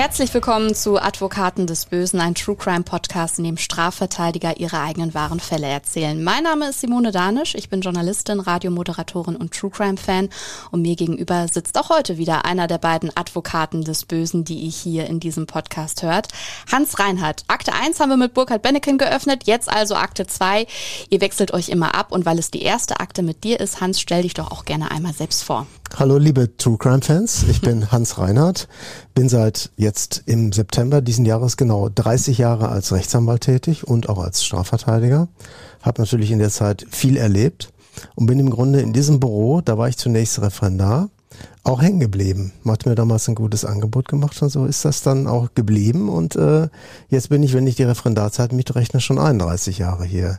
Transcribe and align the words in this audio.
Herzlich 0.00 0.32
willkommen 0.32 0.74
zu 0.74 0.96
Advokaten 0.96 1.66
des 1.66 1.84
Bösen, 1.84 2.20
ein 2.20 2.34
True 2.34 2.56
Crime 2.56 2.84
Podcast, 2.84 3.36
in 3.36 3.44
dem 3.44 3.58
Strafverteidiger 3.58 4.58
ihre 4.58 4.80
eigenen 4.80 5.12
wahren 5.12 5.40
Fälle 5.40 5.66
erzählen. 5.66 6.24
Mein 6.24 6.44
Name 6.44 6.70
ist 6.70 6.80
Simone 6.80 7.12
Danisch, 7.12 7.54
ich 7.54 7.68
bin 7.68 7.82
Journalistin, 7.82 8.40
Radiomoderatorin 8.40 9.36
und 9.36 9.52
True 9.52 9.68
Crime 9.68 9.98
Fan 9.98 10.30
und 10.70 10.80
mir 10.80 10.96
gegenüber 10.96 11.48
sitzt 11.48 11.76
auch 11.76 11.90
heute 11.90 12.16
wieder 12.16 12.46
einer 12.46 12.66
der 12.66 12.78
beiden 12.78 13.14
Advokaten 13.14 13.84
des 13.84 14.06
Bösen, 14.06 14.42
die 14.42 14.60
ihr 14.60 14.70
hier 14.70 15.06
in 15.06 15.20
diesem 15.20 15.44
Podcast 15.44 16.02
hört. 16.02 16.28
Hans 16.72 16.98
Reinhardt. 16.98 17.44
Akte 17.48 17.74
1 17.74 18.00
haben 18.00 18.08
wir 18.08 18.16
mit 18.16 18.32
Burkhard 18.32 18.62
Benneken 18.62 18.96
geöffnet, 18.96 19.42
jetzt 19.44 19.68
also 19.68 19.96
Akte 19.96 20.26
2. 20.26 20.66
Ihr 21.10 21.20
wechselt 21.20 21.52
euch 21.52 21.68
immer 21.68 21.94
ab 21.94 22.10
und 22.10 22.24
weil 22.24 22.38
es 22.38 22.50
die 22.50 22.62
erste 22.62 23.00
Akte 23.00 23.20
mit 23.20 23.44
dir 23.44 23.60
ist, 23.60 23.82
Hans, 23.82 24.00
stell 24.00 24.22
dich 24.22 24.32
doch 24.32 24.50
auch 24.50 24.64
gerne 24.64 24.90
einmal 24.90 25.12
selbst 25.12 25.44
vor. 25.44 25.66
Hallo 25.96 26.16
liebe 26.18 26.56
True 26.56 26.78
Crime 26.78 27.02
Fans, 27.02 27.44
ich 27.50 27.60
bin 27.60 27.90
Hans 27.92 28.16
Reinhardt, 28.16 28.68
bin 29.14 29.28
seit 29.28 29.70
jetzt 29.76 30.22
im 30.26 30.52
September 30.52 31.02
diesen 31.02 31.26
Jahres 31.26 31.56
genau 31.56 31.88
30 31.88 32.38
Jahre 32.38 32.68
als 32.68 32.92
Rechtsanwalt 32.92 33.42
tätig 33.42 33.86
und 33.86 34.08
auch 34.08 34.18
als 34.18 34.44
Strafverteidiger, 34.44 35.28
habe 35.82 36.00
natürlich 36.00 36.30
in 36.30 36.38
der 36.38 36.50
Zeit 36.50 36.86
viel 36.90 37.16
erlebt 37.16 37.72
und 38.14 38.26
bin 38.26 38.38
im 38.38 38.50
Grunde 38.50 38.80
in 38.80 38.92
diesem 38.92 39.20
Büro, 39.20 39.60
da 39.60 39.76
war 39.76 39.88
ich 39.88 39.98
zunächst 39.98 40.40
Referendar, 40.40 41.10
auch 41.64 41.82
hängen 41.82 42.00
geblieben. 42.00 42.52
Man 42.62 42.74
hat 42.74 42.86
mir 42.86 42.94
damals 42.94 43.28
ein 43.28 43.34
gutes 43.34 43.64
Angebot 43.64 44.08
gemacht 44.08 44.40
und 44.40 44.48
so 44.48 44.64
ist 44.64 44.84
das 44.84 45.02
dann 45.02 45.26
auch 45.26 45.54
geblieben. 45.54 46.08
Und 46.08 46.36
äh, 46.36 46.68
jetzt 47.08 47.28
bin 47.28 47.42
ich, 47.42 47.52
wenn 47.52 47.66
ich 47.66 47.76
die 47.76 47.84
Referendarzeit 47.84 48.52
mitrechne, 48.52 49.00
schon 49.00 49.18
31 49.18 49.78
Jahre 49.78 50.04
hier. 50.04 50.38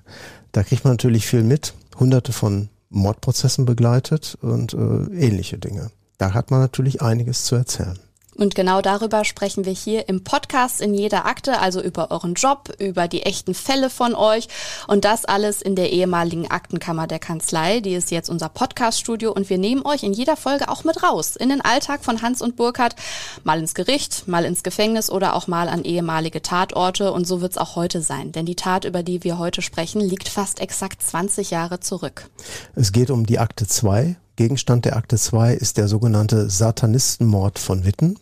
Da 0.51 0.63
kriegt 0.63 0.83
man 0.83 0.93
natürlich 0.93 1.27
viel 1.27 1.43
mit, 1.43 1.73
hunderte 1.97 2.33
von 2.33 2.69
Mordprozessen 2.91 3.65
begleitet 3.65 4.37
und 4.41 4.73
äh, 4.73 4.77
ähnliche 4.77 5.57
Dinge. 5.57 5.89
Da 6.17 6.33
hat 6.33 6.51
man 6.51 6.59
natürlich 6.59 7.01
einiges 7.01 7.45
zu 7.45 7.55
erzählen. 7.55 7.97
Und 8.37 8.55
genau 8.55 8.81
darüber 8.81 9.25
sprechen 9.25 9.65
wir 9.65 9.73
hier 9.73 10.07
im 10.07 10.23
Podcast 10.23 10.79
in 10.79 10.93
jeder 10.93 11.25
Akte, 11.25 11.59
also 11.59 11.81
über 11.81 12.11
euren 12.11 12.33
Job, 12.35 12.69
über 12.79 13.07
die 13.07 13.23
echten 13.23 13.53
Fälle 13.53 13.89
von 13.89 14.15
euch. 14.15 14.47
Und 14.87 15.03
das 15.03 15.25
alles 15.25 15.61
in 15.61 15.75
der 15.75 15.91
ehemaligen 15.91 16.49
Aktenkammer 16.49 17.07
der 17.07 17.19
Kanzlei. 17.19 17.81
Die 17.81 17.93
ist 17.93 18.09
jetzt 18.09 18.29
unser 18.29 18.49
Podcaststudio. 18.49 19.31
Und 19.31 19.49
wir 19.49 19.57
nehmen 19.57 19.85
euch 19.85 20.03
in 20.03 20.13
jeder 20.13 20.37
Folge 20.37 20.69
auch 20.69 20.83
mit 20.85 21.03
raus 21.03 21.35
in 21.35 21.49
den 21.49 21.61
Alltag 21.61 22.05
von 22.05 22.21
Hans 22.21 22.41
und 22.41 22.55
Burkhardt, 22.55 22.95
mal 23.43 23.59
ins 23.59 23.73
Gericht, 23.73 24.27
mal 24.27 24.45
ins 24.45 24.63
Gefängnis 24.63 25.09
oder 25.09 25.35
auch 25.35 25.47
mal 25.47 25.67
an 25.67 25.83
ehemalige 25.83 26.41
Tatorte. 26.41 27.11
Und 27.11 27.27
so 27.27 27.41
wird 27.41 27.51
es 27.51 27.57
auch 27.57 27.75
heute 27.75 28.01
sein, 28.01 28.31
denn 28.31 28.45
die 28.45 28.55
Tat, 28.55 28.85
über 28.85 29.03
die 29.03 29.23
wir 29.23 29.39
heute 29.39 29.61
sprechen, 29.61 29.99
liegt 30.01 30.29
fast 30.29 30.61
exakt 30.61 31.03
20 31.03 31.51
Jahre 31.51 31.81
zurück. 31.81 32.29
Es 32.75 32.91
geht 32.91 33.11
um 33.11 33.25
die 33.25 33.39
Akte 33.39 33.67
2 33.67 34.15
Gegenstand 34.41 34.85
der 34.85 34.95
Akte 34.95 35.17
2 35.17 35.53
ist 35.53 35.77
der 35.77 35.87
sogenannte 35.87 36.49
Satanistenmord 36.49 37.59
von 37.59 37.85
Witten. 37.85 38.17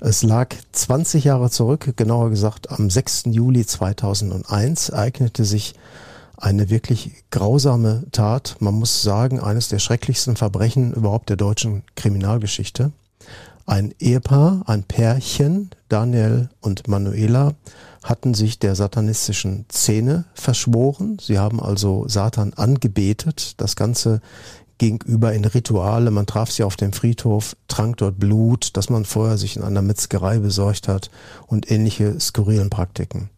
Es 0.00 0.24
lag 0.24 0.52
20 0.72 1.22
Jahre 1.22 1.48
zurück, 1.48 1.92
genauer 1.94 2.30
gesagt 2.30 2.72
am 2.72 2.90
6. 2.90 3.26
Juli 3.26 3.64
2001 3.64 4.88
ereignete 4.88 5.44
sich 5.44 5.76
eine 6.36 6.70
wirklich 6.70 7.22
grausame 7.30 8.02
Tat. 8.10 8.56
Man 8.58 8.74
muss 8.74 9.02
sagen, 9.02 9.38
eines 9.38 9.68
der 9.68 9.78
schrecklichsten 9.78 10.34
Verbrechen 10.34 10.92
überhaupt 10.92 11.28
der 11.28 11.36
deutschen 11.36 11.84
Kriminalgeschichte. 11.94 12.90
Ein 13.64 13.94
Ehepaar, 14.00 14.64
ein 14.66 14.82
Pärchen, 14.82 15.70
Daniel 15.88 16.48
und 16.62 16.88
Manuela, 16.88 17.52
hatten 18.02 18.34
sich 18.34 18.58
der 18.58 18.74
satanistischen 18.74 19.66
Szene 19.72 20.24
verschworen. 20.34 21.16
Sie 21.20 21.38
haben 21.38 21.62
also 21.62 22.06
Satan 22.08 22.52
angebetet. 22.54 23.54
Das 23.56 23.76
Ganze 23.76 24.20
gegenüber 24.78 25.32
in 25.32 25.44
Rituale. 25.44 26.10
Man 26.10 26.26
traf 26.26 26.50
sie 26.50 26.64
auf 26.64 26.76
dem 26.76 26.92
Friedhof, 26.92 27.56
trank 27.68 27.98
dort 27.98 28.18
Blut, 28.18 28.76
das 28.76 28.90
man 28.90 29.04
vorher 29.04 29.38
sich 29.38 29.56
in 29.56 29.62
einer 29.62 29.82
Metzgerei 29.82 30.38
besorgt 30.38 30.88
hat 30.88 31.10
und 31.46 31.70
ähnliche 31.70 32.18
skurrilen 32.20 32.70
Praktiken. 32.70 33.30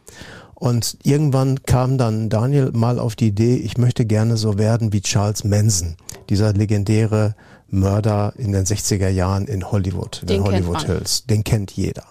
Und 0.55 0.97
irgendwann 1.03 1.63
kam 1.65 1.99
dann 1.99 2.31
Daniel 2.31 2.71
mal 2.73 2.99
auf 2.99 3.15
die 3.15 3.29
Idee, 3.29 3.57
ich 3.57 3.77
möchte 3.77 4.07
gerne 4.07 4.39
so 4.39 4.57
werden 4.57 4.93
wie 4.93 5.03
Charles 5.03 5.45
Manson, 5.45 5.97
dieser 6.31 6.55
legendäre 6.55 7.35
Mörder 7.69 8.33
in 8.37 8.53
den 8.53 8.65
60er 8.65 9.09
Jahren 9.09 9.47
in 9.47 9.71
Hollywood, 9.71 10.21
in 10.23 10.29
den, 10.29 10.43
den 10.43 10.45
Hollywood 10.45 10.87
Hills. 10.87 11.27
Den 11.27 11.45
kennt 11.45 11.73
jeder. 11.73 12.05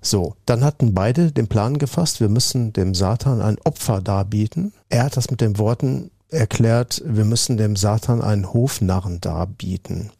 So, 0.00 0.34
dann 0.46 0.64
hatten 0.64 0.94
beide 0.94 1.32
den 1.32 1.48
Plan 1.48 1.78
gefasst, 1.78 2.20
wir 2.20 2.30
müssen 2.30 2.72
dem 2.72 2.94
Satan 2.94 3.42
ein 3.42 3.58
Opfer 3.64 4.00
darbieten. 4.00 4.72
Er 4.88 5.04
hat 5.04 5.16
das 5.16 5.30
mit 5.30 5.40
den 5.40 5.58
Worten 5.58 6.10
erklärt, 6.32 7.02
wir 7.04 7.24
müssen 7.24 7.56
dem 7.56 7.76
Satan 7.76 8.22
einen 8.22 8.52
Hofnarren 8.52 9.20
darbieten. 9.20 10.10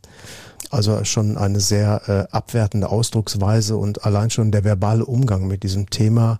Also 0.71 1.05
schon 1.05 1.37
eine 1.37 1.61
sehr 1.61 2.03
äh, 2.09 2.35
abwertende 2.35 2.89
Ausdrucksweise 2.89 3.77
und 3.77 4.05
allein 4.05 4.31
schon 4.31 4.53
der 4.53 4.65
verbale 4.65 5.05
Umgang 5.05 5.47
mit 5.47 5.63
diesem 5.63 5.91
Thema 5.91 6.39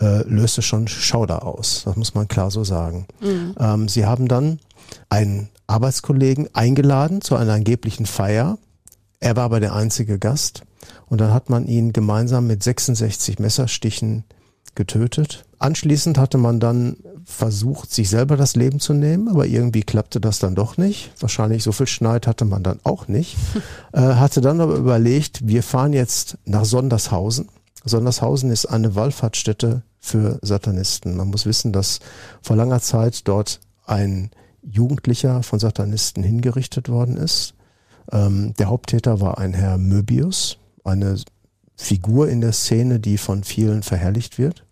äh, 0.00 0.22
löste 0.28 0.62
schon 0.62 0.88
Schauder 0.88 1.46
aus. 1.46 1.82
Das 1.84 1.96
muss 1.96 2.14
man 2.14 2.28
klar 2.28 2.50
so 2.50 2.64
sagen. 2.64 3.06
Mhm. 3.20 3.54
Ähm, 3.58 3.88
sie 3.88 4.06
haben 4.06 4.28
dann 4.28 4.58
einen 5.08 5.48
Arbeitskollegen 5.66 6.48
eingeladen 6.54 7.20
zu 7.20 7.36
einer 7.36 7.54
angeblichen 7.54 8.06
Feier. 8.06 8.58
Er 9.20 9.36
war 9.36 9.44
aber 9.44 9.60
der 9.60 9.74
einzige 9.74 10.18
Gast. 10.18 10.62
Und 11.08 11.20
dann 11.20 11.32
hat 11.32 11.50
man 11.50 11.66
ihn 11.66 11.92
gemeinsam 11.92 12.46
mit 12.46 12.62
66 12.62 13.38
Messerstichen 13.38 14.24
getötet. 14.74 15.44
Anschließend 15.58 16.18
hatte 16.18 16.38
man 16.38 16.60
dann 16.60 16.96
versucht, 17.24 17.92
sich 17.92 18.08
selber 18.08 18.36
das 18.36 18.56
Leben 18.56 18.80
zu 18.80 18.94
nehmen, 18.94 19.28
aber 19.28 19.46
irgendwie 19.46 19.82
klappte 19.82 20.20
das 20.20 20.38
dann 20.38 20.54
doch 20.54 20.76
nicht. 20.76 21.12
Wahrscheinlich 21.20 21.62
so 21.62 21.72
viel 21.72 21.86
Schneid 21.86 22.26
hatte 22.26 22.44
man 22.44 22.62
dann 22.62 22.80
auch 22.84 23.08
nicht. 23.08 23.36
äh, 23.92 24.00
hatte 24.00 24.40
dann 24.40 24.60
aber 24.60 24.76
überlegt, 24.76 25.46
wir 25.46 25.62
fahren 25.62 25.92
jetzt 25.92 26.38
nach 26.44 26.64
Sondershausen. 26.64 27.48
Sondershausen 27.84 28.50
ist 28.50 28.66
eine 28.66 28.94
Wallfahrtsstätte 28.94 29.82
für 29.98 30.38
Satanisten. 30.42 31.16
Man 31.16 31.28
muss 31.28 31.46
wissen, 31.46 31.72
dass 31.72 32.00
vor 32.42 32.56
langer 32.56 32.80
Zeit 32.80 33.26
dort 33.28 33.60
ein 33.86 34.30
Jugendlicher 34.62 35.42
von 35.42 35.58
Satanisten 35.58 36.22
hingerichtet 36.22 36.88
worden 36.88 37.16
ist. 37.16 37.54
Ähm, 38.12 38.54
der 38.58 38.68
Haupttäter 38.68 39.20
war 39.20 39.38
ein 39.38 39.54
Herr 39.54 39.78
Möbius, 39.78 40.58
eine 40.84 41.16
Figur 41.76 42.28
in 42.28 42.40
der 42.40 42.52
Szene, 42.52 43.00
die 43.00 43.18
von 43.18 43.44
vielen 43.44 43.82
verherrlicht 43.82 44.38
wird. 44.38 44.64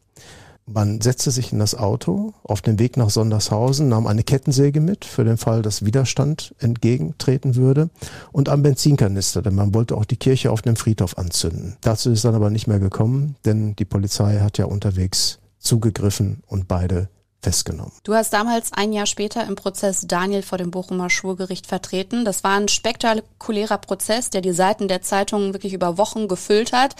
Man 0.71 1.01
setzte 1.01 1.31
sich 1.31 1.53
in 1.53 1.59
das 1.59 1.75
Auto 1.75 2.35
auf 2.43 2.61
dem 2.61 2.79
Weg 2.79 2.99
nach 2.99 3.09
Sondershausen, 3.09 3.89
nahm 3.89 4.07
eine 4.07 4.23
Kettensäge 4.23 4.81
mit 4.81 5.07
für 5.07 5.25
den 5.25 5.39
Fall, 5.39 5.63
dass 5.63 5.85
Widerstand 5.85 6.55
entgegentreten 6.59 7.55
würde 7.57 7.89
und 8.33 8.51
am 8.51 8.63
Benzinkanister, 8.63 9.41
denn 9.41 9.55
man 9.55 9.73
wollte 9.73 9.97
auch 9.97 10.05
die 10.05 10.19
Kirche 10.19 10.51
auf 10.51 10.61
dem 10.61 10.77
Friedhof 10.77 11.17
anzünden. 11.17 11.77
Dazu 11.81 12.11
ist 12.11 12.25
dann 12.27 12.35
aber 12.35 12.51
nicht 12.51 12.67
mehr 12.67 12.81
gekommen, 12.81 13.37
denn 13.47 13.77
die 13.77 13.87
Polizei 13.87 14.41
hat 14.41 14.59
ja 14.59 14.67
unterwegs 14.67 15.39
zugegriffen 15.59 16.43
und 16.47 16.69
beide 16.69 17.09
festgenommen. 17.41 17.93
Du 18.03 18.15
hast 18.15 18.33
damals 18.33 18.73
ein 18.73 18.93
Jahr 18.93 19.07
später 19.07 19.47
im 19.47 19.55
Prozess 19.55 20.07
Daniel 20.07 20.43
vor 20.43 20.59
dem 20.59 20.71
Bochumer 20.71 21.09
Schwurgericht 21.09 21.67
vertreten. 21.67 22.25
Das 22.25 22.43
war 22.43 22.59
ein 22.59 22.69
spektakulärer 22.69 23.79
Prozess, 23.79 24.31
der 24.31 24.41
die 24.41 24.53
Seiten 24.53 24.89
der 24.89 25.03
Zeitungen 25.03 25.55
wirklich 25.55 25.73
über 25.73 25.99
Wochen 25.99 26.27
gefüllt 26.27 26.73
hat. 26.73 26.97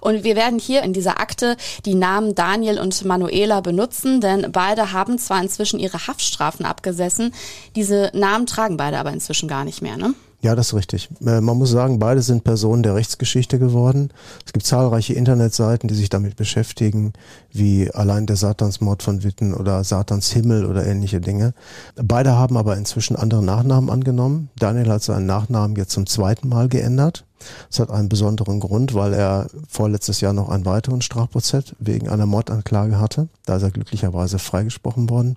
Und 0.00 0.24
wir 0.24 0.36
werden 0.36 0.58
hier 0.58 0.82
in 0.82 0.92
dieser 0.92 1.20
Akte 1.20 1.56
die 1.86 1.94
Namen 1.94 2.34
Daniel 2.34 2.78
und 2.78 3.04
Manuela 3.04 3.60
benutzen, 3.60 4.20
denn 4.20 4.52
beide 4.52 4.92
haben 4.92 5.18
zwar 5.18 5.40
inzwischen 5.40 5.80
ihre 5.80 6.06
Haftstrafen 6.06 6.66
abgesessen, 6.66 7.34
diese 7.74 8.10
Namen 8.12 8.46
tragen 8.46 8.76
beide 8.76 8.98
aber 8.98 9.12
inzwischen 9.12 9.48
gar 9.48 9.64
nicht 9.64 9.80
mehr, 9.80 9.96
ne? 9.96 10.14
Ja, 10.40 10.54
das 10.54 10.68
ist 10.68 10.74
richtig. 10.74 11.08
Äh, 11.26 11.40
man 11.40 11.58
muss 11.58 11.70
sagen, 11.70 11.98
beide 11.98 12.22
sind 12.22 12.44
Personen 12.44 12.84
der 12.84 12.94
Rechtsgeschichte 12.94 13.58
geworden. 13.58 14.10
Es 14.46 14.52
gibt 14.52 14.64
zahlreiche 14.66 15.14
Internetseiten, 15.14 15.88
die 15.88 15.96
sich 15.96 16.10
damit 16.10 16.36
beschäftigen, 16.36 17.12
wie 17.52 17.90
allein 17.90 18.26
der 18.26 18.36
Satansmord 18.36 19.02
von 19.02 19.24
Witten 19.24 19.52
oder 19.52 19.82
Satans 19.82 20.30
Himmel 20.30 20.64
oder 20.64 20.86
ähnliche 20.86 21.20
Dinge. 21.20 21.54
Beide 21.96 22.36
haben 22.36 22.56
aber 22.56 22.76
inzwischen 22.76 23.16
andere 23.16 23.42
Nachnamen 23.42 23.90
angenommen. 23.90 24.48
Daniel 24.56 24.90
hat 24.90 25.02
seinen 25.02 25.26
Nachnamen 25.26 25.76
jetzt 25.76 25.90
zum 25.90 26.06
zweiten 26.06 26.48
Mal 26.48 26.68
geändert. 26.68 27.24
Das 27.68 27.80
hat 27.80 27.90
einen 27.90 28.08
besonderen 28.08 28.60
Grund, 28.60 28.94
weil 28.94 29.14
er 29.14 29.48
vorletztes 29.68 30.20
Jahr 30.20 30.32
noch 30.32 30.50
einen 30.50 30.64
weiteren 30.64 31.02
Strafprozess 31.02 31.74
wegen 31.80 32.08
einer 32.08 32.26
Mordanklage 32.26 33.00
hatte. 33.00 33.28
Da 33.44 33.56
ist 33.56 33.62
er 33.62 33.70
glücklicherweise 33.72 34.38
freigesprochen 34.38 35.10
worden. 35.10 35.36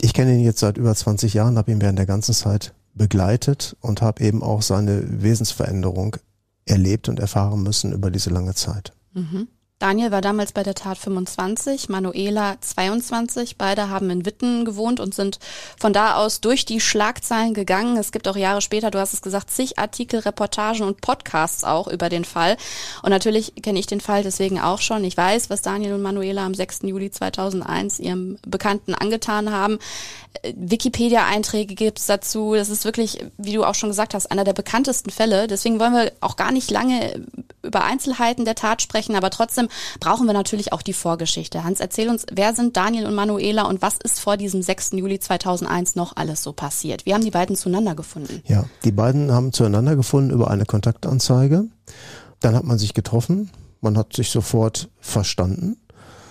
Ich 0.00 0.14
kenne 0.14 0.34
ihn 0.34 0.40
jetzt 0.40 0.60
seit 0.60 0.76
über 0.76 0.94
20 0.94 1.34
Jahren, 1.34 1.58
habe 1.58 1.72
ihn 1.72 1.80
während 1.80 1.98
der 1.98 2.06
ganzen 2.06 2.34
Zeit 2.34 2.74
begleitet 2.94 3.76
und 3.80 4.02
habe 4.02 4.22
eben 4.22 4.42
auch 4.42 4.62
seine 4.62 5.22
Wesensveränderung 5.22 6.16
erlebt 6.64 7.08
und 7.08 7.20
erfahren 7.20 7.62
müssen 7.62 7.92
über 7.92 8.10
diese 8.10 8.30
lange 8.30 8.54
Zeit. 8.54 8.92
Mhm. 9.12 9.48
Daniel 9.80 10.12
war 10.12 10.20
damals 10.20 10.52
bei 10.52 10.62
der 10.62 10.74
Tat 10.74 10.96
25, 10.96 11.88
Manuela 11.88 12.56
22. 12.60 13.58
Beide 13.58 13.90
haben 13.90 14.08
in 14.08 14.24
Witten 14.24 14.64
gewohnt 14.64 15.00
und 15.00 15.14
sind 15.14 15.40
von 15.78 15.92
da 15.92 16.14
aus 16.14 16.40
durch 16.40 16.64
die 16.64 16.80
Schlagzeilen 16.80 17.54
gegangen. 17.54 17.96
Es 17.96 18.12
gibt 18.12 18.28
auch 18.28 18.36
Jahre 18.36 18.62
später, 18.62 18.92
du 18.92 19.00
hast 19.00 19.12
es 19.12 19.20
gesagt, 19.20 19.50
zig 19.50 19.78
Artikel, 19.78 20.20
Reportagen 20.20 20.84
und 20.84 21.00
Podcasts 21.00 21.64
auch 21.64 21.88
über 21.88 22.08
den 22.08 22.24
Fall. 22.24 22.56
Und 23.02 23.10
natürlich 23.10 23.52
kenne 23.62 23.80
ich 23.80 23.86
den 23.86 24.00
Fall 24.00 24.22
deswegen 24.22 24.60
auch 24.60 24.80
schon. 24.80 25.02
Ich 25.02 25.16
weiß, 25.16 25.50
was 25.50 25.60
Daniel 25.60 25.94
und 25.94 26.02
Manuela 26.02 26.46
am 26.46 26.54
6. 26.54 26.82
Juli 26.84 27.10
2001 27.10 27.98
ihrem 27.98 28.38
Bekannten 28.46 28.94
angetan 28.94 29.50
haben. 29.50 29.80
Äh, 30.42 30.54
Wikipedia-Einträge 30.56 31.74
gibt's 31.74 32.06
dazu. 32.06 32.54
Das 32.54 32.70
ist 32.70 32.84
wirklich, 32.84 33.24
wie 33.38 33.52
du 33.52 33.64
auch 33.64 33.74
schon 33.74 33.90
gesagt 33.90 34.14
hast, 34.14 34.30
einer 34.30 34.44
der 34.44 34.52
bekanntesten 34.52 35.10
Fälle. 35.10 35.48
Deswegen 35.48 35.80
wollen 35.80 35.94
wir 35.94 36.12
auch 36.20 36.36
gar 36.36 36.52
nicht 36.52 36.70
lange 36.70 37.26
über 37.64 37.84
Einzelheiten 37.84 38.44
der 38.44 38.54
Tat 38.54 38.82
sprechen, 38.82 39.16
aber 39.16 39.30
trotzdem 39.30 39.68
brauchen 40.00 40.26
wir 40.26 40.32
natürlich 40.32 40.72
auch 40.72 40.82
die 40.82 40.92
Vorgeschichte. 40.92 41.64
Hans, 41.64 41.80
erzähl 41.80 42.08
uns, 42.08 42.26
wer 42.32 42.54
sind 42.54 42.76
Daniel 42.76 43.06
und 43.06 43.14
Manuela 43.14 43.62
und 43.62 43.82
was 43.82 43.98
ist 44.02 44.20
vor 44.20 44.36
diesem 44.36 44.62
6. 44.62 44.92
Juli 44.92 45.18
2001 45.18 45.96
noch 45.96 46.16
alles 46.16 46.42
so 46.42 46.52
passiert? 46.52 47.06
Wie 47.06 47.14
haben 47.14 47.24
die 47.24 47.30
beiden 47.30 47.56
zueinander 47.56 47.94
gefunden? 47.94 48.42
Ja, 48.46 48.64
die 48.84 48.92
beiden 48.92 49.32
haben 49.32 49.52
zueinander 49.52 49.96
gefunden 49.96 50.30
über 50.30 50.50
eine 50.50 50.66
Kontaktanzeige. 50.66 51.66
Dann 52.40 52.54
hat 52.54 52.64
man 52.64 52.78
sich 52.78 52.94
getroffen, 52.94 53.50
man 53.80 53.96
hat 53.96 54.14
sich 54.14 54.30
sofort 54.30 54.88
verstanden, 55.00 55.76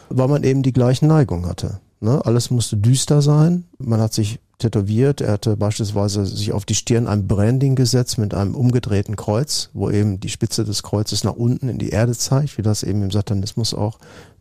weil 0.10 0.28
man 0.28 0.44
eben 0.44 0.64
die 0.64 0.74
gleichen 0.74 1.08
Neigungen 1.08 1.48
hatte. 1.48 1.80
Ne? 2.00 2.22
Alles 2.26 2.52
musste 2.52 2.78
düster 2.78 3.22
sein. 3.22 3.66
Man 3.78 4.02
hat 4.02 4.14
sich 4.14 4.40
tätowiert. 4.58 5.22
Er 5.22 5.34
hatte 5.34 5.58
beispielsweise 5.58 6.26
sich 6.26 6.52
auf 6.52 6.66
die 6.66 6.76
Stirn 6.76 7.08
ein 7.08 7.28
Branding 7.28 7.76
gesetzt 7.76 8.18
mit 8.18 8.34
einem 8.34 8.56
umgedrehten 8.56 9.16
Kreuz, 9.16 9.70
wo 9.74 9.90
eben 9.90 10.20
die 10.20 10.30
Spitze 10.30 10.64
des 10.64 10.84
Kreuzes 10.84 11.24
nach 11.24 11.34
unten 11.34 11.70
in 11.70 11.78
die 11.78 11.90
Erde 11.90 12.14
zeigt, 12.14 12.58
wie 12.58 12.62
das 12.62 12.84
eben 12.84 13.04
im 13.04 13.12
Satanismus 13.12 13.74
auch 13.74 14.00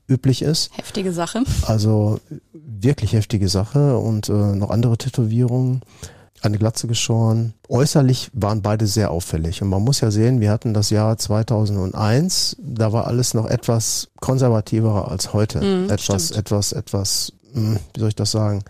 üblich 0.09 0.43
ist. 0.43 0.71
Heftige 0.77 1.13
Sache. 1.13 1.45
Also 1.67 2.21
wirklich 2.53 3.13
heftige 3.13 3.49
Sache 3.49 3.99
und 3.99 4.29
äh, 4.29 4.33
noch 4.33 4.71
andere 4.71 4.97
Tätowierungen. 4.99 5.83
Eine 6.41 6.59
Glatze 6.59 6.89
geschoren. 6.89 7.55
Äußerlich 7.69 8.31
waren 8.33 8.63
beide 8.63 8.89
sehr 8.89 9.13
auffällig. 9.13 9.63
Und 9.63 9.69
man 9.69 9.83
muss 9.83 10.01
ja 10.01 10.11
sehen, 10.11 10.41
wir 10.41 10.51
hatten 10.51 10.75
das 10.75 10.91
Jahr 10.91 11.17
2001. 11.17 12.57
Da 12.61 12.93
war 12.93 13.07
alles 13.07 13.33
noch 13.33 13.47
etwas 13.47 14.09
konservativer 14.21 15.09
als 15.09 15.33
heute. 15.33 15.61
Mm, 15.61 15.89
etwas, 15.89 16.25
stimmt. 16.27 16.41
etwas, 16.41 16.73
etwas, 16.73 17.33
hm, 17.53 17.79
wie 17.95 18.01
soll 18.01 18.09
ich 18.09 18.17
das 18.17 18.33
sagen? 18.33 18.65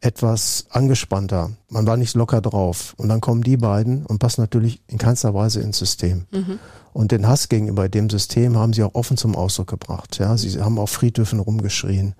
Etwas 0.00 0.66
angespannter. 0.70 1.52
Man 1.68 1.86
war 1.86 1.96
nicht 1.96 2.14
locker 2.14 2.40
drauf. 2.40 2.94
Und 2.96 3.08
dann 3.08 3.20
kommen 3.20 3.42
die 3.42 3.56
beiden 3.56 4.06
und 4.06 4.18
passen 4.18 4.40
natürlich 4.40 4.80
in 4.86 4.98
keinster 4.98 5.34
Weise 5.34 5.60
ins 5.60 5.78
System. 5.78 6.26
Mhm. 6.30 6.58
Und 6.92 7.12
den 7.12 7.26
Hass 7.26 7.48
gegenüber 7.48 7.88
dem 7.88 8.08
System 8.08 8.56
haben 8.56 8.72
sie 8.72 8.82
auch 8.82 8.94
offen 8.94 9.16
zum 9.16 9.36
Ausdruck 9.36 9.68
gebracht. 9.68 10.18
Ja, 10.18 10.36
sie 10.36 10.60
haben 10.60 10.78
auf 10.78 10.90
Friedhöfen 10.90 11.40
rumgeschrien, 11.40 12.14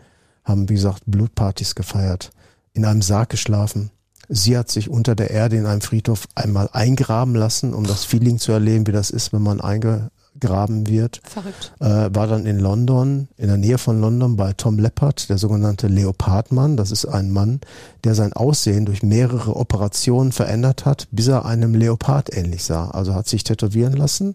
haben, 0.45 0.69
wie 0.69 0.75
gesagt, 0.75 1.03
Blutpartys 1.07 1.75
gefeiert, 1.75 2.31
in 2.73 2.85
einem 2.85 3.03
Sarg 3.03 3.31
geschlafen. 3.31 3.91
Sie 4.29 4.57
hat 4.57 4.71
sich 4.71 4.91
unter 4.91 5.15
der 5.15 5.31
Erde 5.31 5.57
in 5.57 5.67
einem 5.67 5.81
Friedhof 5.81 6.27
einmal 6.35 6.69
eingraben 6.73 7.35
lassen, 7.35 7.73
um 7.73 7.85
das 7.85 8.05
Feeling 8.05 8.39
zu 8.39 8.53
erleben, 8.53 8.87
wie 8.87 8.93
das 8.93 9.11
ist, 9.11 9.33
wenn 9.33 9.43
man 9.43 9.61
einge 9.61 10.11
gegraben 10.41 10.89
wird. 10.89 11.21
Verrückt. 11.25 11.73
Äh, 11.81 12.11
war 12.13 12.27
dann 12.27 12.47
in 12.47 12.59
London, 12.59 13.29
in 13.37 13.49
der 13.49 13.57
Nähe 13.57 13.79
von 13.79 14.01
London 14.01 14.37
bei 14.37 14.53
Tom 14.53 14.79
Leppard, 14.79 15.29
der 15.29 15.39
sogenannte 15.39 15.89
Leopardmann. 15.89 16.77
Das 16.77 16.91
ist 16.91 17.07
ein 17.07 17.31
Mann, 17.31 17.61
der 18.05 18.15
sein 18.15 18.33
Aussehen 18.33 18.87
durch 18.87 19.03
mehrere 19.03 19.57
Operationen 19.57 20.33
verändert 20.33 20.85
hat, 20.85 21.09
bis 21.11 21.29
er 21.29 21.45
einem 21.45 21.75
Leopard 21.75 22.35
ähnlich 22.37 22.65
sah. 22.65 22.91
Also 22.91 23.15
hat 23.15 23.29
sich 23.29 23.45
tätowieren 23.45 23.95
lassen 23.95 24.35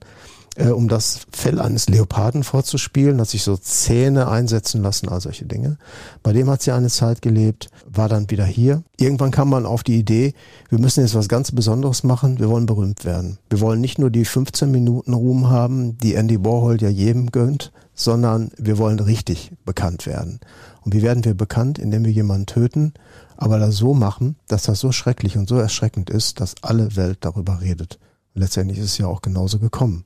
äh, 0.56 0.68
um 0.68 0.88
das 0.88 1.22
Fell 1.32 1.60
eines 1.60 1.88
Leoparden 1.88 2.44
vorzuspielen, 2.44 3.20
hat 3.20 3.30
sich 3.30 3.44
so 3.44 3.58
Zähne 3.58 4.28
einsetzen 4.28 4.82
lassen, 4.82 5.10
all 5.10 5.22
solche 5.22 5.46
Dinge. 5.46 5.78
Bei 6.24 6.34
dem 6.34 6.50
hat 6.50 6.62
sie 6.62 6.72
eine 6.72 6.90
Zeit 6.90 7.22
gelebt, 7.22 7.70
war 7.86 8.10
dann 8.10 8.30
wieder 8.30 8.46
hier. 8.46 8.84
Irgendwann 8.98 9.32
kam 9.32 9.50
man 9.50 9.66
auf 9.66 9.84
die 9.84 9.98
Idee, 9.98 10.34
wir 10.70 10.80
müssen 10.80 11.02
jetzt 11.02 11.16
was 11.16 11.30
ganz 11.30 11.52
Besonderes 11.52 12.04
machen, 12.04 12.40
wir 12.40 12.50
wollen 12.50 12.66
berühmt 12.66 13.06
werden. 13.06 13.38
Wir 13.50 13.62
wollen 13.62 13.82
nicht 13.82 14.00
nur 14.00 14.10
die 14.10 14.26
15 14.26 14.70
Minuten 14.70 15.14
Ruhm 15.14 15.50
haben, 15.50 15.98
die 15.98 16.16
Andy 16.16 16.44
Warhol 16.44 16.82
ja 16.82 16.90
jedem 16.90 17.32
gönnt, 17.32 17.72
sondern 17.94 18.52
wir 18.58 18.78
wollen 18.78 19.00
richtig 19.00 19.52
bekannt 19.66 20.06
werden. 20.06 20.40
Und 20.82 20.94
wie 20.94 21.02
werden 21.02 21.24
wir 21.24 21.36
bekannt? 21.36 21.78
Indem 21.78 22.06
wir 22.06 22.12
jemanden 22.12 22.48
töten, 22.48 22.94
aber 23.38 23.60
das 23.60 23.76
so 23.76 23.94
machen, 23.94 24.36
dass 24.48 24.64
das 24.64 24.80
so 24.80 24.92
schrecklich 24.92 25.38
und 25.38 25.48
so 25.48 25.58
erschreckend 25.58 26.10
ist, 26.10 26.40
dass 26.40 26.56
alle 26.62 26.96
Welt 26.96 27.20
darüber 27.22 27.62
redet. 27.62 28.00
Letztendlich 28.34 28.80
ist 28.80 28.86
es 28.86 28.98
ja 28.98 29.08
auch 29.08 29.22
genauso 29.22 29.60
gekommen. 29.60 30.06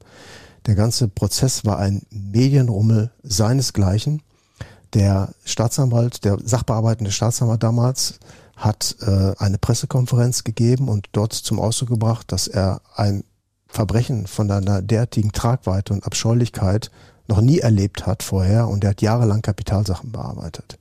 Der 0.65 0.75
ganze 0.75 1.07
Prozess 1.07 1.65
war 1.65 1.77
ein 1.77 2.03
Medienrummel 2.09 3.11
seinesgleichen. 3.23 4.23
Der 4.93 5.33
Staatsanwalt, 5.43 6.25
der 6.25 6.39
sachbearbeitende 6.43 7.11
Staatsanwalt 7.11 7.61
damals, 7.61 8.19
hat 8.55 8.95
äh, 9.01 9.33
eine 9.37 9.57
Pressekonferenz 9.57 10.43
gegeben 10.43 10.87
und 10.87 11.09
dort 11.11 11.33
zum 11.33 11.59
Ausdruck 11.59 11.89
gebracht, 11.89 12.31
dass 12.31 12.47
er 12.47 12.81
ein 12.95 13.23
Verbrechen 13.67 14.27
von 14.27 14.49
einer 14.49 14.81
derartigen 14.81 15.33
Tragweite 15.33 15.93
und 15.93 16.05
Abscheulichkeit 16.05 16.89
noch 17.27 17.41
nie 17.41 17.59
erlebt 17.59 18.05
hat 18.05 18.23
vorher 18.23 18.67
und 18.67 18.83
er 18.83 18.91
hat 18.91 19.01
jahrelang 19.01 19.41
Kapitalsachen 19.41 20.11
bearbeitet. 20.11 20.79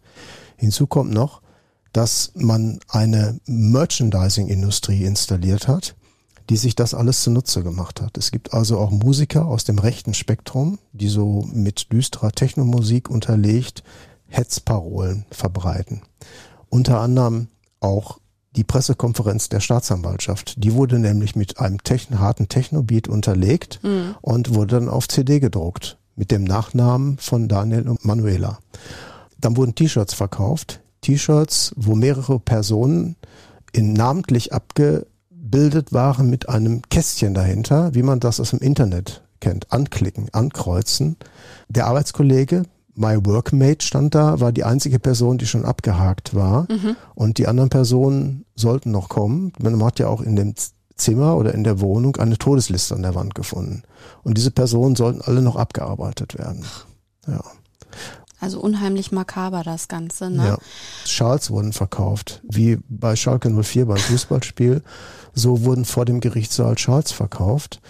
Hinzu 0.56 0.86
kommt 0.86 1.12
noch, 1.12 1.42
dass 1.92 2.32
man 2.34 2.78
eine 2.88 3.40
Merchandising-Industrie 3.46 5.04
installiert 5.04 5.68
hat, 5.68 5.94
die 6.50 6.56
sich 6.56 6.74
das 6.74 6.94
alles 6.94 7.22
zunutze 7.22 7.62
gemacht 7.62 8.00
hat. 8.00 8.18
Es 8.18 8.30
gibt 8.30 8.52
also 8.52 8.78
auch 8.78 8.90
Musiker 8.90 9.46
aus 9.46 9.64
dem 9.64 9.78
rechten 9.78 10.14
Spektrum, 10.14 10.78
die 10.92 11.08
so 11.08 11.48
mit 11.52 11.92
düsterer 11.92 12.32
Technomusik 12.32 13.08
unterlegt 13.08 13.82
Hetzparolen 14.26 15.24
verbreiten. 15.30 16.02
Unter 16.68 17.00
anderem 17.00 17.48
auch 17.80 18.18
die 18.56 18.64
Pressekonferenz 18.64 19.48
der 19.48 19.60
Staatsanwaltschaft. 19.60 20.62
Die 20.62 20.74
wurde 20.74 20.98
nämlich 20.98 21.34
mit 21.34 21.58
einem 21.58 21.82
techn 21.82 22.20
harten 22.20 22.48
Technobeat 22.48 23.08
unterlegt 23.08 23.80
mhm. 23.82 24.14
und 24.20 24.54
wurde 24.54 24.76
dann 24.76 24.88
auf 24.88 25.08
CD 25.08 25.40
gedruckt 25.40 25.98
mit 26.14 26.30
dem 26.30 26.44
Nachnamen 26.44 27.18
von 27.18 27.48
Daniel 27.48 27.88
und 27.88 28.04
Manuela. 28.04 28.58
Dann 29.38 29.56
wurden 29.56 29.74
T-Shirts 29.74 30.14
verkauft. 30.14 30.80
T-Shirts, 31.00 31.74
wo 31.76 31.96
mehrere 31.96 32.38
Personen 32.38 33.16
in 33.72 33.92
namentlich 33.92 34.52
abge 34.52 35.06
abgebildet 35.44 35.92
waren 35.92 36.30
mit 36.30 36.48
einem 36.48 36.80
Kästchen 36.88 37.34
dahinter, 37.34 37.94
wie 37.94 38.02
man 38.02 38.18
das 38.18 38.40
aus 38.40 38.50
dem 38.50 38.60
Internet 38.60 39.22
kennt. 39.40 39.70
Anklicken, 39.72 40.28
ankreuzen. 40.32 41.16
Der 41.68 41.86
Arbeitskollege, 41.86 42.62
My 42.94 43.18
Workmate 43.24 43.84
stand 43.84 44.14
da, 44.14 44.40
war 44.40 44.52
die 44.52 44.64
einzige 44.64 44.98
Person, 44.98 45.36
die 45.36 45.46
schon 45.46 45.66
abgehakt 45.66 46.34
war. 46.34 46.66
Mhm. 46.70 46.96
Und 47.14 47.38
die 47.38 47.46
anderen 47.46 47.68
Personen 47.68 48.46
sollten 48.54 48.90
noch 48.90 49.10
kommen. 49.10 49.52
Man 49.60 49.82
hat 49.84 49.98
ja 49.98 50.08
auch 50.08 50.22
in 50.22 50.36
dem 50.36 50.54
Zimmer 50.96 51.36
oder 51.36 51.52
in 51.52 51.64
der 51.64 51.80
Wohnung 51.80 52.16
eine 52.16 52.38
Todesliste 52.38 52.94
an 52.94 53.02
der 53.02 53.14
Wand 53.14 53.34
gefunden. 53.34 53.82
Und 54.22 54.38
diese 54.38 54.50
Personen 54.50 54.96
sollten 54.96 55.20
alle 55.20 55.42
noch 55.42 55.56
abgearbeitet 55.56 56.38
werden. 56.38 56.64
Ja. 57.26 57.42
Also 58.44 58.60
unheimlich 58.60 59.10
makaber 59.10 59.62
das 59.62 59.88
Ganze, 59.88 60.28
ne? 60.28 60.48
Ja. 60.48 60.58
Schals 61.06 61.50
wurden 61.50 61.72
verkauft, 61.72 62.42
wie 62.46 62.76
bei 62.90 63.16
Schalke 63.16 63.48
04 63.48 63.86
beim 63.86 63.96
Fußballspiel. 63.96 64.82
So 65.32 65.64
wurden 65.64 65.86
vor 65.86 66.04
dem 66.04 66.20
Gerichtssaal 66.20 66.76
Schals 66.76 67.10
verkauft. 67.10 67.80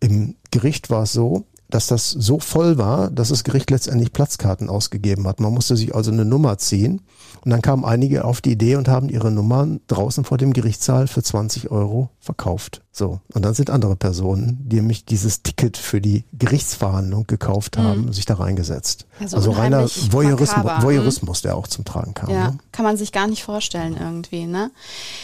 Im 0.00 0.34
Gericht 0.50 0.90
war 0.90 1.04
es 1.04 1.12
so, 1.12 1.44
dass 1.70 1.86
das 1.86 2.10
so 2.10 2.40
voll 2.40 2.76
war, 2.76 3.08
dass 3.08 3.28
das 3.28 3.44
Gericht 3.44 3.70
letztendlich 3.70 4.12
Platzkarten 4.12 4.68
ausgegeben 4.68 5.28
hat. 5.28 5.38
Man 5.38 5.54
musste 5.54 5.76
sich 5.76 5.94
also 5.94 6.10
eine 6.10 6.24
Nummer 6.24 6.58
ziehen. 6.58 7.02
Und 7.44 7.52
dann 7.52 7.62
kamen 7.62 7.84
einige 7.84 8.24
auf 8.24 8.40
die 8.40 8.50
Idee 8.50 8.74
und 8.74 8.88
haben 8.88 9.08
ihre 9.08 9.30
Nummern 9.30 9.80
draußen 9.86 10.24
vor 10.24 10.38
dem 10.38 10.52
Gerichtssaal 10.52 11.06
für 11.06 11.22
20 11.22 11.70
Euro 11.70 12.10
verkauft. 12.18 12.83
So. 12.96 13.18
Und 13.34 13.44
dann 13.44 13.54
sind 13.54 13.70
andere 13.70 13.96
Personen, 13.96 14.56
die 14.68 14.76
nämlich 14.76 15.04
dieses 15.04 15.42
Ticket 15.42 15.76
für 15.76 16.00
die 16.00 16.22
Gerichtsverhandlung 16.32 17.26
gekauft 17.26 17.76
haben, 17.76 18.06
mhm. 18.06 18.12
sich 18.12 18.24
da 18.24 18.34
reingesetzt. 18.34 19.06
Also, 19.18 19.36
also 19.36 19.50
reiner 19.50 19.88
Voyeurismus, 19.88 20.64
Voyeurismus, 20.80 21.42
der 21.42 21.56
auch 21.56 21.66
zum 21.66 21.84
Tragen 21.84 22.14
kam. 22.14 22.30
Ja, 22.30 22.50
ne? 22.52 22.58
kann 22.70 22.84
man 22.84 22.96
sich 22.96 23.10
gar 23.10 23.26
nicht 23.26 23.42
vorstellen 23.42 23.96
irgendwie, 23.98 24.46
ne? 24.46 24.70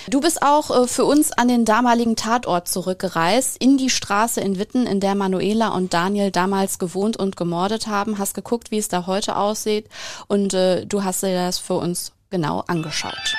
Du 0.08 0.20
bist 0.20 0.42
auch 0.42 0.82
äh, 0.82 0.88
für 0.88 1.04
uns 1.04 1.30
an 1.30 1.46
den 1.46 1.64
damaligen 1.64 2.16
Tatort 2.16 2.66
zurückgereist, 2.66 3.56
in 3.62 3.78
die 3.78 3.88
Straße 3.88 4.40
in 4.40 4.58
Witten, 4.58 4.84
in 4.88 4.98
der 4.98 5.14
Manuela 5.14 5.68
und 5.68 5.94
Daniel 5.94 6.32
damals 6.32 6.80
gewohnt 6.80 7.18
und 7.18 7.36
gemordet 7.36 7.86
haben, 7.86 8.18
hast 8.18 8.34
geguckt, 8.34 8.72
wie 8.72 8.78
es 8.78 8.88
da 8.88 9.06
heute 9.06 9.36
aussieht 9.36 9.88
und 10.26 10.54
äh, 10.54 10.86
du 10.86 11.04
hast 11.04 11.22
dir 11.22 11.36
das 11.36 11.58
für 11.58 11.74
uns 11.74 12.10
genau 12.30 12.64
angeschaut. 12.66 13.36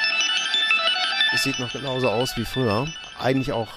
Es 1.33 1.43
sieht 1.43 1.59
noch 1.59 1.73
genauso 1.73 2.07
aus 2.07 2.31
wie 2.37 2.45
früher. 2.45 2.87
Eigentlich 3.19 3.51
auch 3.51 3.67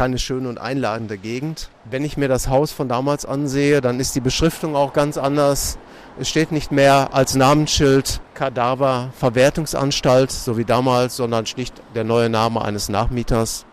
keine 0.00 0.18
schöne 0.18 0.48
und 0.48 0.56
einladende 0.56 1.18
Gegend. 1.18 1.68
Wenn 1.84 2.06
ich 2.06 2.16
mir 2.16 2.26
das 2.26 2.48
Haus 2.48 2.72
von 2.72 2.88
damals 2.88 3.26
ansehe, 3.26 3.82
dann 3.82 4.00
ist 4.00 4.14
die 4.14 4.22
Beschriftung 4.22 4.74
auch 4.74 4.94
ganz 4.94 5.18
anders. 5.18 5.76
Es 6.18 6.26
steht 6.26 6.52
nicht 6.52 6.72
mehr 6.72 7.10
als 7.12 7.34
Namensschild 7.34 8.22
Kadaver 8.32 9.10
Verwertungsanstalt, 9.18 10.32
so 10.32 10.56
wie 10.56 10.64
damals, 10.64 11.16
sondern 11.16 11.44
schlicht 11.44 11.82
der 11.94 12.04
neue 12.04 12.30
Name 12.30 12.64
eines 12.64 12.88
Nachmieters. 12.88 13.66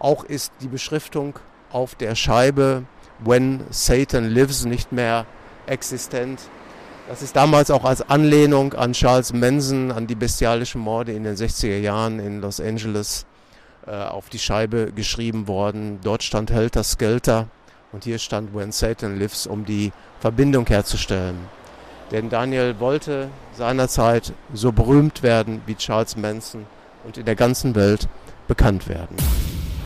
Auch 0.00 0.24
ist 0.24 0.50
die 0.60 0.66
Beschriftung 0.66 1.38
auf 1.70 1.94
der 1.94 2.16
Scheibe 2.16 2.82
When 3.20 3.60
Satan 3.70 4.28
Lives 4.28 4.64
nicht 4.64 4.90
mehr 4.90 5.24
existent. 5.66 6.40
Das 7.08 7.22
ist 7.22 7.36
damals 7.36 7.70
auch 7.70 7.84
als 7.84 8.10
Anlehnung 8.10 8.74
an 8.74 8.92
Charles 8.92 9.32
Manson, 9.32 9.92
an 9.92 10.08
die 10.08 10.16
bestialischen 10.16 10.80
Morde 10.80 11.12
in 11.12 11.22
den 11.22 11.36
60er 11.36 11.78
Jahren 11.78 12.18
in 12.18 12.40
Los 12.40 12.58
Angeles 12.58 13.24
auf 13.86 14.28
die 14.28 14.38
Scheibe 14.38 14.92
geschrieben 14.92 15.48
worden. 15.48 16.00
Dort 16.02 16.22
stand 16.22 16.50
Helter 16.50 16.84
Skelter 16.84 17.48
und 17.92 18.04
hier 18.04 18.18
stand 18.18 18.54
When 18.54 18.72
Satan 18.72 19.18
Lives, 19.18 19.46
um 19.46 19.64
die 19.64 19.92
Verbindung 20.20 20.66
herzustellen. 20.66 21.38
Denn 22.10 22.28
Daniel 22.28 22.80
wollte 22.80 23.28
seinerzeit 23.56 24.32
so 24.52 24.72
berühmt 24.72 25.22
werden 25.22 25.62
wie 25.66 25.76
Charles 25.76 26.16
Manson 26.16 26.66
und 27.04 27.16
in 27.18 27.24
der 27.24 27.36
ganzen 27.36 27.74
Welt 27.74 28.08
bekannt 28.48 28.88
werden. 28.88 29.16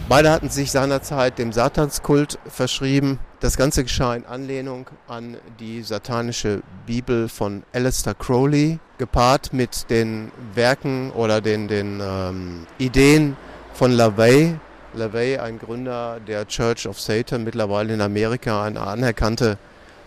Beide 0.07 0.31
hatten 0.31 0.51
sich 0.51 0.71
seinerzeit 0.71 1.39
dem 1.39 1.53
Satanskult 1.53 2.39
verschrieben. 2.47 3.19
Das 3.41 3.57
Ganze 3.57 3.85
geschah 3.85 4.15
in 4.15 4.27
Anlehnung 4.27 4.91
an 5.09 5.39
die 5.61 5.83
satanische 5.83 6.63
Bibel 6.87 7.31
von 7.31 7.63
Alistair 7.73 8.15
Crowley, 8.15 8.79
gepaart 8.99 9.55
mit 9.55 9.89
den 9.89 10.31
Werken 10.55 11.11
oder 11.13 11.41
den, 11.41 11.69
den 11.69 12.03
ähm, 12.03 12.67
Ideen 12.79 13.37
von 13.75 13.91
LaVey. 13.91 14.55
LaVey, 14.95 15.39
ein 15.39 15.59
Gründer 15.59 16.21
der 16.21 16.47
Church 16.47 16.87
of 16.87 17.01
Satan, 17.01 17.43
mittlerweile 17.43 17.93
in 17.93 18.01
Amerika 18.01 18.65
eine 18.65 18.81
anerkannte 18.81 19.59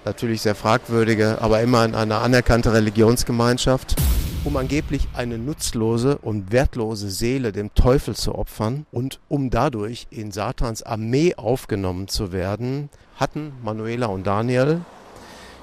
natürlich 0.06 0.42
sehr 0.42 0.56
fragwürdige, 0.56 1.42
aber 1.42 1.60
immerhin 1.62 1.94
eine 1.94 2.20
anerkannte 2.20 2.72
Religionsgemeinschaft, 2.72 3.96
um 4.46 4.56
angeblich 4.56 5.10
eine 5.14 5.38
nutzlose 5.38 6.18
und 6.18 6.54
wertlose 6.54 7.10
Seele 7.10 7.52
dem 7.52 7.74
Teufel 7.76 8.16
zu 8.16 8.34
opfern 8.34 8.86
und 8.92 9.20
um 9.28 9.50
dadurch 9.50 10.08
in 10.12 10.32
Satans 10.32 10.82
Armee 10.82 11.36
aufgenommen 11.36 12.08
zu 12.08 12.32
werden, 12.32 12.90
hatten 13.18 13.52
Manuela 13.62 14.06
und 14.06 14.26
Daniel 14.26 14.80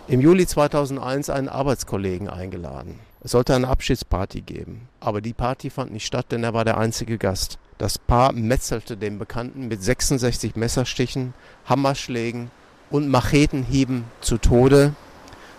im 0.08 0.20
Juli 0.20 0.46
2001 0.46 1.30
einen 1.30 1.49
Arbeitskollegen 1.49 2.28
eingeladen. 2.28 2.99
Es 3.23 3.30
sollte 3.30 3.54
eine 3.54 3.68
Abschiedsparty 3.68 4.42
geben, 4.42 4.88
aber 5.00 5.23
die 5.23 5.32
Party 5.32 5.70
fand 5.70 5.90
nicht 5.90 6.04
statt, 6.04 6.26
denn 6.32 6.44
er 6.44 6.52
war 6.52 6.66
der 6.66 6.76
einzige 6.76 7.16
Gast. 7.16 7.58
Das 7.78 7.99
Paar 7.99 8.33
metzelte 8.33 8.97
den 8.97 9.19
Bekannten 9.19 9.66
mit 9.66 9.83
66 9.83 10.54
Messerstichen, 10.54 11.35
Hammerschlägen 11.66 12.52
und 12.90 13.09
Machetenhieben 13.09 14.04
zu 14.21 14.38
Tode. 14.38 14.95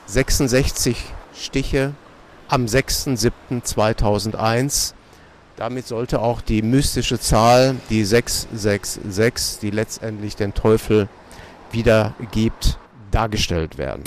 66 0.07 0.95
Stiche 1.35 1.93
am 2.47 2.65
6.7.2001. 2.65 4.93
Damit 5.57 5.87
sollte 5.87 6.21
auch 6.21 6.41
die 6.41 6.61
mystische 6.61 7.19
Zahl, 7.19 7.75
die 7.89 8.05
666, 8.05 9.59
die 9.59 9.71
letztendlich 9.71 10.35
den 10.35 10.53
Teufel 10.53 11.07
wiedergibt, 11.71 12.77
dargestellt 13.11 13.77
werden. 13.77 14.03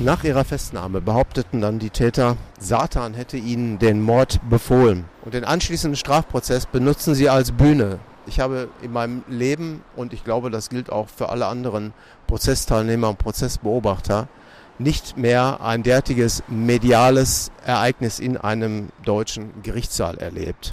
Nach 0.00 0.22
ihrer 0.22 0.44
Festnahme 0.44 1.00
behaupteten 1.00 1.60
dann 1.60 1.80
die 1.80 1.90
Täter, 1.90 2.36
Satan 2.60 3.14
hätte 3.14 3.36
ihnen 3.36 3.80
den 3.80 4.00
Mord 4.00 4.38
befohlen. 4.48 5.06
Und 5.24 5.34
den 5.34 5.44
anschließenden 5.44 5.96
Strafprozess 5.96 6.66
benutzen 6.66 7.16
sie 7.16 7.28
als 7.28 7.50
Bühne. 7.50 7.98
Ich 8.26 8.38
habe 8.38 8.68
in 8.80 8.92
meinem 8.92 9.24
Leben, 9.28 9.82
und 9.96 10.12
ich 10.12 10.22
glaube, 10.22 10.50
das 10.50 10.68
gilt 10.68 10.90
auch 10.92 11.08
für 11.08 11.30
alle 11.30 11.46
anderen 11.46 11.92
Prozessteilnehmer 12.28 13.08
und 13.08 13.18
Prozessbeobachter, 13.18 14.28
nicht 14.78 15.16
mehr 15.16 15.60
ein 15.62 15.82
derartiges 15.82 16.44
mediales 16.46 17.50
Ereignis 17.66 18.20
in 18.20 18.36
einem 18.36 18.90
deutschen 19.04 19.64
Gerichtssaal 19.64 20.18
erlebt. 20.18 20.70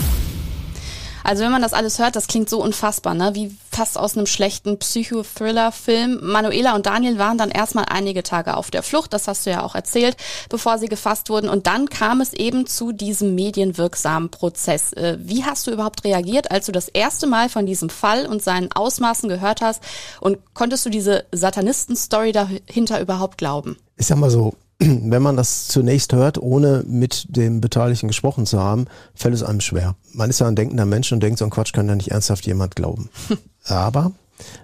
Also 1.23 1.43
wenn 1.43 1.51
man 1.51 1.63
das 1.63 1.73
alles 1.73 1.97
hört, 1.97 2.15
das 2.15 2.27
klingt 2.27 2.47
so 2.47 2.61
unfassbar, 2.61 3.15
ne? 3.15 3.31
wie 3.33 3.57
fast 3.75 3.97
aus 3.97 4.15
einem 4.15 4.25
schlechten 4.25 4.79
Psychothriller-Film. 4.79 6.19
Manuela 6.23 6.75
und 6.75 6.85
Daniel 6.85 7.17
waren 7.17 7.37
dann 7.37 7.51
erstmal 7.51 7.85
einige 7.89 8.23
Tage 8.23 8.55
auf 8.55 8.71
der 8.71 8.83
Flucht, 8.83 9.11
das 9.11 9.27
hast 9.27 9.45
du 9.45 9.49
ja 9.49 9.63
auch 9.63 9.75
erzählt, 9.75 10.15
bevor 10.49 10.77
sie 10.77 10.87
gefasst 10.87 11.29
wurden. 11.29 11.49
Und 11.49 11.67
dann 11.67 11.89
kam 11.89 12.21
es 12.21 12.33
eben 12.33 12.67
zu 12.67 12.93
diesem 12.93 13.35
medienwirksamen 13.35 14.29
Prozess. 14.29 14.93
Äh, 14.93 15.17
wie 15.19 15.43
hast 15.43 15.67
du 15.67 15.71
überhaupt 15.71 16.05
reagiert, 16.05 16.51
als 16.51 16.67
du 16.67 16.71
das 16.71 16.87
erste 16.87 17.27
Mal 17.27 17.49
von 17.49 17.65
diesem 17.65 17.89
Fall 17.89 18.25
und 18.25 18.41
seinen 18.41 18.71
Ausmaßen 18.71 19.27
gehört 19.27 19.59
hast? 19.59 19.83
Und 20.21 20.37
konntest 20.53 20.85
du 20.85 20.89
diese 20.89 21.25
Satanisten-Story 21.33 22.31
dahinter 22.31 23.01
überhaupt 23.01 23.37
glauben? 23.37 23.75
Ich 23.97 24.07
sag 24.07 24.17
mal 24.17 24.31
so, 24.31 24.53
wenn 24.79 25.21
man 25.21 25.35
das 25.35 25.67
zunächst 25.67 26.13
hört, 26.13 26.37
ohne 26.37 26.85
mit 26.87 27.25
dem 27.27 27.59
Beteiligten 27.59 28.07
gesprochen 28.07 28.45
zu 28.45 28.61
haben, 28.61 28.85
fällt 29.15 29.33
es 29.33 29.43
einem 29.43 29.59
schwer. 29.59 29.95
Man 30.13 30.29
ist 30.29 30.39
ja 30.39 30.47
ein 30.47 30.55
denkender 30.55 30.85
Mensch 30.85 31.11
und 31.11 31.21
denkt, 31.21 31.39
so 31.39 31.45
ein 31.45 31.51
Quatsch 31.51 31.73
kann 31.73 31.89
ja 31.89 31.95
nicht 31.95 32.11
ernsthaft 32.11 32.45
jemand 32.45 32.77
glauben. 32.77 33.09
Aber 33.67 34.11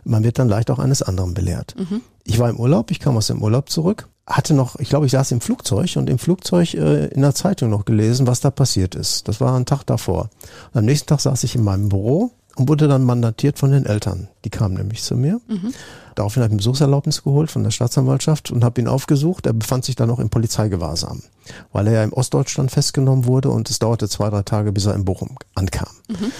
man 0.04 0.24
wird 0.24 0.40
dann 0.40 0.50
leicht 0.50 0.70
auch 0.72 0.80
eines 0.80 1.02
anderen 1.02 1.34
belehrt. 1.34 1.76
Mhm. 1.78 2.02
Ich 2.24 2.40
war 2.40 2.50
im 2.50 2.60
Urlaub, 2.60 2.92
ich 2.92 3.00
kam 3.00 3.18
aus 3.18 3.28
dem 3.28 3.42
Urlaub 3.42 3.70
zurück, 3.70 4.08
hatte 4.28 4.54
noch, 4.54 4.78
ich 4.80 4.90
glaube, 4.90 5.06
ich 5.06 5.12
saß 5.12 5.32
im 5.32 5.42
Flugzeug 5.42 5.96
und 5.96 6.10
im 6.10 6.20
Flugzeug 6.20 6.74
äh, 6.74 7.08
in 7.08 7.22
der 7.22 7.34
Zeitung 7.36 7.70
noch 7.70 7.86
gelesen, 7.86 8.28
was 8.28 8.42
da 8.42 8.52
passiert 8.52 8.96
ist. 8.96 9.28
Das 9.28 9.42
war 9.42 9.56
ein 9.56 9.66
Tag 9.66 9.84
davor. 9.86 10.30
Und 10.74 10.80
am 10.80 10.86
nächsten 10.86 11.08
Tag 11.08 11.22
saß 11.22 11.44
ich 11.44 11.56
in 11.56 11.64
meinem 11.64 11.90
Büro 11.90 12.32
und 12.56 12.70
wurde 12.70 12.88
dann 12.88 13.04
mandatiert 13.04 13.58
von 13.58 13.72
den 13.72 13.86
Eltern. 13.86 14.28
Die 14.46 14.50
kamen 14.50 14.76
nämlich 14.76 15.02
zu 15.04 15.16
mir. 15.16 15.40
Mhm. 15.48 15.74
Daraufhin 16.16 16.44
habe 16.44 16.54
ich 16.54 16.58
Besuchserlaubnis 16.58 17.24
geholt 17.24 17.50
von 17.50 17.64
der 17.64 17.72
Staatsanwaltschaft 17.72 18.52
und 18.52 18.64
habe 18.64 18.82
ihn 18.82 18.88
aufgesucht. 18.88 19.46
Er 19.46 19.54
befand 19.54 19.86
sich 19.86 19.96
dann 19.96 20.10
noch 20.10 20.20
im 20.20 20.30
Polizeigewahrsam, 20.30 21.24
weil 21.72 21.88
er 21.88 21.94
ja 21.94 22.04
im 22.04 22.14
Ostdeutschland 22.14 22.70
festgenommen 22.70 23.26
wurde 23.26 23.50
und 23.50 23.70
es 23.70 23.80
dauerte 23.80 24.10
zwei, 24.10 24.30
drei 24.30 24.44
Tage, 24.44 24.72
bis 24.72 24.86
er 24.86 24.96
in 24.96 25.06
Bochum 25.06 25.38
ankam. 25.56 25.88
Mhm. 26.10 26.32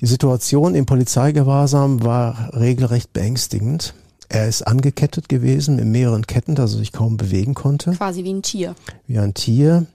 Die 0.00 0.06
Situation 0.06 0.76
im 0.76 0.86
Polizeigewahrsam 0.86 2.04
war 2.04 2.54
regelrecht 2.54 3.12
beängstigend. 3.12 3.94
Er 4.28 4.46
ist 4.46 4.62
angekettet 4.62 5.28
gewesen 5.28 5.74
mit 5.74 5.86
mehreren 5.86 6.26
Ketten, 6.26 6.54
dass 6.54 6.72
er 6.72 6.78
sich 6.78 6.92
kaum 6.92 7.16
bewegen 7.16 7.54
konnte. 7.54 7.92
Quasi 7.92 8.22
wie 8.22 8.32
ein 8.32 8.42
Tier. 8.42 8.76
Wie 9.08 9.18
ein 9.18 9.34
Tier, 9.34 9.86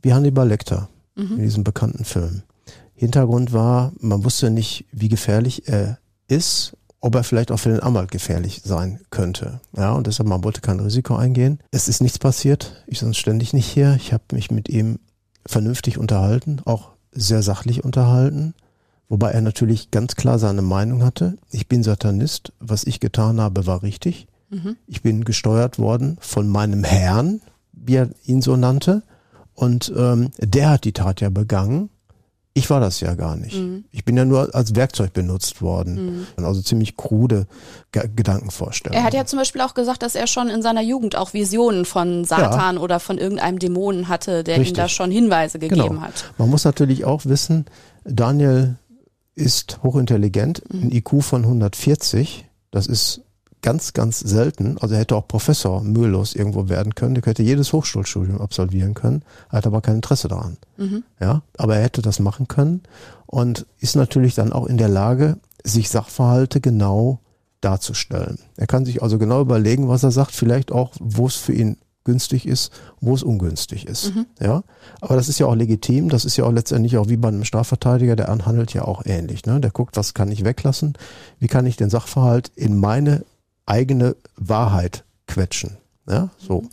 wie 0.00 0.14
Hannibal 0.14 0.48
Lecter 0.48 0.88
mhm. 1.16 1.32
in 1.36 1.42
diesem 1.42 1.64
bekannten 1.64 2.04
Film. 2.04 2.44
Hintergrund 2.94 3.52
war, 3.52 3.92
man 4.00 4.24
wusste 4.24 4.50
nicht, 4.50 4.86
wie 4.90 5.08
gefährlich 5.08 5.68
er 5.68 5.98
ist, 6.28 6.74
ob 7.00 7.14
er 7.14 7.22
vielleicht 7.22 7.52
auch 7.52 7.58
für 7.58 7.68
den 7.68 7.80
Anwalt 7.80 8.10
gefährlich 8.10 8.62
sein 8.64 9.00
könnte. 9.10 9.60
Ja, 9.76 9.92
und 9.92 10.06
deshalb, 10.06 10.30
man 10.30 10.44
wollte 10.44 10.62
kein 10.62 10.80
Risiko 10.80 11.14
eingehen. 11.14 11.60
Es 11.70 11.88
ist 11.88 12.00
nichts 12.00 12.18
passiert. 12.18 12.84
Ich 12.86 13.00
bin 13.00 13.12
ständig 13.12 13.52
nicht 13.52 13.66
hier. 13.66 13.96
Ich 13.96 14.14
habe 14.14 14.24
mich 14.32 14.50
mit 14.50 14.70
ihm 14.70 14.98
vernünftig 15.44 15.98
unterhalten, 15.98 16.62
auch 16.64 16.92
sehr 17.12 17.42
sachlich 17.42 17.84
unterhalten. 17.84 18.54
Wobei 19.08 19.30
er 19.30 19.40
natürlich 19.40 19.90
ganz 19.90 20.16
klar 20.16 20.38
seine 20.38 20.62
Meinung 20.62 21.04
hatte. 21.04 21.36
Ich 21.50 21.68
bin 21.68 21.82
Satanist. 21.82 22.52
Was 22.58 22.84
ich 22.84 23.00
getan 23.00 23.40
habe, 23.40 23.66
war 23.66 23.82
richtig. 23.82 24.26
Mhm. 24.50 24.76
Ich 24.86 25.02
bin 25.02 25.24
gesteuert 25.24 25.78
worden 25.78 26.16
von 26.20 26.48
meinem 26.48 26.82
Herrn, 26.84 27.40
wie 27.72 27.96
er 27.96 28.10
ihn 28.24 28.42
so 28.42 28.56
nannte. 28.56 29.02
Und 29.54 29.92
ähm, 29.96 30.30
der 30.38 30.70
hat 30.70 30.84
die 30.84 30.92
Tat 30.92 31.20
ja 31.20 31.30
begangen. 31.30 31.88
Ich 32.52 32.70
war 32.70 32.80
das 32.80 33.00
ja 33.00 33.14
gar 33.14 33.36
nicht. 33.36 33.54
Mhm. 33.54 33.84
Ich 33.90 34.04
bin 34.04 34.16
ja 34.16 34.24
nur 34.24 34.54
als 34.54 34.74
Werkzeug 34.74 35.12
benutzt 35.12 35.60
worden. 35.60 36.26
Mhm. 36.36 36.44
Also 36.44 36.62
ziemlich 36.62 36.96
krude 36.96 37.46
G 37.92 38.00
Gedankenvorstellungen. 38.16 38.98
Er 38.98 39.06
hat 39.06 39.14
ja 39.14 39.26
zum 39.26 39.38
Beispiel 39.38 39.60
auch 39.60 39.74
gesagt, 39.74 40.02
dass 40.02 40.14
er 40.14 40.26
schon 40.26 40.48
in 40.48 40.62
seiner 40.62 40.80
Jugend 40.80 41.16
auch 41.16 41.32
Visionen 41.32 41.84
von 41.84 42.24
Satan 42.24 42.76
ja. 42.76 42.80
oder 42.80 42.98
von 42.98 43.18
irgendeinem 43.18 43.58
Dämonen 43.58 44.08
hatte, 44.08 44.42
der 44.42 44.58
Richtig. 44.58 44.72
ihm 44.72 44.76
da 44.76 44.88
schon 44.88 45.10
Hinweise 45.10 45.58
gegeben 45.58 45.88
genau. 45.88 46.00
hat. 46.00 46.32
Man 46.38 46.48
muss 46.48 46.64
natürlich 46.64 47.04
auch 47.04 47.26
wissen, 47.26 47.66
Daniel 48.04 48.76
ist 49.36 49.80
hochintelligent, 49.82 50.64
mhm. 50.72 50.82
ein 50.82 50.92
IQ 50.92 51.22
von 51.22 51.44
140. 51.44 52.46
Das 52.72 52.88
ist 52.88 53.20
ganz, 53.62 53.92
ganz 53.92 54.20
selten. 54.20 54.78
Also 54.78 54.94
er 54.94 55.00
hätte 55.00 55.16
auch 55.16 55.28
Professor 55.28 55.82
mühelos 55.82 56.34
irgendwo 56.34 56.68
werden 56.68 56.94
können. 56.94 57.16
Er 57.16 57.22
hätte 57.22 57.42
jedes 57.42 57.72
Hochschulstudium 57.72 58.40
absolvieren 58.40 58.94
können. 58.94 59.22
Er 59.50 59.58
hat 59.58 59.66
aber 59.66 59.80
kein 59.80 59.96
Interesse 59.96 60.28
daran. 60.28 60.56
Mhm. 60.76 61.04
Ja, 61.20 61.42
aber 61.56 61.76
er 61.76 61.82
hätte 61.82 62.02
das 62.02 62.18
machen 62.18 62.48
können 62.48 62.82
und 63.26 63.66
ist 63.78 63.96
natürlich 63.96 64.34
dann 64.34 64.52
auch 64.52 64.66
in 64.66 64.78
der 64.78 64.88
Lage, 64.88 65.38
sich 65.62 65.90
Sachverhalte 65.90 66.60
genau 66.60 67.20
darzustellen. 67.60 68.38
Er 68.56 68.66
kann 68.66 68.84
sich 68.84 69.02
also 69.02 69.18
genau 69.18 69.40
überlegen, 69.40 69.88
was 69.88 70.02
er 70.02 70.12
sagt, 70.12 70.32
vielleicht 70.32 70.70
auch, 70.70 70.92
wo 71.00 71.26
es 71.26 71.34
für 71.34 71.52
ihn 71.52 71.76
günstig 72.06 72.46
ist, 72.46 72.72
wo 73.02 73.14
es 73.14 73.22
ungünstig 73.22 73.86
ist. 73.86 74.14
Mhm. 74.14 74.24
Ja, 74.40 74.62
aber 75.02 75.16
das 75.16 75.28
ist 75.28 75.38
ja 75.38 75.44
auch 75.44 75.54
legitim. 75.54 76.08
Das 76.08 76.24
ist 76.24 76.38
ja 76.38 76.44
auch 76.44 76.52
letztendlich 76.52 76.96
auch 76.96 77.08
wie 77.08 77.18
bei 77.18 77.28
einem 77.28 77.44
Strafverteidiger, 77.44 78.16
der 78.16 78.28
handelt 78.28 78.72
ja 78.72 78.86
auch 78.86 79.04
ähnlich. 79.04 79.44
Ne? 79.44 79.60
Der 79.60 79.70
guckt, 79.70 79.98
was 79.98 80.14
kann 80.14 80.32
ich 80.32 80.44
weglassen? 80.44 80.94
Wie 81.38 81.48
kann 81.48 81.66
ich 81.66 81.76
den 81.76 81.90
Sachverhalt 81.90 82.50
in 82.56 82.78
meine 82.78 83.24
eigene 83.66 84.16
Wahrheit 84.36 85.04
quetschen. 85.26 85.76
Ja, 86.08 86.30
so. 86.38 86.64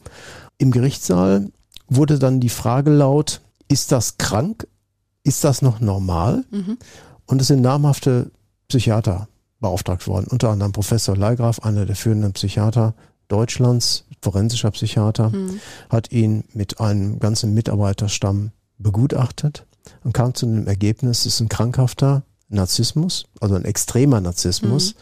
Im 0.57 0.71
Gerichtssaal 0.71 1.51
wurde 1.87 2.19
dann 2.19 2.39
die 2.39 2.49
Frage 2.49 2.91
laut, 2.91 3.41
ist 3.67 3.91
das 3.91 4.17
krank? 4.17 4.67
Ist 5.23 5.43
das 5.43 5.61
noch 5.61 5.79
normal? 5.79 6.45
Mhm. 6.51 6.77
Und 7.25 7.41
es 7.41 7.47
sind 7.47 7.61
namhafte 7.61 8.31
Psychiater 8.67 9.27
beauftragt 9.59 10.07
worden, 10.07 10.27
unter 10.29 10.49
anderem 10.49 10.71
Professor 10.71 11.15
Leigraf, 11.15 11.59
einer 11.59 11.85
der 11.85 11.95
führenden 11.95 12.33
Psychiater 12.33 12.93
Deutschlands, 13.27 14.05
forensischer 14.23 14.71
Psychiater, 14.71 15.29
mhm. 15.29 15.59
hat 15.89 16.11
ihn 16.11 16.45
mit 16.53 16.79
einem 16.79 17.19
ganzen 17.19 17.53
Mitarbeiterstamm 17.53 18.51
begutachtet 18.77 19.65
und 20.03 20.13
kam 20.13 20.33
zu 20.33 20.45
dem 20.45 20.67
Ergebnis, 20.67 21.19
es 21.19 21.35
ist 21.35 21.41
ein 21.41 21.49
krankhafter 21.49 22.23
Narzissmus, 22.49 23.25
also 23.39 23.55
ein 23.55 23.65
extremer 23.65 24.21
Narzissmus. 24.21 24.95
Mhm. 24.95 24.99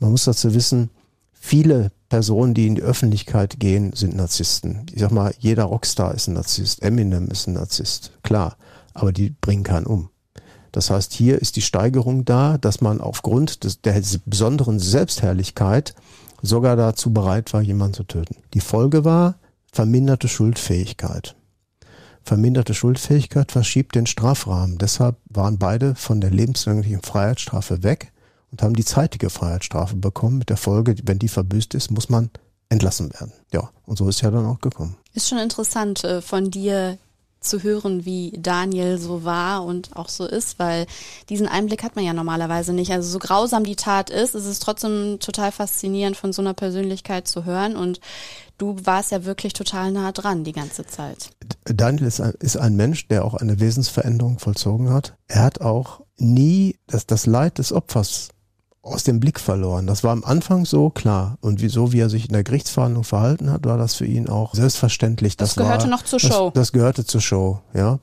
Man 0.00 0.10
muss 0.10 0.24
dazu 0.24 0.54
wissen, 0.54 0.90
viele 1.32 1.92
Personen, 2.08 2.54
die 2.54 2.66
in 2.66 2.74
die 2.74 2.82
Öffentlichkeit 2.82 3.58
gehen, 3.58 3.92
sind 3.94 4.16
Narzissten. 4.16 4.86
Ich 4.92 5.00
sag 5.00 5.10
mal, 5.10 5.34
jeder 5.38 5.64
Rockstar 5.64 6.14
ist 6.14 6.28
ein 6.28 6.34
Narzisst, 6.34 6.82
Eminem 6.82 7.28
ist 7.28 7.46
ein 7.46 7.54
Narzisst, 7.54 8.12
klar, 8.22 8.56
aber 8.92 9.12
die 9.12 9.30
bringen 9.30 9.62
keinen 9.62 9.86
um. 9.86 10.10
Das 10.72 10.90
heißt, 10.90 11.12
hier 11.12 11.40
ist 11.40 11.54
die 11.54 11.62
Steigerung 11.62 12.24
da, 12.24 12.58
dass 12.58 12.80
man 12.80 13.00
aufgrund 13.00 13.62
des, 13.62 13.80
der 13.80 14.00
besonderen 14.26 14.80
Selbstherrlichkeit 14.80 15.94
sogar 16.44 16.76
dazu 16.76 17.12
bereit 17.12 17.52
war, 17.52 17.62
jemanden 17.62 17.94
zu 17.94 18.04
töten. 18.04 18.36
Die 18.52 18.60
Folge 18.60 19.04
war 19.04 19.36
verminderte 19.72 20.28
Schuldfähigkeit. 20.28 21.34
Verminderte 22.22 22.74
Schuldfähigkeit 22.74 23.52
verschiebt 23.52 23.94
den 23.94 24.06
Strafrahmen. 24.06 24.78
Deshalb 24.78 25.16
waren 25.28 25.58
beide 25.58 25.94
von 25.94 26.20
der 26.20 26.30
lebenslänglichen 26.30 27.02
Freiheitsstrafe 27.02 27.82
weg 27.82 28.12
und 28.50 28.62
haben 28.62 28.74
die 28.74 28.84
zeitige 28.84 29.30
Freiheitsstrafe 29.30 29.96
bekommen 29.96 30.38
mit 30.38 30.48
der 30.48 30.56
Folge, 30.56 30.94
wenn 31.04 31.18
die 31.18 31.28
verbüßt 31.28 31.74
ist, 31.74 31.90
muss 31.90 32.08
man 32.08 32.30
entlassen 32.68 33.12
werden. 33.12 33.32
Ja, 33.52 33.70
und 33.84 33.98
so 33.98 34.08
ist 34.08 34.22
ja 34.22 34.30
dann 34.30 34.46
auch 34.46 34.60
gekommen. 34.60 34.96
Ist 35.12 35.28
schon 35.28 35.38
interessant 35.38 36.02
äh, 36.04 36.22
von 36.22 36.50
dir 36.50 36.98
zu 37.44 37.62
hören, 37.62 38.04
wie 38.04 38.32
Daniel 38.38 38.98
so 38.98 39.24
war 39.24 39.64
und 39.64 39.96
auch 39.96 40.08
so 40.08 40.26
ist, 40.26 40.58
weil 40.58 40.86
diesen 41.28 41.46
Einblick 41.46 41.82
hat 41.82 41.96
man 41.96 42.04
ja 42.04 42.12
normalerweise 42.12 42.72
nicht. 42.72 42.90
Also 42.92 43.08
so 43.08 43.18
grausam 43.18 43.64
die 43.64 43.76
Tat 43.76 44.10
ist, 44.10 44.34
ist 44.34 44.46
es 44.46 44.58
trotzdem 44.58 45.18
total 45.20 45.52
faszinierend 45.52 46.16
von 46.16 46.32
so 46.32 46.42
einer 46.42 46.54
Persönlichkeit 46.54 47.28
zu 47.28 47.44
hören 47.44 47.76
und 47.76 48.00
du 48.58 48.76
warst 48.84 49.12
ja 49.12 49.24
wirklich 49.24 49.52
total 49.52 49.92
nah 49.92 50.12
dran 50.12 50.44
die 50.44 50.52
ganze 50.52 50.86
Zeit. 50.86 51.30
Daniel 51.64 52.06
ist 52.06 52.20
ein, 52.20 52.34
ist 52.40 52.56
ein 52.56 52.76
Mensch, 52.76 53.08
der 53.08 53.24
auch 53.24 53.34
eine 53.34 53.60
Wesensveränderung 53.60 54.38
vollzogen 54.38 54.90
hat. 54.90 55.16
Er 55.28 55.42
hat 55.42 55.60
auch 55.60 56.00
nie 56.16 56.78
das, 56.86 57.06
das 57.06 57.26
Leid 57.26 57.58
des 57.58 57.72
Opfers 57.72 58.28
aus 58.84 59.02
dem 59.02 59.18
Blick 59.18 59.40
verloren. 59.40 59.86
Das 59.86 60.04
war 60.04 60.12
am 60.12 60.24
Anfang 60.24 60.66
so 60.66 60.90
klar. 60.90 61.38
Und 61.40 61.62
wieso, 61.62 61.92
wie 61.92 62.00
er 62.00 62.10
sich 62.10 62.26
in 62.26 62.34
der 62.34 62.44
Gerichtsverhandlung 62.44 63.02
verhalten 63.02 63.50
hat, 63.50 63.64
war 63.64 63.78
das 63.78 63.94
für 63.94 64.04
ihn 64.04 64.28
auch 64.28 64.54
selbstverständlich. 64.54 65.38
Das, 65.38 65.54
das 65.54 65.64
gehörte 65.64 65.84
war, 65.84 65.90
noch 65.90 66.02
zur 66.02 66.20
Show. 66.20 66.50
Das, 66.54 66.70
gehörte 66.72 67.06
zur 67.06 67.22
Show, 67.22 67.60
ja. 67.72 67.98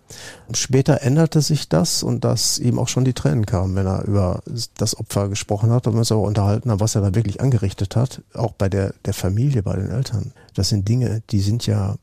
Später 0.53 1.03
änderte 1.03 1.41
sich 1.41 1.69
das 1.69 2.01
und 2.01 2.25
dass 2.25 2.57
ihm 2.57 2.79
auch 2.79 2.87
schon 2.87 3.05
die 3.05 3.13
Tränen 3.13 3.45
kamen, 3.45 3.75
wenn 3.75 3.85
er 3.85 4.05
über 4.05 4.41
das 4.77 4.97
Opfer 4.97 5.29
gesprochen 5.29 5.69
hat 5.69 5.85
und 5.85 5.93
wir 5.93 5.99
uns 5.99 6.11
aber 6.11 6.21
unterhalten 6.21 6.71
haben, 6.71 6.79
was 6.79 6.95
er 6.95 7.01
da 7.01 7.13
wirklich 7.13 7.41
angerichtet 7.41 7.95
hat. 7.95 8.23
Auch 8.33 8.53
bei 8.53 8.67
der, 8.67 8.95
der 9.05 9.13
Familie, 9.13 9.61
bei 9.61 9.75
den 9.75 9.89
Eltern. 9.89 10.33
Das 10.55 10.69
sind 10.69 10.87
Dinge, 10.87 11.21
die 11.29 11.41
sind 11.41 11.67
ja 11.67 11.95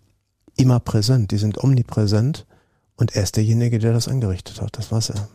immer 0.56 0.78
präsent, 0.78 1.32
die 1.32 1.38
sind 1.38 1.62
omnipräsent. 1.62 2.46
Und 2.96 3.16
er 3.16 3.24
ist 3.24 3.36
derjenige, 3.36 3.78
der 3.80 3.92
das 3.92 4.08
angerichtet 4.08 4.60
hat. 4.60 4.76
Das 4.78 4.92
war's 4.92 5.10
er. 5.10 5.28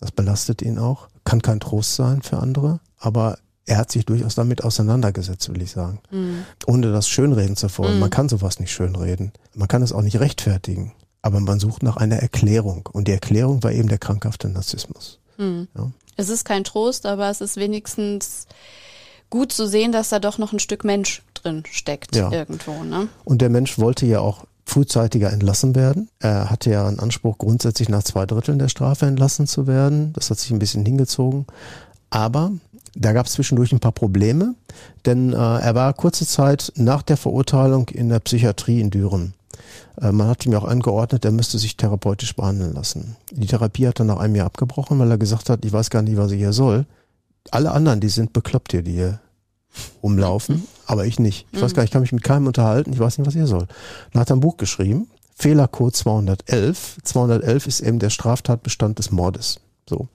Das 0.00 0.12
belastet 0.12 0.62
ihn 0.62 0.78
auch. 0.78 1.08
Kann 1.24 1.42
kein 1.42 1.60
Trost 1.60 1.94
sein 1.94 2.22
für 2.22 2.38
andere, 2.38 2.80
aber 2.98 3.38
er 3.66 3.76
hat 3.76 3.92
sich 3.92 4.04
durchaus 4.04 4.34
damit 4.34 4.64
auseinandergesetzt, 4.64 5.52
will 5.52 5.62
ich 5.62 5.70
sagen. 5.70 6.00
Mhm. 6.10 6.44
Ohne 6.66 6.90
das 6.92 7.08
schönreden 7.08 7.56
zu 7.56 7.68
wollen. 7.78 7.94
Mhm. 7.94 8.00
Man 8.00 8.10
kann 8.10 8.28
sowas 8.28 8.58
nicht 8.58 8.72
schönreden. 8.72 9.32
Man 9.54 9.68
kann 9.68 9.82
es 9.82 9.92
auch 9.92 10.02
nicht 10.02 10.18
rechtfertigen. 10.18 10.92
Aber 11.22 11.38
man 11.40 11.60
sucht 11.60 11.82
nach 11.82 11.96
einer 11.96 12.16
Erklärung. 12.16 12.88
Und 12.92 13.06
die 13.06 13.12
Erklärung 13.12 13.62
war 13.62 13.72
eben 13.72 13.88
der 13.88 13.98
krankhafte 13.98 14.48
Narzissmus. 14.48 15.20
Mhm. 15.36 15.68
Ja. 15.76 15.90
Es 16.16 16.30
ist 16.30 16.44
kein 16.44 16.64
Trost, 16.64 17.06
aber 17.06 17.30
es 17.30 17.40
ist 17.40 17.56
wenigstens 17.56 18.46
gut 19.28 19.52
zu 19.52 19.66
sehen, 19.66 19.92
dass 19.92 20.08
da 20.08 20.18
doch 20.18 20.38
noch 20.38 20.52
ein 20.52 20.58
Stück 20.58 20.82
Mensch 20.84 21.22
drin 21.34 21.62
steckt 21.70 22.16
ja. 22.16 22.32
irgendwo. 22.32 22.82
Ne? 22.82 23.08
Und 23.24 23.40
der 23.40 23.50
Mensch 23.50 23.78
wollte 23.78 24.04
ja 24.06 24.20
auch 24.20 24.44
frühzeitiger 24.70 25.32
entlassen 25.32 25.74
werden. 25.74 26.08
Er 26.20 26.48
hatte 26.48 26.70
ja 26.70 26.86
einen 26.86 27.00
Anspruch, 27.00 27.38
grundsätzlich 27.38 27.88
nach 27.88 28.02
zwei 28.02 28.24
Dritteln 28.24 28.58
der 28.58 28.68
Strafe 28.68 29.06
entlassen 29.06 29.46
zu 29.46 29.66
werden. 29.66 30.12
Das 30.14 30.30
hat 30.30 30.38
sich 30.38 30.50
ein 30.50 30.58
bisschen 30.58 30.86
hingezogen. 30.86 31.46
Aber 32.08 32.52
da 32.94 33.12
gab 33.12 33.26
es 33.26 33.32
zwischendurch 33.32 33.72
ein 33.72 33.80
paar 33.80 33.92
Probleme, 33.92 34.54
denn 35.06 35.32
äh, 35.32 35.36
er 35.36 35.74
war 35.74 35.92
kurze 35.92 36.26
Zeit 36.26 36.72
nach 36.76 37.02
der 37.02 37.16
Verurteilung 37.16 37.88
in 37.88 38.08
der 38.08 38.20
Psychiatrie 38.20 38.80
in 38.80 38.90
Düren. 38.90 39.34
Äh, 40.00 40.12
man 40.12 40.28
hat 40.28 40.46
ihm 40.46 40.54
auch 40.54 40.64
angeordnet, 40.64 41.24
er 41.24 41.32
müsste 41.32 41.58
sich 41.58 41.76
therapeutisch 41.76 42.34
behandeln 42.34 42.74
lassen. 42.74 43.16
Die 43.30 43.46
Therapie 43.46 43.86
hat 43.86 44.00
er 44.00 44.06
nach 44.06 44.18
einem 44.18 44.34
Jahr 44.34 44.46
abgebrochen, 44.46 44.98
weil 44.98 45.10
er 45.10 45.18
gesagt 45.18 45.50
hat, 45.50 45.64
ich 45.64 45.72
weiß 45.72 45.90
gar 45.90 46.02
nicht, 46.02 46.16
was 46.16 46.32
ich 46.32 46.38
hier 46.38 46.52
soll. 46.52 46.86
Alle 47.50 47.70
anderen, 47.70 48.00
die 48.00 48.08
sind 48.08 48.32
bekloppt 48.32 48.72
hier, 48.72 48.82
die 48.82 48.92
hier 48.92 49.20
rumlaufen, 50.02 50.66
aber 50.86 51.06
ich 51.06 51.18
nicht. 51.18 51.46
Ich 51.52 51.60
weiß 51.60 51.74
gar 51.74 51.82
nicht, 51.82 51.90
ich 51.90 51.92
kann 51.92 52.02
mich 52.02 52.12
mit 52.12 52.24
keinem 52.24 52.46
unterhalten, 52.46 52.92
ich 52.92 52.98
weiß 52.98 53.18
nicht, 53.18 53.26
was 53.26 53.34
ihr 53.34 53.46
soll. 53.46 53.66
Dann 54.12 54.20
hat 54.20 54.30
er 54.30 54.36
ein 54.36 54.40
Buch 54.40 54.56
geschrieben, 54.56 55.08
Fehlercode 55.34 55.96
211. 55.96 56.98
211 57.02 57.66
ist 57.66 57.80
eben 57.80 57.98
der 57.98 58.10
Straftatbestand 58.10 58.98
des 58.98 59.10
Mordes. 59.10 59.60
So. 59.88 60.08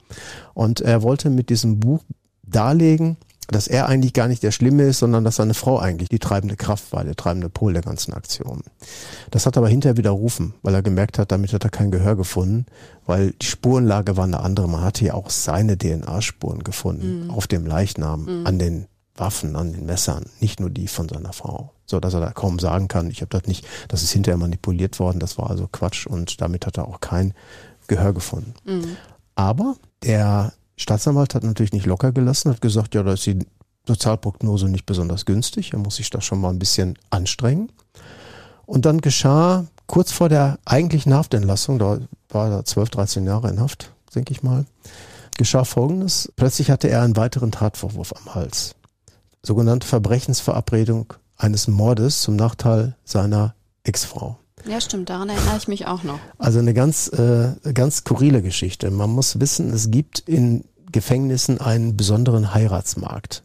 Und 0.53 0.81
er 0.81 1.01
wollte 1.01 1.29
mit 1.29 1.49
diesem 1.49 1.79
Buch 1.79 2.03
darlegen, 2.43 3.17
dass 3.47 3.67
er 3.67 3.87
eigentlich 3.87 4.13
gar 4.13 4.27
nicht 4.27 4.43
der 4.43 4.51
Schlimme 4.51 4.83
ist, 4.83 4.99
sondern 4.99 5.23
dass 5.23 5.35
seine 5.35 5.53
Frau 5.53 5.77
eigentlich 5.79 6.09
die 6.09 6.19
treibende 6.19 6.55
Kraft 6.55 6.91
war, 6.93 7.03
der 7.03 7.15
treibende 7.15 7.49
Pol 7.49 7.73
der 7.73 7.83
ganzen 7.83 8.13
Aktion. 8.13 8.61
Das 9.31 9.45
hat 9.45 9.55
er 9.55 9.59
aber 9.59 9.69
hinterher 9.69 9.97
widerrufen, 9.97 10.53
weil 10.63 10.73
er 10.73 10.81
gemerkt 10.81 11.19
hat, 11.19 11.31
damit 11.31 11.53
hat 11.53 11.63
er 11.63 11.69
kein 11.69 11.91
Gehör 11.91 12.15
gefunden, 12.15 12.65
weil 13.05 13.31
die 13.31 13.45
Spurenlage 13.45 14.17
war 14.17 14.23
eine 14.23 14.39
andere. 14.39 14.67
Man 14.67 14.81
hatte 14.81 15.05
ja 15.05 15.13
auch 15.13 15.29
seine 15.29 15.77
DNA-Spuren 15.77 16.63
gefunden 16.63 17.25
mhm. 17.25 17.29
auf 17.31 17.45
dem 17.47 17.65
Leichnam, 17.65 18.23
mhm. 18.23 18.47
an 18.47 18.59
den 18.59 18.85
Waffen 19.15 19.56
an 19.56 19.71
den 19.71 19.86
Messern, 19.86 20.25
nicht 20.39 20.60
nur 20.60 20.69
die 20.69 20.88
von 20.88 21.08
seiner 21.08 21.34
Frau. 21.34 21.71
So 21.86 21.99
dass 21.99 22.13
er 22.13 22.19
da 22.19 22.32
kaum 22.32 22.60
sagen 22.60 22.88
kann, 22.88 23.10
ich 23.10 23.21
habe 23.21 23.30
das 23.30 23.47
nicht, 23.47 23.65
das 23.88 24.04
ist 24.04 24.12
hinterher 24.12 24.38
manipuliert 24.38 24.99
worden, 24.99 25.19
das 25.19 25.38
war 25.38 25.49
also 25.49 25.67
Quatsch 25.71 26.08
und 26.08 26.41
damit 26.41 26.65
hat 26.65 26.78
er 26.78 26.88
auch 26.88 26.99
kein 26.99 27.34
Gehör 27.88 28.13
gefunden. 28.13 28.54
Mhm. 28.65 28.97
Aber 29.36 29.75
der 30.04 30.54
Staatsanwalt 30.78 31.36
hat 31.36 31.43
natürlich 31.43 31.73
nicht 31.73 31.86
locker 31.86 32.12
gelassen, 32.12 32.51
hat 32.51 32.62
gesagt, 32.62 32.95
ja, 32.95 33.04
da 33.04 33.13
ist 33.13 33.25
die 33.25 33.39
Sozialprognose 33.88 34.67
nicht 34.67 34.86
besonders 34.86 35.25
günstig, 35.25 35.73
er 35.73 35.80
muss 35.80 35.97
sich 35.97 36.10
da 36.10 36.21
schon 36.21 36.41
mal 36.41 36.49
ein 36.49 36.60
bisschen 36.60 36.97
anstrengen. 37.12 37.71
Und 38.65 38.86
dann 38.86 38.99
geschah 38.99 39.65
kurz 39.86 40.12
vor 40.12 40.28
der 40.28 40.58
eigentlichen 40.65 41.13
Haftentlassung, 41.13 41.78
da 41.78 41.99
war 42.30 42.49
er 42.49 42.65
12, 42.65 42.89
13 42.89 43.25
Jahre 43.25 43.49
in 43.49 43.60
Haft, 43.60 43.91
denke 44.15 44.34
ich 44.34 44.41
mal, 44.41 44.65
geschah 45.38 45.63
Folgendes. 45.63 46.34
Plötzlich 46.36 46.71
hatte 46.71 46.89
er 46.89 47.04
einen 47.04 47.15
weiteren 47.15 47.51
Tatvorwurf 47.51 48.13
am 48.13 48.34
Hals 48.34 48.75
sogenannte 49.45 49.88
Verbrechensverabredung 49.88 51.13
eines 51.38 51.67
Mordes 51.67 52.21
zum 52.21 52.36
Nachteil 52.36 52.95
seiner 53.03 53.55
Ex-Frau. 53.84 54.38
Ja, 54.67 54.81
stimmt, 54.81 55.10
daran 55.10 55.29
erinnere 55.29 55.58
ich 55.58 55.67
mich 55.67 55.86
auch 55.86 56.03
noch. 56.03 56.19
Also 56.39 56.60
eine 56.60 56.73
ganz, 56.73 57.08
äh, 57.10 57.53
ganz 57.73 57.97
skurrile 57.97 58.41
Geschichte. 58.41 58.89
Man 58.89 59.12
muss 59.12 59.39
wissen, 59.39 59.71
es 59.71 59.91
gibt 59.91 60.19
in 60.19 60.63
Gefängnissen 60.91 61.62
einen 61.62 61.95
besonderen 61.95 62.53
Heiratsmarkt. 62.53 63.43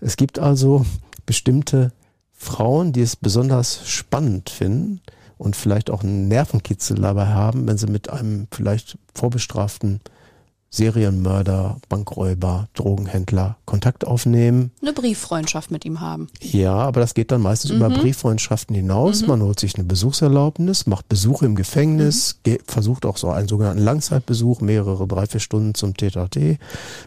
Es 0.00 0.16
gibt 0.16 0.38
also 0.38 0.86
bestimmte 1.24 1.92
Frauen, 2.32 2.92
die 2.92 3.00
es 3.00 3.16
besonders 3.16 3.88
spannend 3.88 4.50
finden 4.50 5.00
und 5.38 5.56
vielleicht 5.56 5.90
auch 5.90 6.04
einen 6.04 6.28
Nervenkitzel 6.28 6.96
dabei 6.98 7.26
haben, 7.26 7.66
wenn 7.66 7.78
sie 7.78 7.86
mit 7.86 8.10
einem 8.10 8.46
vielleicht 8.52 8.98
vorbestraften 9.14 10.00
Serienmörder, 10.76 11.78
Bankräuber, 11.88 12.68
Drogenhändler 12.74 13.56
Kontakt 13.64 14.06
aufnehmen. 14.06 14.72
Eine 14.82 14.92
Brieffreundschaft 14.92 15.70
mit 15.70 15.84
ihm 15.84 16.00
haben. 16.00 16.28
Ja, 16.40 16.74
aber 16.74 17.00
das 17.00 17.14
geht 17.14 17.30
dann 17.30 17.40
meistens 17.40 17.72
mhm. 17.72 17.78
über 17.78 17.90
Brieffreundschaften 17.90 18.76
hinaus. 18.76 19.22
Mhm. 19.22 19.28
Man 19.28 19.42
holt 19.42 19.58
sich 19.58 19.74
eine 19.76 19.84
Besuchserlaubnis, 19.84 20.86
macht 20.86 21.08
Besuche 21.08 21.46
im 21.46 21.56
Gefängnis, 21.56 22.38
mhm. 22.46 22.58
versucht 22.66 23.06
auch 23.06 23.16
so 23.16 23.30
einen 23.30 23.48
sogenannten 23.48 23.82
Langzeitbesuch, 23.82 24.60
mehrere, 24.60 25.06
drei, 25.06 25.26
vier 25.26 25.40
Stunden 25.40 25.74
zum 25.74 25.94
TTT, 25.94 26.58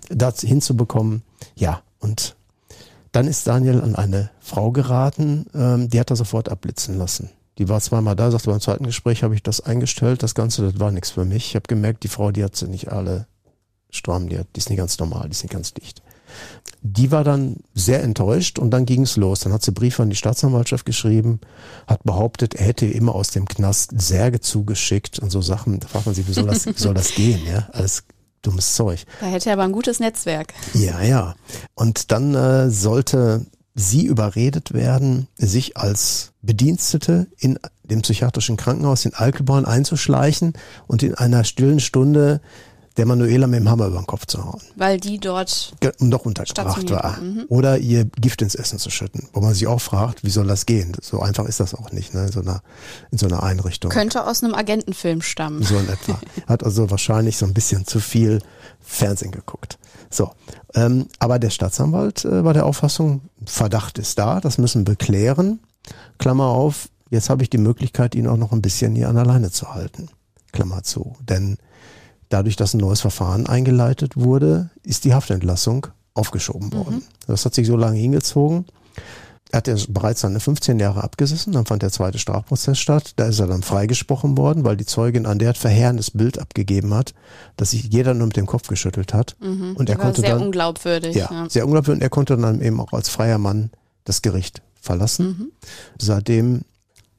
das 0.09 0.41
hinzubekommen. 0.41 1.21
Ja, 1.55 1.81
und 1.99 2.35
dann 3.11 3.27
ist 3.27 3.47
Daniel 3.47 3.81
an 3.81 3.95
eine 3.95 4.31
Frau 4.39 4.71
geraten, 4.71 5.45
ähm, 5.53 5.89
die 5.89 5.99
hat 5.99 6.09
er 6.09 6.15
sofort 6.15 6.49
abblitzen 6.49 6.97
lassen. 6.97 7.29
Die 7.59 7.67
war 7.67 7.81
zweimal 7.81 8.15
da, 8.15 8.31
sagte 8.31 8.49
beim 8.49 8.61
zweiten 8.61 8.85
Gespräch 8.85 9.21
habe 9.21 9.35
ich 9.35 9.43
das 9.43 9.59
eingestellt, 9.59 10.23
das 10.23 10.33
Ganze, 10.33 10.63
das 10.63 10.79
war 10.79 10.91
nichts 10.91 11.11
für 11.11 11.25
mich. 11.25 11.47
Ich 11.47 11.55
habe 11.55 11.67
gemerkt, 11.67 12.03
die 12.03 12.07
Frau, 12.07 12.31
die 12.31 12.43
hat 12.43 12.55
sie 12.55 12.67
nicht 12.67 12.91
alle 12.91 13.27
Strom, 13.89 14.29
die, 14.29 14.37
die 14.37 14.59
ist 14.59 14.69
nicht 14.69 14.79
ganz 14.79 14.97
normal, 14.99 15.27
die 15.27 15.31
ist 15.31 15.43
nicht 15.43 15.53
ganz 15.53 15.73
dicht. 15.73 16.01
Die 16.81 17.11
war 17.11 17.23
dann 17.23 17.57
sehr 17.73 18.03
enttäuscht 18.03 18.59
und 18.59 18.71
dann 18.71 18.85
ging 18.85 19.01
es 19.01 19.17
los. 19.17 19.41
Dann 19.41 19.51
hat 19.51 19.63
sie 19.63 19.71
Briefe 19.71 20.03
an 20.03 20.09
die 20.09 20.15
Staatsanwaltschaft 20.15 20.85
geschrieben, 20.85 21.39
hat 21.87 22.03
behauptet, 22.03 22.55
er 22.55 22.65
hätte 22.65 22.85
immer 22.85 23.15
aus 23.15 23.31
dem 23.31 23.47
Knast 23.47 23.99
Särge 23.99 24.39
zugeschickt 24.39 25.19
und 25.19 25.31
so 25.31 25.41
Sachen. 25.41 25.79
Da 25.79 25.87
fragt 25.87 26.05
man 26.05 26.15
sich, 26.15 26.27
wie 26.27 26.33
soll 26.33 26.45
das, 26.45 26.65
wie 26.67 26.73
soll 26.75 26.93
das 26.93 27.15
gehen? 27.15 27.41
Ja, 27.45 27.67
alles 27.73 28.03
dummes 28.41 28.75
Zeug. 28.75 29.05
Da 29.19 29.25
hätte 29.25 29.49
er 29.49 29.53
aber 29.53 29.63
ein 29.63 29.71
gutes 29.71 29.99
Netzwerk. 29.99 30.53
Ja, 30.73 31.01
ja. 31.01 31.35
Und 31.75 32.11
dann 32.11 32.35
äh, 32.35 32.69
sollte 32.69 33.45
sie 33.75 34.05
überredet 34.05 34.73
werden, 34.73 35.27
sich 35.37 35.77
als 35.77 36.31
Bedienstete 36.41 37.27
in 37.37 37.59
dem 37.83 38.01
psychiatrischen 38.01 38.57
Krankenhaus 38.57 39.05
in 39.05 39.13
Alkeborn 39.13 39.65
einzuschleichen 39.65 40.53
und 40.87 41.03
in 41.03 41.15
einer 41.15 41.43
stillen 41.43 41.79
Stunde 41.79 42.41
der 42.99 43.05
Manuela 43.05 43.47
mit 43.47 43.61
dem 43.61 43.69
Hammer 43.69 43.87
über 43.87 43.97
den 43.97 44.05
Kopf 44.05 44.25
zu 44.25 44.43
hauen. 44.43 44.61
Weil 44.75 44.99
die 44.99 45.19
dort 45.19 45.73
noch 45.99 46.25
untergebracht 46.25 46.89
war, 46.89 47.17
mhm. 47.21 47.45
Oder 47.47 47.77
ihr 47.77 48.03
Gift 48.03 48.41
ins 48.41 48.55
Essen 48.55 48.77
zu 48.77 48.89
schütten. 48.89 49.29
Wo 49.31 49.39
man 49.39 49.53
sich 49.53 49.67
auch 49.67 49.79
fragt, 49.79 50.25
wie 50.25 50.29
soll 50.29 50.47
das 50.47 50.65
gehen? 50.65 50.91
So 51.01 51.21
einfach 51.21 51.45
ist 51.45 51.61
das 51.61 51.73
auch 51.73 51.93
nicht, 51.93 52.13
ne? 52.13 52.25
in, 52.25 52.31
so 52.33 52.41
einer, 52.41 52.61
in 53.09 53.17
so 53.17 53.25
einer 53.27 53.41
Einrichtung. 53.41 53.89
könnte 53.89 54.27
aus 54.27 54.43
einem 54.43 54.53
Agentenfilm 54.53 55.21
stammen. 55.21 55.63
So 55.63 55.77
in 55.77 55.87
etwa. 55.87 56.19
Hat 56.47 56.65
also 56.65 56.91
wahrscheinlich 56.91 57.37
so 57.37 57.45
ein 57.45 57.53
bisschen 57.53 57.87
zu 57.87 58.01
viel 58.01 58.39
Fernsehen 58.81 59.31
geguckt. 59.31 59.79
So. 60.09 60.31
Ähm, 60.75 61.07
aber 61.19 61.39
der 61.39 61.51
Staatsanwalt 61.51 62.25
äh, 62.25 62.43
war 62.43 62.53
der 62.53 62.65
Auffassung, 62.65 63.21
Verdacht 63.45 63.97
ist 63.97 64.19
da, 64.19 64.41
das 64.41 64.57
müssen 64.57 64.85
wir 64.85 64.97
klären. 64.97 65.61
Klammer 66.17 66.47
auf, 66.47 66.89
jetzt 67.09 67.29
habe 67.29 67.43
ich 67.43 67.49
die 67.49 67.57
Möglichkeit, 67.57 68.13
ihn 68.13 68.27
auch 68.27 68.35
noch 68.35 68.51
ein 68.51 68.61
bisschen 68.61 68.93
hier 68.93 69.07
an 69.07 69.15
der 69.15 69.25
Leine 69.25 69.51
zu 69.51 69.73
halten. 69.73 70.09
Klammer 70.51 70.83
zu. 70.83 71.15
Denn 71.21 71.57
dadurch, 72.29 72.55
dass 72.55 72.73
ein 72.73 72.79
neues 72.79 73.01
Verfahren 73.01 73.45
eingeleitet 73.47 74.15
wurde, 74.17 74.69
ist 74.83 75.03
die 75.05 75.13
Haftentlassung 75.13 75.87
aufgeschoben 76.13 76.71
worden. 76.73 77.03
Das 77.27 77.45
hat 77.45 77.53
sich 77.55 77.67
so 77.67 77.75
lange 77.77 77.97
hingezogen. 77.99 78.65
Er 79.51 79.57
hat 79.57 79.67
ja 79.67 79.75
bereits 79.89 80.21
seine 80.21 80.39
15 80.39 80.79
Jahre 80.79 81.03
abgesessen, 81.03 81.53
dann 81.53 81.65
fand 81.65 81.81
der 81.81 81.91
zweite 81.91 82.19
Strafprozess 82.19 82.77
statt. 82.77 83.13
Da 83.15 83.25
ist 83.25 83.39
er 83.39 83.47
dann 83.47 83.63
freigesprochen 83.63 84.37
worden, 84.37 84.63
weil 84.63 84.77
die 84.77 84.85
Zeugin 84.85 85.25
an 85.25 85.39
der 85.39 85.49
hat 85.49 85.57
verheerendes 85.57 86.11
Bild 86.11 86.37
abgegeben 86.37 86.93
hat, 86.93 87.15
dass 87.57 87.71
sich 87.71 87.85
jeder 87.91 88.13
nur 88.13 88.27
mit 88.27 88.37
dem 88.37 88.45
Kopf 88.45 88.67
geschüttelt 88.67 89.11
hat. 89.11 89.35
Und 89.39 89.89
er 89.89 89.97
War 89.97 90.05
konnte 90.05 90.21
sehr 90.21 90.35
dann, 90.35 90.43
unglaubwürdig. 90.43 91.15
ja, 91.15 91.29
Ja. 91.31 91.49
sehr 91.49 91.65
unglaubwürdig. 91.65 91.99
Und 92.01 92.03
er 92.03 92.09
konnte 92.11 92.37
dann 92.37 92.61
eben 92.61 92.79
auch 92.79 92.93
als 92.93 93.09
freier 93.09 93.39
Mann 93.39 93.71
das 94.03 94.21
Gericht 94.21 94.61
verlassen. 94.81 95.51
Seitdem 95.99 96.61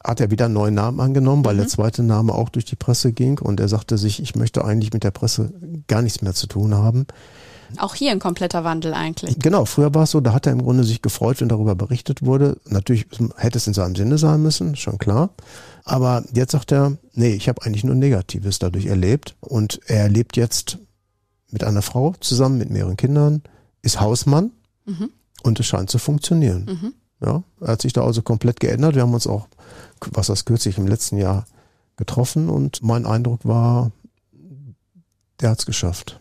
hat 0.02 0.20
er 0.20 0.30
wieder 0.30 0.46
einen 0.46 0.54
neuen 0.54 0.74
Namen 0.74 1.00
angenommen, 1.00 1.44
weil 1.44 1.56
der 1.56 1.68
zweite 1.68 2.02
Name 2.02 2.34
auch 2.34 2.48
durch 2.48 2.64
die 2.64 2.76
Presse 2.76 3.12
ging 3.12 3.38
und 3.38 3.60
er 3.60 3.68
sagte 3.68 3.98
sich, 3.98 4.22
ich 4.22 4.34
möchte 4.34 4.64
eigentlich 4.64 4.92
mit 4.92 5.04
der 5.04 5.10
Presse 5.10 5.52
gar 5.88 6.02
nichts 6.02 6.22
mehr 6.22 6.34
zu 6.34 6.46
tun 6.46 6.74
haben. 6.74 7.06
Auch 7.76 7.94
hier 7.94 8.10
ein 8.10 8.18
kompletter 8.18 8.64
Wandel 8.64 8.94
eigentlich. 8.94 9.38
Genau, 9.38 9.64
früher 9.64 9.94
war 9.94 10.02
es 10.02 10.10
so, 10.10 10.20
da 10.20 10.32
hat 10.32 10.46
er 10.46 10.52
im 10.52 10.62
Grunde 10.62 10.84
sich 10.84 11.02
gefreut, 11.02 11.40
wenn 11.40 11.48
darüber 11.48 11.74
berichtet 11.74 12.24
wurde. 12.24 12.56
Natürlich 12.68 13.06
hätte 13.36 13.58
es 13.58 13.66
in 13.66 13.74
seinem 13.74 13.94
Sinne 13.94 14.18
sein 14.18 14.42
müssen, 14.42 14.74
schon 14.74 14.98
klar. 14.98 15.30
Aber 15.84 16.24
jetzt 16.32 16.52
sagt 16.52 16.72
er, 16.72 16.96
nee, 17.12 17.30
ich 17.30 17.48
habe 17.48 17.62
eigentlich 17.62 17.84
nur 17.84 17.94
Negatives 17.94 18.58
dadurch 18.58 18.86
erlebt. 18.86 19.36
Und 19.40 19.80
er 19.86 20.08
lebt 20.08 20.36
jetzt 20.36 20.78
mit 21.50 21.62
einer 21.62 21.82
Frau 21.82 22.14
zusammen, 22.20 22.58
mit 22.58 22.70
mehreren 22.70 22.96
Kindern, 22.96 23.42
ist 23.82 24.00
Hausmann 24.00 24.50
und 25.42 25.60
es 25.60 25.66
scheint 25.66 25.90
zu 25.90 25.98
funktionieren. 25.98 26.94
Ja, 27.20 27.42
er 27.60 27.68
hat 27.68 27.82
sich 27.82 27.92
da 27.92 28.02
also 28.02 28.22
komplett 28.22 28.60
geändert. 28.60 28.94
Wir 28.94 29.02
haben 29.02 29.14
uns 29.14 29.26
auch, 29.26 29.46
was 30.12 30.28
das 30.28 30.44
kürzlich 30.44 30.78
im 30.78 30.86
letzten 30.86 31.18
Jahr 31.18 31.44
getroffen 31.96 32.48
und 32.48 32.82
mein 32.82 33.04
Eindruck 33.06 33.40
war, 33.44 33.90
der 35.40 35.50
hat's 35.50 35.66
geschafft. 35.66 36.18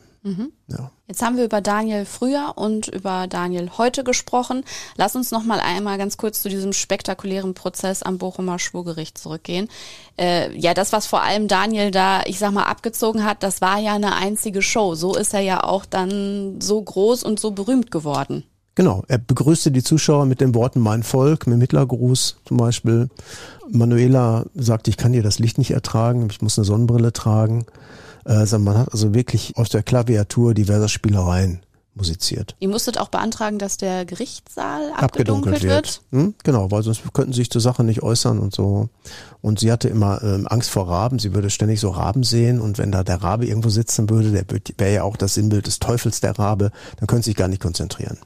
Ja. 0.68 0.92
Jetzt 1.08 1.22
haben 1.22 1.38
wir 1.38 1.46
über 1.46 1.62
Daniel 1.62 2.06
früher 2.06 2.54
und 2.56 2.88
über 2.90 3.28
Daniel 3.28 3.72
heute 3.78 4.04
gesprochen. 4.04 4.64
Lass 4.96 5.16
uns 5.16 5.32
noch 5.32 5.44
mal 5.44 5.60
einmal 5.60 5.98
ganz 5.98 6.18
kurz 6.18 6.42
zu 6.42 6.50
diesem 6.50 6.74
spektakulären 6.74 7.54
Prozess 7.54 8.04
am 8.04 8.18
Bochumer 8.18 8.60
Schwurgericht 8.60 9.18
zurückgehen. 9.18 9.70
Äh, 10.20 10.56
ja, 10.56 10.74
das, 10.74 10.92
was 10.92 11.08
vor 11.08 11.22
allem 11.22 11.48
Daniel 11.48 11.92
da, 11.92 12.24
ich 12.26 12.38
sag 12.38 12.52
mal, 12.52 12.66
abgezogen 12.66 13.24
hat, 13.24 13.42
das 13.42 13.62
war 13.62 13.80
ja 13.80 13.94
eine 13.94 14.16
einzige 14.18 14.62
Show. 14.62 14.94
So 14.94 15.16
ist 15.16 15.34
er 15.34 15.40
ja 15.40 15.64
auch 15.64 15.86
dann 15.86 16.62
so 16.62 16.82
groß 16.82 17.24
und 17.24 17.40
so 17.40 17.52
berühmt 17.52 17.90
geworden. 17.90 18.44
Genau, 18.80 19.04
er 19.10 19.18
begrüßte 19.18 19.74
die 19.74 19.84
Zuschauer 19.84 20.26
mit 20.26 20.40
den 20.40 20.56
Worten 20.56 20.80
Mein 20.80 21.04
Volk, 21.04 21.48
mit 21.48 21.58
Mittlergruß 21.58 22.38
zum 22.46 22.56
Beispiel. 22.56 23.10
Manuela 23.70 24.46
sagte, 24.56 24.90
ich 24.90 24.96
kann 24.96 25.12
dir 25.12 25.22
das 25.22 25.38
Licht 25.38 25.58
nicht 25.58 25.72
ertragen, 25.72 26.30
ich 26.32 26.42
muss 26.42 26.58
eine 26.58 26.64
Sonnenbrille 26.64 27.12
tragen. 27.12 27.66
Also 28.24 28.58
man 28.58 28.78
hat 28.78 28.94
also 28.94 29.14
wirklich 29.14 29.58
auf 29.58 29.68
der 29.68 29.84
Klaviatur 29.84 30.54
diverser 30.54 30.88
Spielereien 30.88 31.60
musiziert. 31.96 32.56
Ihr 32.60 32.70
musstet 32.70 32.98
auch 32.98 33.10
beantragen, 33.10 33.60
dass 33.60 33.78
der 33.78 34.06
Gerichtssaal 34.06 34.92
abgedunkelt, 34.96 35.64
wird. 35.64 36.02
Hm? 36.12 36.34
Genau, 36.44 36.72
weil 36.72 36.84
sonst 36.84 37.02
könnten 37.14 37.34
sie 37.34 37.42
sich 37.42 37.50
zur 37.50 37.62
Sache 37.62 37.84
nicht 37.84 38.02
äußern 38.02 38.40
und 38.40 38.56
so. 38.56 38.90
Und 39.42 39.60
sie 39.60 39.72
hatte 39.72 39.90
immer 39.90 40.22
ähm, 40.24 40.48
Angst 40.48 40.70
vor 40.70 40.88
Raben. 40.88 41.20
Sie 41.20 41.34
würde 41.34 41.50
ständig 41.50 41.80
so 41.80 41.90
Raben 41.90 42.24
sehen 42.24 42.62
und 42.62 42.78
wenn 42.78 42.92
da 42.92 43.04
der 43.04 43.22
Rabe 43.22 43.46
irgendwo 43.46 43.70
sitzen 43.70 44.10
würde, 44.10 44.32
der 44.32 44.46
wäre 44.78 44.94
ja 44.94 45.04
auch 45.04 45.18
das 45.18 45.34
Sinnbild 45.34 45.68
des 45.68 45.80
Teufels 45.80 46.22
der 46.22 46.38
Rabe, 46.38 46.72
dann 46.98 47.08
könnte 47.08 47.24
sie 47.24 47.32
sich 47.32 47.38
gar 47.38 47.48
nicht 47.48 47.62
konzentrieren. 47.62 48.18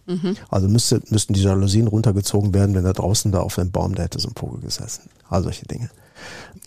Also 0.50 0.68
müsste, 0.68 1.02
müssten 1.10 1.34
die 1.34 1.42
Jalousien 1.42 1.88
runtergezogen 1.88 2.54
werden, 2.54 2.76
wenn 2.76 2.84
da 2.84 2.94
draußen 2.94 3.32
da 3.32 3.40
auf 3.40 3.56
dem 3.56 3.72
Baum, 3.72 3.96
da 3.96 4.04
hätte 4.04 4.20
so 4.20 4.30
ein 4.30 4.36
Vogel 4.36 4.62
gesessen. 4.62 5.10
All 5.30 5.44
solche 5.44 5.66
Dinge. 5.66 5.90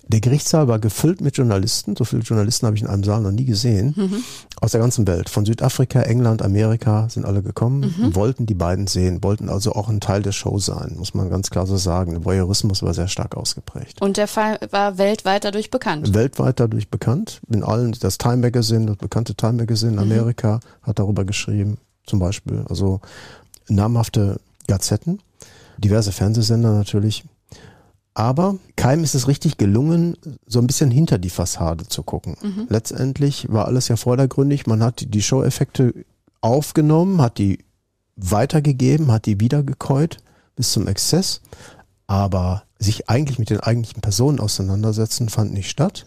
Der 0.08 0.20
Gerichtssaal 0.20 0.68
war 0.68 0.78
gefüllt 0.78 1.20
mit 1.20 1.36
Journalisten. 1.36 1.96
So 1.96 2.04
viele 2.04 2.22
Journalisten 2.22 2.66
habe 2.66 2.76
ich 2.76 2.82
in 2.82 2.88
einem 2.88 3.02
Saal 3.02 3.22
noch 3.22 3.32
nie 3.32 3.44
gesehen. 3.44 4.24
Aus 4.60 4.70
der 4.70 4.80
ganzen 4.80 5.06
Welt. 5.08 5.28
Von 5.28 5.44
Südafrika, 5.44 6.02
England, 6.02 6.42
Amerika 6.42 7.08
sind 7.08 7.26
alle 7.26 7.42
gekommen, 7.42 7.92
wollten 8.14 8.46
die 8.46 8.54
beiden 8.54 8.86
sehen, 8.86 9.24
wollten 9.24 9.48
also 9.48 9.72
auch 9.72 9.88
ein 9.88 9.98
Teil 9.98 10.22
der 10.22 10.30
Show 10.30 10.58
sein, 10.58 10.94
muss 10.96 11.14
man 11.14 11.28
ganz 11.28 11.50
klar 11.50 11.66
so 11.66 11.76
sagen. 11.76 12.12
Der 12.12 12.24
Voyeurismus 12.24 12.84
war 12.84 12.94
sehr 12.94 13.08
stark 13.08 13.36
ausgeprägt. 13.36 14.00
Und 14.00 14.16
der 14.16 14.28
Fall 14.28 14.60
war 14.70 14.96
weltweit 14.96 15.44
dadurch 15.44 15.72
bekannt. 15.72 16.14
Weltweit 16.14 16.60
dadurch 16.60 16.88
bekannt. 16.88 17.40
In 17.50 17.64
allen, 17.64 17.92
das 17.98 18.16
Time 18.16 18.36
Magazine, 18.36 18.86
das 18.86 18.96
bekannte 18.98 19.34
Time 19.34 19.54
Magazine 19.54 19.94
in 19.94 19.98
Amerika 19.98 20.60
hat 20.82 21.00
darüber 21.00 21.24
geschrieben, 21.24 21.78
zum 22.06 22.20
Beispiel. 22.20 22.64
Also 22.68 23.00
namhafte 23.68 24.38
Gazetten, 24.68 25.20
diverse 25.78 26.12
Fernsehsender 26.12 26.72
natürlich. 26.72 27.24
Aber 28.18 28.56
keinem 28.76 29.04
ist 29.04 29.14
es 29.14 29.28
richtig 29.28 29.58
gelungen, 29.58 30.16
so 30.46 30.58
ein 30.58 30.66
bisschen 30.66 30.90
hinter 30.90 31.18
die 31.18 31.28
Fassade 31.28 31.86
zu 31.86 32.02
gucken. 32.02 32.34
Letztendlich 32.70 33.52
war 33.52 33.66
alles 33.66 33.88
ja 33.88 33.96
vordergründig. 33.96 34.66
Man 34.66 34.82
hat 34.82 35.04
die 35.12 35.20
Show-Effekte 35.20 35.92
aufgenommen, 36.40 37.20
hat 37.20 37.36
die 37.36 37.58
weitergegeben, 38.16 39.12
hat 39.12 39.26
die 39.26 39.38
wiedergekäut 39.38 40.16
bis 40.54 40.72
zum 40.72 40.88
Exzess. 40.88 41.42
Aber 42.06 42.62
sich 42.78 43.10
eigentlich 43.10 43.38
mit 43.38 43.50
den 43.50 43.60
eigentlichen 43.60 44.00
Personen 44.00 44.40
auseinandersetzen, 44.40 45.28
fand 45.28 45.52
nicht 45.52 45.68
statt. 45.68 46.06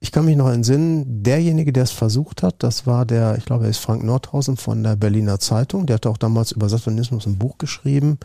Ich 0.00 0.12
kann 0.12 0.26
mich 0.26 0.36
noch 0.36 0.50
entsinnen, 0.50 1.22
derjenige, 1.22 1.72
der 1.72 1.84
es 1.84 1.90
versucht 1.90 2.42
hat, 2.42 2.62
das 2.62 2.86
war 2.86 3.06
der, 3.06 3.38
ich 3.38 3.46
glaube, 3.46 3.64
er 3.64 3.70
ist 3.70 3.78
Frank 3.78 4.04
Nordhausen 4.04 4.58
von 4.58 4.82
der 4.82 4.96
Berliner 4.96 5.40
Zeitung. 5.40 5.86
Der 5.86 5.94
hatte 5.94 6.10
auch 6.10 6.18
damals 6.18 6.52
über 6.52 6.68
Satanismus 6.68 7.24
ein 7.24 7.38
Buch 7.38 7.56
geschrieben. 7.56 8.18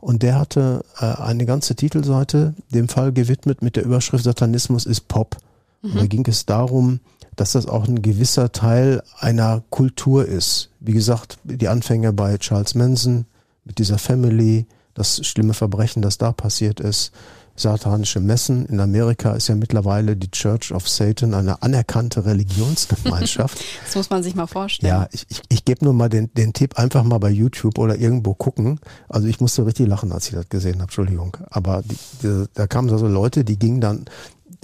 Und 0.00 0.22
der 0.22 0.38
hatte 0.38 0.84
äh, 0.98 1.04
eine 1.04 1.44
ganze 1.46 1.74
Titelseite 1.74 2.54
dem 2.70 2.88
Fall 2.88 3.12
gewidmet 3.12 3.62
mit 3.62 3.76
der 3.76 3.84
Überschrift 3.84 4.24
Satanismus 4.24 4.86
ist 4.86 5.08
Pop. 5.08 5.36
Und 5.82 5.96
da 5.96 6.06
ging 6.06 6.26
es 6.26 6.46
darum, 6.46 7.00
dass 7.36 7.52
das 7.52 7.66
auch 7.66 7.88
ein 7.88 8.02
gewisser 8.02 8.52
Teil 8.52 9.02
einer 9.18 9.62
Kultur 9.70 10.26
ist. 10.26 10.70
Wie 10.80 10.92
gesagt, 10.92 11.38
die 11.44 11.68
Anfänge 11.68 12.12
bei 12.12 12.36
Charles 12.38 12.74
Manson 12.74 13.26
mit 13.64 13.78
dieser 13.78 13.98
Family, 13.98 14.66
das 14.94 15.26
schlimme 15.26 15.54
Verbrechen, 15.54 16.02
das 16.02 16.18
da 16.18 16.32
passiert 16.32 16.80
ist, 16.80 17.12
satanische 17.60 18.20
Messen. 18.20 18.66
In 18.66 18.80
Amerika 18.80 19.32
ist 19.32 19.48
ja 19.48 19.54
mittlerweile 19.54 20.16
die 20.16 20.30
Church 20.30 20.72
of 20.72 20.88
Satan 20.88 21.34
eine 21.34 21.62
anerkannte 21.62 22.24
Religionsgemeinschaft. 22.24 23.64
Das 23.84 23.96
muss 23.96 24.10
man 24.10 24.22
sich 24.22 24.34
mal 24.34 24.46
vorstellen. 24.46 24.88
Ja, 24.88 25.08
ich, 25.10 25.26
ich, 25.28 25.42
ich 25.48 25.64
gebe 25.64 25.84
nur 25.84 25.94
mal 25.94 26.08
den, 26.08 26.32
den 26.34 26.52
Tipp, 26.52 26.78
einfach 26.78 27.02
mal 27.02 27.18
bei 27.18 27.30
YouTube 27.30 27.78
oder 27.78 27.96
irgendwo 27.96 28.34
gucken. 28.34 28.78
Also 29.08 29.26
ich 29.26 29.40
musste 29.40 29.66
richtig 29.66 29.88
lachen, 29.88 30.12
als 30.12 30.28
ich 30.28 30.34
das 30.34 30.48
gesehen 30.48 30.74
habe, 30.74 30.84
Entschuldigung. 30.84 31.36
Aber 31.50 31.82
die, 31.82 31.96
die, 32.22 32.44
da 32.54 32.66
kamen 32.66 32.88
so 32.88 33.06
Leute, 33.06 33.44
die 33.44 33.58
gingen 33.58 33.80
dann 33.80 34.04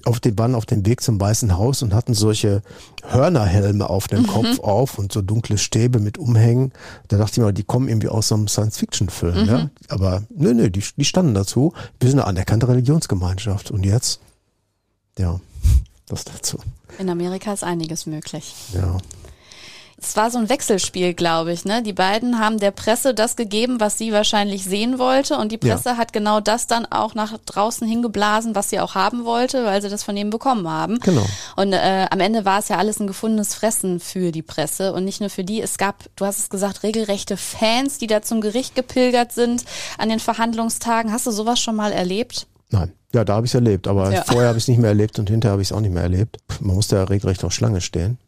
auf 0.06 0.20
den, 0.20 0.38
waren 0.38 0.54
auf 0.54 0.66
dem 0.66 0.86
Weg 0.86 1.00
zum 1.00 1.20
Weißen 1.20 1.56
Haus 1.56 1.82
und 1.82 1.92
hatten 1.92 2.14
solche 2.14 2.62
Hörnerhelme 3.02 3.90
auf 3.90 4.08
dem 4.08 4.26
Kopf 4.26 4.60
auf 4.60 4.98
und 4.98 5.12
so 5.12 5.20
dunkle 5.20 5.58
Stäbe 5.58 5.98
mit 5.98 6.16
Umhängen. 6.16 6.72
Da 7.08 7.18
dachte 7.18 7.32
ich 7.32 7.44
mal, 7.44 7.52
die 7.52 7.64
kommen 7.64 7.88
irgendwie 7.88 8.08
aus 8.08 8.28
so 8.28 8.36
einem 8.36 8.48
Science-Fiction-Film. 8.48 9.46
Ja? 9.46 9.70
Aber 9.88 10.22
nö, 10.30 10.54
nö, 10.54 10.70
die, 10.70 10.82
die 10.96 11.04
standen 11.04 11.34
dazu. 11.34 11.72
Wir 11.98 12.08
sind 12.08 12.20
eine 12.20 12.28
anerkannte 12.28 12.68
Religionsgemeinschaft. 12.68 13.70
Und 13.70 13.84
jetzt, 13.84 14.20
ja, 15.18 15.40
das 16.06 16.24
dazu. 16.24 16.58
In 16.98 17.10
Amerika 17.10 17.52
ist 17.52 17.64
einiges 17.64 18.06
möglich. 18.06 18.54
Ja. 18.74 18.98
Es 19.98 20.14
war 20.14 20.30
so 20.30 20.36
ein 20.38 20.50
Wechselspiel, 20.50 21.14
glaube 21.14 21.52
ich. 21.52 21.64
Ne? 21.64 21.82
Die 21.82 21.94
beiden 21.94 22.38
haben 22.38 22.58
der 22.58 22.70
Presse 22.70 23.14
das 23.14 23.34
gegeben, 23.34 23.80
was 23.80 23.96
sie 23.96 24.12
wahrscheinlich 24.12 24.64
sehen 24.64 24.98
wollte. 24.98 25.38
Und 25.38 25.52
die 25.52 25.56
Presse 25.58 25.96
hat 25.96 26.12
genau 26.12 26.40
das 26.40 26.66
dann 26.66 26.84
auch 26.84 27.14
nach 27.14 27.38
draußen 27.46 27.88
hingeblasen, 27.88 28.54
was 28.54 28.68
sie 28.68 28.78
auch 28.78 28.94
haben 28.94 29.24
wollte, 29.24 29.64
weil 29.64 29.80
sie 29.80 29.88
das 29.88 30.04
von 30.04 30.14
ihm 30.16 30.28
bekommen 30.28 30.68
haben. 30.68 31.00
Genau. 31.00 31.24
Und 31.56 31.72
äh, 31.72 32.06
am 32.10 32.20
Ende 32.20 32.44
war 32.44 32.58
es 32.58 32.68
ja 32.68 32.76
alles 32.76 33.00
ein 33.00 33.06
gefundenes 33.06 33.54
Fressen 33.54 33.98
für 33.98 34.32
die 34.32 34.42
Presse 34.42 34.92
und 34.92 35.04
nicht 35.06 35.20
nur 35.20 35.30
für 35.30 35.44
die. 35.44 35.62
Es 35.62 35.78
gab, 35.78 36.04
du 36.16 36.26
hast 36.26 36.38
es 36.40 36.50
gesagt, 36.50 36.82
regelrechte 36.82 37.38
Fans, 37.38 37.96
die 37.96 38.06
da 38.06 38.20
zum 38.20 38.42
Gericht 38.42 38.74
gepilgert 38.74 39.32
sind 39.32 39.64
an 39.96 40.10
den 40.10 40.20
Verhandlungstagen. 40.20 41.10
Hast 41.10 41.26
du 41.26 41.30
sowas 41.30 41.58
schon 41.58 41.74
mal 41.76 41.92
erlebt? 41.92 42.46
Nein. 42.70 42.92
Ja, 43.14 43.24
da 43.24 43.36
habe 43.36 43.46
ich 43.46 43.50
es 43.50 43.54
erlebt, 43.54 43.88
aber 43.88 44.12
Ja. 44.12 44.24
vorher 44.24 44.48
habe 44.48 44.58
ich 44.58 44.64
es 44.64 44.68
nicht 44.68 44.78
mehr 44.78 44.90
erlebt 44.90 45.18
und 45.18 45.30
hinterher 45.30 45.52
habe 45.52 45.62
ich 45.62 45.68
es 45.68 45.72
auch 45.72 45.80
nicht 45.80 45.94
mehr 45.94 46.02
erlebt. 46.02 46.36
Man 46.60 46.76
musste 46.76 46.96
ja 46.96 47.04
regelrecht 47.04 47.44
auf 47.44 47.52
Schlange 47.52 47.80
stehen. 47.80 48.18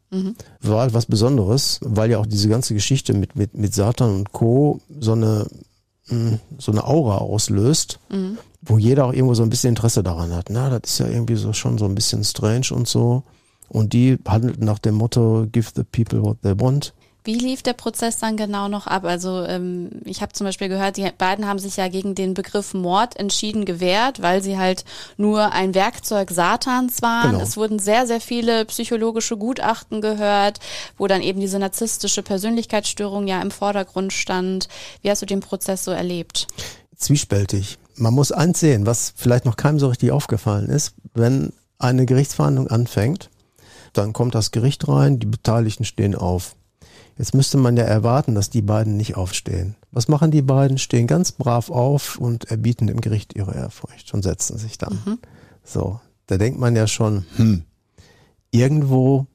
War 0.62 0.80
halt 0.80 0.94
was 0.94 1.06
Besonderes, 1.06 1.80
weil 1.82 2.10
ja 2.10 2.18
auch 2.18 2.26
diese 2.26 2.48
ganze 2.48 2.74
Geschichte 2.74 3.12
mit, 3.14 3.36
mit, 3.36 3.54
mit 3.54 3.74
Satan 3.74 4.14
und 4.14 4.32
Co. 4.32 4.80
so 5.00 5.12
eine, 5.12 5.46
mh, 6.08 6.38
so 6.58 6.72
eine 6.72 6.86
Aura 6.86 7.18
auslöst, 7.18 8.00
wo 8.62 8.78
jeder 8.78 9.04
auch 9.06 9.12
irgendwo 9.12 9.34
so 9.34 9.42
ein 9.42 9.50
bisschen 9.50 9.70
Interesse 9.70 10.02
daran 10.02 10.32
hat. 10.34 10.48
Na, 10.50 10.70
das 10.70 10.92
ist 10.92 10.98
ja 11.00 11.08
irgendwie 11.08 11.36
so 11.36 11.52
schon 11.52 11.78
so 11.78 11.84
ein 11.84 11.94
bisschen 11.94 12.24
strange 12.24 12.68
und 12.72 12.88
so. 12.88 13.22
Und 13.68 13.92
die 13.92 14.18
handelten 14.26 14.64
nach 14.64 14.78
dem 14.78 14.94
Motto, 14.94 15.46
give 15.52 15.72
the 15.74 15.84
people 15.84 16.22
what 16.22 16.38
they 16.42 16.58
want. 16.58 16.94
Wie 17.28 17.34
lief 17.34 17.62
der 17.62 17.74
Prozess 17.74 18.16
dann 18.16 18.38
genau 18.38 18.68
noch 18.68 18.86
ab? 18.86 19.04
Also 19.04 19.44
ähm, 19.44 19.90
ich 20.06 20.22
habe 20.22 20.32
zum 20.32 20.46
Beispiel 20.46 20.70
gehört, 20.70 20.96
die 20.96 21.06
beiden 21.18 21.46
haben 21.46 21.58
sich 21.58 21.76
ja 21.76 21.88
gegen 21.88 22.14
den 22.14 22.32
Begriff 22.32 22.72
Mord 22.72 23.18
entschieden 23.18 23.66
gewehrt, 23.66 24.22
weil 24.22 24.42
sie 24.42 24.56
halt 24.56 24.86
nur 25.18 25.52
ein 25.52 25.74
Werkzeug 25.74 26.30
Satans 26.30 27.02
waren. 27.02 27.32
Genau. 27.32 27.42
Es 27.42 27.58
wurden 27.58 27.80
sehr, 27.80 28.06
sehr 28.06 28.22
viele 28.22 28.64
psychologische 28.64 29.36
Gutachten 29.36 30.00
gehört, 30.00 30.60
wo 30.96 31.06
dann 31.06 31.20
eben 31.20 31.38
diese 31.38 31.58
narzisstische 31.58 32.22
Persönlichkeitsstörung 32.22 33.26
ja 33.26 33.42
im 33.42 33.50
Vordergrund 33.50 34.14
stand. 34.14 34.68
Wie 35.02 35.10
hast 35.10 35.20
du 35.20 35.26
den 35.26 35.40
Prozess 35.40 35.84
so 35.84 35.90
erlebt? 35.90 36.46
Zwiespältig. 36.96 37.76
Man 37.96 38.14
muss 38.14 38.32
eins 38.32 38.58
sehen, 38.60 38.86
was 38.86 39.12
vielleicht 39.14 39.44
noch 39.44 39.56
keinem 39.58 39.78
so 39.78 39.88
richtig 39.88 40.12
aufgefallen 40.12 40.70
ist. 40.70 40.94
Wenn 41.12 41.52
eine 41.78 42.06
Gerichtsverhandlung 42.06 42.68
anfängt, 42.68 43.28
dann 43.92 44.14
kommt 44.14 44.34
das 44.34 44.50
Gericht 44.50 44.88
rein, 44.88 45.18
die 45.18 45.26
Beteiligten 45.26 45.84
stehen 45.84 46.14
auf. 46.14 46.54
Jetzt 47.18 47.34
müsste 47.34 47.58
man 47.58 47.76
ja 47.76 47.82
erwarten, 47.82 48.36
dass 48.36 48.48
die 48.48 48.62
beiden 48.62 48.96
nicht 48.96 49.16
aufstehen. 49.16 49.74
Was 49.90 50.06
machen 50.06 50.30
die 50.30 50.42
beiden? 50.42 50.78
Stehen 50.78 51.08
ganz 51.08 51.32
brav 51.32 51.68
auf 51.68 52.16
und 52.16 52.44
erbieten 52.44 52.86
dem 52.86 53.00
Gericht 53.00 53.34
ihre 53.34 53.54
Ehrfurcht 53.54 54.14
und 54.14 54.22
setzen 54.22 54.56
sich 54.56 54.78
dann. 54.78 55.02
Mhm. 55.04 55.18
So, 55.64 56.00
da 56.26 56.38
denkt 56.38 56.60
man 56.60 56.76
ja 56.76 56.86
schon, 56.86 57.26
hm, 57.36 57.64
irgendwo, 58.52 59.26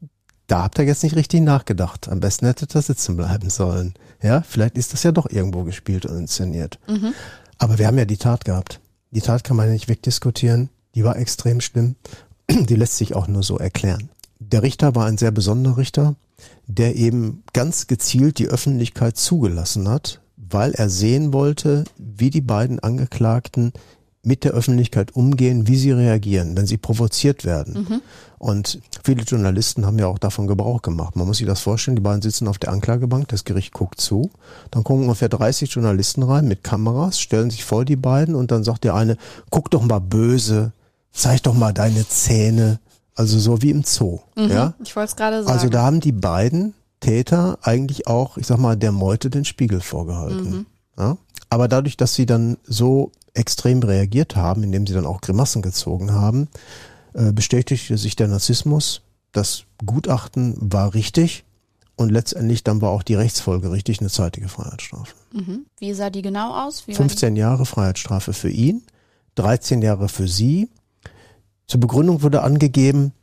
da 0.47 0.63
habt 0.63 0.79
ihr 0.79 0.85
jetzt 0.85 1.03
nicht 1.03 1.17
richtig 1.17 1.41
nachgedacht. 1.41 2.07
Am 2.07 2.21
besten 2.21 2.45
hättet 2.45 2.73
ihr 2.73 2.81
sitzen 2.81 3.17
bleiben 3.17 3.49
sollen. 3.49 3.95
Ja, 4.21 4.41
vielleicht 4.41 4.77
ist 4.77 4.93
das 4.93 5.03
ja 5.03 5.11
doch 5.11 5.29
irgendwo 5.29 5.63
gespielt 5.63 6.05
und 6.05 6.17
inszeniert. 6.17 6.79
Mhm. 6.87 7.13
Aber 7.57 7.79
wir 7.79 7.87
haben 7.87 7.97
ja 7.97 8.05
die 8.05 8.17
Tat 8.17 8.45
gehabt. 8.45 8.79
Die 9.11 9.21
Tat 9.21 9.43
kann 9.43 9.57
man 9.57 9.67
ja 9.67 9.73
nicht 9.73 9.89
wegdiskutieren. 9.89 10.69
Die 10.95 11.03
war 11.03 11.17
extrem 11.17 11.59
schlimm. 11.59 11.95
Die 12.49 12.75
lässt 12.75 12.95
sich 12.95 13.13
auch 13.13 13.27
nur 13.27 13.43
so 13.43 13.57
erklären. 13.57 14.09
Der 14.39 14.63
Richter 14.63 14.95
war 14.95 15.05
ein 15.05 15.17
sehr 15.17 15.31
besonderer 15.31 15.77
Richter, 15.77 16.15
der 16.67 16.95
eben 16.95 17.43
ganz 17.53 17.87
gezielt 17.87 18.39
die 18.39 18.47
Öffentlichkeit 18.47 19.17
zugelassen 19.17 19.89
hat, 19.89 20.21
weil 20.37 20.71
er 20.73 20.89
sehen 20.89 21.33
wollte, 21.33 21.83
wie 21.97 22.29
die 22.29 22.41
beiden 22.41 22.79
Angeklagten 22.79 23.73
mit 24.25 24.45
der 24.45 24.53
Öffentlichkeit 24.53 25.15
umgehen, 25.15 25.67
wie 25.67 25.75
sie 25.75 25.91
reagieren, 25.91 26.55
wenn 26.55 26.65
sie 26.65 26.77
provoziert 26.77 27.43
werden. 27.43 27.73
Und 28.37 28.79
viele 29.03 29.23
Journalisten 29.23 29.85
haben 29.85 29.99
ja 29.99 30.07
auch 30.07 30.17
davon 30.17 30.47
Gebrauch 30.47 30.81
gemacht. 30.81 31.17
Man 31.17 31.27
muss 31.27 31.37
sich 31.37 31.47
das 31.47 31.59
vorstellen, 31.59 31.97
die 31.97 32.01
beiden 32.01 32.21
sitzen 32.21 32.47
auf 32.47 32.57
der 32.57 32.71
Anklagebank, 32.71 33.27
das 33.27 33.43
Gericht 33.43 33.73
guckt 33.73 33.99
zu, 33.99 34.31
dann 34.71 34.85
kommen 34.85 35.03
ungefähr 35.03 35.29
30 35.29 35.69
Journalisten 35.71 36.23
rein 36.23 36.47
mit 36.47 36.63
Kameras, 36.63 37.19
stellen 37.19 37.49
sich 37.49 37.65
vor 37.65 37.83
die 37.83 37.97
beiden 37.97 38.35
und 38.35 38.51
dann 38.51 38.63
sagt 38.63 38.85
der 38.85 38.95
eine, 38.95 39.17
guck 39.49 39.69
doch 39.71 39.83
mal 39.83 39.99
böse, 39.99 40.71
zeig 41.11 41.43
doch 41.43 41.53
mal 41.53 41.73
deine 41.73 42.07
Zähne, 42.07 42.79
also 43.15 43.39
so 43.39 43.61
wie 43.61 43.69
im 43.69 43.83
Zoo. 43.83 44.19
Ja? 44.35 44.73
Ich 44.83 44.95
wollte 44.95 45.11
es 45.11 45.15
gerade 45.15 45.43
sagen. 45.43 45.53
Also 45.53 45.69
da 45.69 45.83
haben 45.83 45.99
die 45.99 46.11
beiden 46.11 46.73
Täter 46.99 47.59
eigentlich 47.61 48.07
auch, 48.07 48.37
ich 48.37 48.47
sag 48.47 48.57
mal, 48.57 48.77
der 48.77 48.91
Meute 48.91 49.29
den 49.29 49.45
Spiegel 49.45 49.81
vorgehalten. 49.81 50.65
Ja? 50.97 51.17
Aber 51.49 51.67
dadurch, 51.67 51.97
dass 51.97 52.15
sie 52.15 52.25
dann 52.25 52.57
so 52.63 53.11
extrem 53.33 53.79
reagiert 53.79 54.35
haben, 54.35 54.63
indem 54.63 54.87
sie 54.87 54.93
dann 54.93 55.05
auch 55.05 55.21
Grimassen 55.21 55.61
gezogen 55.61 56.13
haben, 56.13 56.47
äh, 57.13 57.31
bestätigte 57.31 57.97
sich 57.97 58.15
der 58.15 58.27
Narzissmus. 58.27 59.01
Das 59.31 59.63
Gutachten 59.85 60.55
war 60.59 60.93
richtig 60.93 61.43
und 61.95 62.11
letztendlich 62.11 62.63
dann 62.63 62.81
war 62.81 62.91
auch 62.91 63.03
die 63.03 63.15
Rechtsfolge 63.15 63.71
richtig, 63.71 63.99
eine 63.99 64.09
zeitige 64.09 64.47
Freiheitsstrafe. 64.47 65.13
mhm. 65.31 65.65
Wie 65.79 65.93
sah 65.93 66.09
die 66.09 66.21
genau 66.21 66.53
aus? 66.53 66.87
Wie 66.87 66.91
war 66.91 66.97
15 66.97 67.35
Jahre 67.35 67.65
Freiheitsstrafe 67.65 68.33
für 68.33 68.49
ihn, 68.49 68.83
13 69.35 69.81
Jahre 69.81 70.09
für 70.09 70.27
sie. 70.27 70.69
Zur 71.73 71.81
Begründung 71.81 72.21
wurde 72.21 72.43
angegeben, 72.43 73.13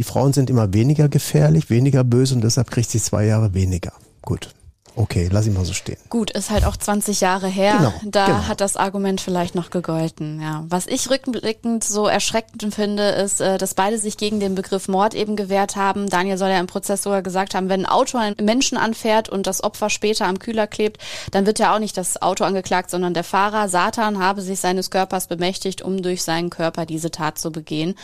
die 0.00 0.02
Frauen 0.02 0.32
sind 0.32 0.50
immer 0.50 0.74
weniger 0.74 1.08
gefährlich, 1.08 1.70
weniger 1.70 2.02
böse 2.02 2.34
und 2.34 2.42
deshalb 2.42 2.68
kriegt 2.68 2.90
sie 2.90 2.98
zwei 2.98 3.26
Jahre 3.26 3.54
weniger. 3.54 3.92
Gut. 4.22 4.52
Okay, 4.94 5.28
lass 5.32 5.46
ihn 5.46 5.54
mal 5.54 5.64
so 5.64 5.72
stehen. 5.72 5.96
Gut, 6.10 6.30
ist 6.32 6.50
halt 6.50 6.64
auch 6.64 6.76
20 6.76 7.20
Jahre 7.22 7.48
her. 7.48 7.76
Genau, 7.78 7.92
da 8.04 8.26
genau. 8.26 8.48
hat 8.48 8.60
das 8.60 8.76
Argument 8.76 9.20
vielleicht 9.20 9.54
noch 9.54 9.70
gegolten. 9.70 10.40
Ja. 10.40 10.64
Was 10.68 10.86
ich 10.86 11.08
rückblickend 11.08 11.82
so 11.82 12.06
erschreckend 12.06 12.74
finde, 12.74 13.08
ist, 13.10 13.40
äh, 13.40 13.56
dass 13.56 13.74
beide 13.74 13.98
sich 13.98 14.18
gegen 14.18 14.38
den 14.38 14.54
Begriff 14.54 14.88
Mord 14.88 15.14
eben 15.14 15.34
gewehrt 15.36 15.76
haben. 15.76 16.08
Daniel 16.10 16.36
soll 16.36 16.50
ja 16.50 16.60
im 16.60 16.66
Prozess 16.66 17.02
sogar 17.02 17.22
gesagt 17.22 17.54
haben, 17.54 17.70
wenn 17.70 17.86
ein 17.86 17.90
Auto 17.90 18.18
einen 18.18 18.36
Menschen 18.42 18.76
anfährt 18.76 19.28
und 19.30 19.46
das 19.46 19.64
Opfer 19.64 19.88
später 19.88 20.26
am 20.26 20.38
Kühler 20.38 20.66
klebt, 20.66 21.00
dann 21.30 21.46
wird 21.46 21.58
ja 21.58 21.74
auch 21.74 21.78
nicht 21.78 21.96
das 21.96 22.20
Auto 22.20 22.44
angeklagt, 22.44 22.90
sondern 22.90 23.14
der 23.14 23.24
Fahrer. 23.24 23.68
Satan 23.68 24.18
habe 24.18 24.42
sich 24.42 24.60
seines 24.60 24.90
Körpers 24.90 25.26
bemächtigt, 25.26 25.82
um 25.82 26.02
durch 26.02 26.22
seinen 26.22 26.50
Körper 26.50 26.84
diese 26.84 27.10
Tat 27.10 27.38
zu 27.38 27.50
begehen. 27.50 27.94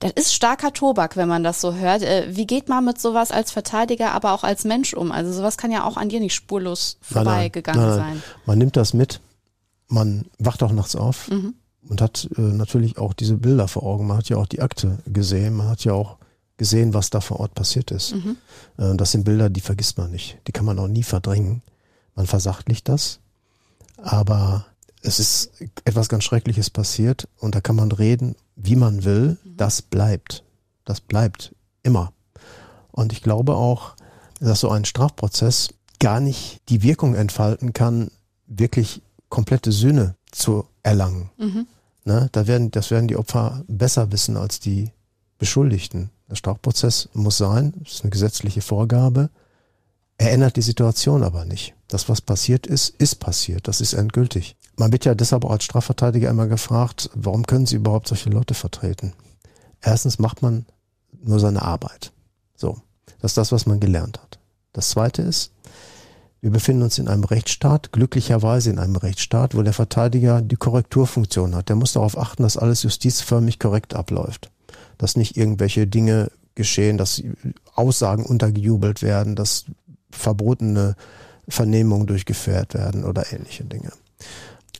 Das 0.00 0.12
ist 0.12 0.32
starker 0.32 0.72
Tobak, 0.72 1.16
wenn 1.16 1.28
man 1.28 1.42
das 1.42 1.60
so 1.60 1.74
hört. 1.74 2.02
Äh, 2.02 2.28
Wie 2.30 2.46
geht 2.46 2.68
man 2.68 2.84
mit 2.84 3.00
sowas 3.00 3.30
als 3.32 3.50
Verteidiger, 3.50 4.12
aber 4.12 4.32
auch 4.32 4.44
als 4.44 4.64
Mensch 4.64 4.94
um? 4.94 5.10
Also 5.10 5.32
sowas 5.32 5.56
kann 5.56 5.72
ja 5.72 5.84
auch 5.84 5.96
an 5.96 6.08
dir 6.08 6.20
nicht 6.20 6.34
spurlos 6.34 6.98
nein, 7.00 7.24
vorbeigegangen 7.24 7.80
nein, 7.80 7.96
nein. 7.98 7.98
sein. 8.14 8.22
Man 8.46 8.58
nimmt 8.58 8.76
das 8.76 8.94
mit, 8.94 9.20
man 9.88 10.26
wacht 10.38 10.62
auch 10.62 10.72
nachts 10.72 10.94
auf 10.94 11.28
Mhm. 11.28 11.54
und 11.88 12.00
hat 12.00 12.28
äh, 12.36 12.40
natürlich 12.40 12.96
auch 12.98 13.12
diese 13.12 13.36
Bilder 13.36 13.66
vor 13.66 13.82
Augen. 13.82 14.06
Man 14.06 14.18
hat 14.18 14.28
ja 14.28 14.36
auch 14.36 14.46
die 14.46 14.60
Akte 14.62 14.98
gesehen, 15.06 15.56
man 15.56 15.68
hat 15.68 15.84
ja 15.84 15.94
auch 15.94 16.16
gesehen, 16.58 16.94
was 16.94 17.10
da 17.10 17.20
vor 17.20 17.40
Ort 17.40 17.54
passiert 17.54 17.90
ist. 17.90 18.14
Mhm. 18.14 18.36
Äh, 18.78 18.94
das 18.96 19.10
sind 19.12 19.24
Bilder, 19.24 19.50
die 19.50 19.60
vergisst 19.60 19.98
man 19.98 20.10
nicht. 20.12 20.38
Die 20.46 20.52
kann 20.52 20.64
man 20.64 20.78
auch 20.78 20.88
nie 20.88 21.02
verdrängen. 21.04 21.62
Man 22.14 22.26
versachtlicht 22.26 22.88
das, 22.88 23.20
aber 24.02 24.66
es 25.08 25.18
ist 25.18 25.52
etwas 25.84 26.08
ganz 26.08 26.24
Schreckliches 26.24 26.70
passiert 26.70 27.28
und 27.38 27.54
da 27.54 27.60
kann 27.60 27.76
man 27.76 27.90
reden, 27.90 28.36
wie 28.56 28.76
man 28.76 29.04
will. 29.04 29.38
Das 29.56 29.82
bleibt. 29.82 30.44
Das 30.84 31.00
bleibt 31.00 31.54
immer. 31.82 32.12
Und 32.92 33.12
ich 33.12 33.22
glaube 33.22 33.54
auch, 33.54 33.94
dass 34.40 34.60
so 34.60 34.70
ein 34.70 34.84
Strafprozess 34.84 35.70
gar 35.98 36.20
nicht 36.20 36.60
die 36.68 36.82
Wirkung 36.82 37.14
entfalten 37.14 37.72
kann, 37.72 38.10
wirklich 38.46 39.02
komplette 39.28 39.72
Sühne 39.72 40.14
zu 40.30 40.64
erlangen. 40.82 41.30
Mhm. 41.38 41.66
Ne? 42.04 42.28
Da 42.32 42.46
werden, 42.46 42.70
das 42.70 42.90
werden 42.90 43.08
die 43.08 43.16
Opfer 43.16 43.64
besser 43.66 44.12
wissen 44.12 44.36
als 44.36 44.60
die 44.60 44.92
Beschuldigten. 45.38 46.10
Der 46.28 46.36
Strafprozess 46.36 47.08
muss 47.14 47.38
sein, 47.38 47.72
das 47.82 47.94
ist 47.94 48.02
eine 48.02 48.10
gesetzliche 48.10 48.60
Vorgabe. 48.60 49.30
Er 50.18 50.32
ändert 50.32 50.56
die 50.56 50.62
Situation 50.62 51.22
aber 51.22 51.44
nicht. 51.44 51.74
Das, 51.86 52.08
was 52.08 52.20
passiert 52.20 52.66
ist, 52.66 52.90
ist 52.98 53.16
passiert. 53.16 53.68
Das 53.68 53.80
ist 53.80 53.92
endgültig. 53.94 54.56
Man 54.78 54.92
wird 54.92 55.04
ja 55.04 55.16
deshalb 55.16 55.44
auch 55.44 55.50
als 55.50 55.64
Strafverteidiger 55.64 56.30
immer 56.30 56.46
gefragt, 56.46 57.10
warum 57.14 57.46
können 57.46 57.66
Sie 57.66 57.76
überhaupt 57.76 58.06
solche 58.06 58.30
Leute 58.30 58.54
vertreten? 58.54 59.12
Erstens 59.82 60.20
macht 60.20 60.40
man 60.40 60.66
nur 61.20 61.40
seine 61.40 61.62
Arbeit. 61.62 62.12
So. 62.54 62.78
Das 63.20 63.32
ist 63.32 63.38
das, 63.38 63.50
was 63.50 63.66
man 63.66 63.80
gelernt 63.80 64.20
hat. 64.20 64.38
Das 64.72 64.90
zweite 64.90 65.22
ist, 65.22 65.50
wir 66.40 66.50
befinden 66.50 66.84
uns 66.84 66.98
in 66.98 67.08
einem 67.08 67.24
Rechtsstaat, 67.24 67.90
glücklicherweise 67.90 68.70
in 68.70 68.78
einem 68.78 68.94
Rechtsstaat, 68.94 69.56
wo 69.56 69.62
der 69.62 69.72
Verteidiger 69.72 70.40
die 70.40 70.54
Korrekturfunktion 70.54 71.56
hat. 71.56 71.68
Der 71.68 71.74
muss 71.74 71.94
darauf 71.94 72.16
achten, 72.16 72.44
dass 72.44 72.56
alles 72.56 72.84
justizförmig 72.84 73.58
korrekt 73.58 73.94
abläuft. 73.94 74.52
Dass 74.96 75.16
nicht 75.16 75.36
irgendwelche 75.36 75.88
Dinge 75.88 76.30
geschehen, 76.54 76.98
dass 76.98 77.20
Aussagen 77.74 78.24
untergejubelt 78.24 79.02
werden, 79.02 79.34
dass 79.34 79.64
verbotene 80.12 80.94
Vernehmungen 81.48 82.06
durchgeführt 82.06 82.74
werden 82.74 83.04
oder 83.04 83.32
ähnliche 83.32 83.64
Dinge. 83.64 83.90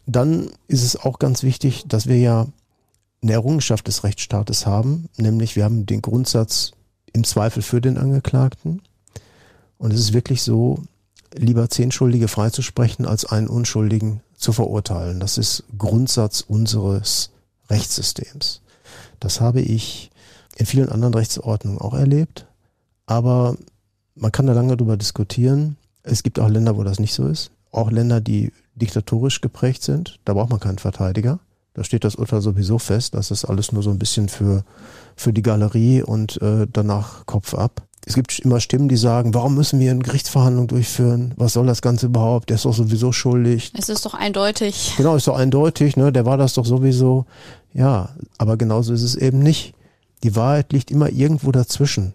Dann 0.09 0.51
ist 0.69 0.83
es 0.83 0.97
auch 0.97 1.19
ganz 1.19 1.43
wichtig, 1.43 1.85
dass 1.87 2.07
wir 2.07 2.19
ja 2.19 2.47
eine 3.23 3.33
Errungenschaft 3.33 3.87
des 3.87 4.05
Rechtsstaates 4.05 4.65
haben, 4.65 5.11
nämlich 5.19 5.55
wir 5.55 5.65
haben 5.65 5.85
den 5.85 6.01
Grundsatz 6.01 6.73
im 7.13 7.25
Zweifel 7.25 7.63
für 7.63 7.83
den 7.83 7.99
Angeklagten. 7.99 8.81
Und 9.77 9.93
es 9.93 10.01
ist 10.01 10.13
wirklich 10.15 10.43
so, 10.43 10.83
lieber 11.35 11.69
zehn 11.69 11.93
Schuldige 11.93 12.27
freizusprechen, 12.29 13.05
als 13.05 13.27
einen 13.27 13.49
Unschuldigen 13.49 14.23
zu 14.35 14.55
verurteilen. 14.55 15.21
Das 15.21 15.37
ist 15.37 15.65
Grundsatz 15.77 16.41
unseres 16.41 17.31
Rechtssystems. 17.69 18.63
Das 19.21 19.43
habe 19.43 19.61
ich 19.61 20.11
in 20.57 20.65
vielen 20.65 20.89
anderen 20.89 21.13
Rechtsordnungen 21.13 21.81
auch 21.81 21.93
erlebt, 21.93 22.47
aber 23.05 23.59
man 24.15 24.33
kann 24.33 24.47
da 24.47 24.55
lange 24.55 24.79
drüber 24.79 24.97
diskutieren. 24.97 25.77
Es 26.03 26.23
gibt 26.23 26.41
auch 26.41 26.49
Länder, 26.49 26.79
wo 26.79 26.83
das 26.83 26.99
nicht 26.99 27.13
so 27.13 27.29
ist. 27.29 27.51
Auch 27.71 27.91
Länder, 27.91 28.21
die 28.21 28.53
diktatorisch 28.75 29.41
geprägt 29.41 29.83
sind. 29.83 30.19
Da 30.25 30.35
braucht 30.35 30.51
man 30.51 30.61
keinen 30.61 30.79
Verteidiger. 30.79 31.41
Da 31.75 31.85
steht 31.85 32.05
das 32.05 32.17
Urteil 32.17 32.41
sowieso 32.41 32.79
fest. 32.79 33.15
Das 33.15 33.31
ist 33.31 33.45
alles 33.45 33.73
nur 33.73 33.83
so 33.83 33.91
ein 33.91 33.99
bisschen 33.99 34.29
für, 34.29 34.65
für 35.15 35.33
die 35.33 35.43
Galerie 35.43 36.03
und 36.03 36.41
äh, 36.43 36.67
danach 36.73 37.27
Kopf 37.27 37.55
ab. 37.55 37.83
Es 38.05 38.15
gibt 38.15 38.39
immer 38.39 38.59
Stimmen, 38.59 38.89
die 38.89 38.97
sagen, 38.97 39.35
warum 39.35 39.55
müssen 39.55 39.81
wir 39.81 39.91
eine 39.91 40.01
Gerichtsverhandlung 40.01 40.67
durchführen? 40.67 41.35
Was 41.37 41.53
soll 41.53 41.67
das 41.67 41.83
Ganze 41.83 42.07
überhaupt? 42.07 42.49
Der 42.49 42.55
ist 42.55 42.65
doch 42.65 42.73
sowieso 42.73 43.13
schuldig. 43.13 43.71
Es 43.77 43.89
ist 43.89 44.07
doch 44.07 44.15
eindeutig. 44.15 44.95
Genau, 44.97 45.15
ist 45.15 45.29
doch 45.29 45.37
eindeutig, 45.37 45.97
ne? 45.97 46.11
Der 46.11 46.25
war 46.25 46.39
das 46.39 46.55
doch 46.55 46.65
sowieso. 46.65 47.27
Ja, 47.75 48.11
aber 48.39 48.57
genauso 48.57 48.95
ist 48.95 49.03
es 49.03 49.15
eben 49.15 49.41
nicht. 49.41 49.75
Die 50.23 50.35
Wahrheit 50.35 50.73
liegt 50.73 50.91
immer 50.91 51.11
irgendwo 51.11 51.53
dazwischen. 51.53 52.15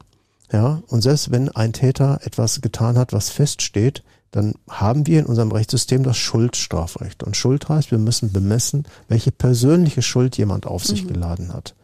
Ja, 0.52 0.82
und 0.88 1.02
selbst 1.02 1.32
wenn 1.32 1.50
ein 1.50 1.74
Täter 1.74 2.20
etwas 2.24 2.62
getan 2.62 2.98
hat, 2.98 3.14
was 3.14 3.30
feststeht, 3.30 4.04
dann 4.34 4.56
haben 4.68 5.06
wir 5.06 5.20
in 5.20 5.28
unserem 5.28 5.52
Rechtssystem 5.52 6.02
das 6.02 6.18
Schuldstrafrecht. 6.18 7.24
Und 7.24 7.38
Schuld 7.38 7.70
heißt, 7.70 7.92
wir 7.92 8.00
müssen 8.00 8.34
bemessen, 8.34 8.86
welche 9.08 9.32
persönliche 9.32 10.02
Schuld 10.02 10.38
jemand 10.38 10.66
auf 10.66 10.84
sich 10.84 11.08
geladen 11.08 11.54
hat. 11.54 11.76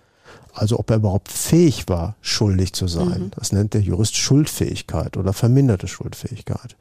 Also 0.53 0.79
ob 0.79 0.89
er 0.89 0.97
überhaupt 0.97 1.29
fähig 1.29 1.87
war, 1.87 2.15
schuldig 2.21 2.73
zu 2.73 2.87
sein. 2.87 3.25
Mhm. 3.25 3.31
Das 3.35 3.51
nennt 3.51 3.73
der 3.73 3.81
Jurist 3.81 4.15
Schuldfähigkeit 4.15 5.17
oder 5.17 5.33
verminderte 5.33 5.87
Schuldfähigkeit. 5.87 6.75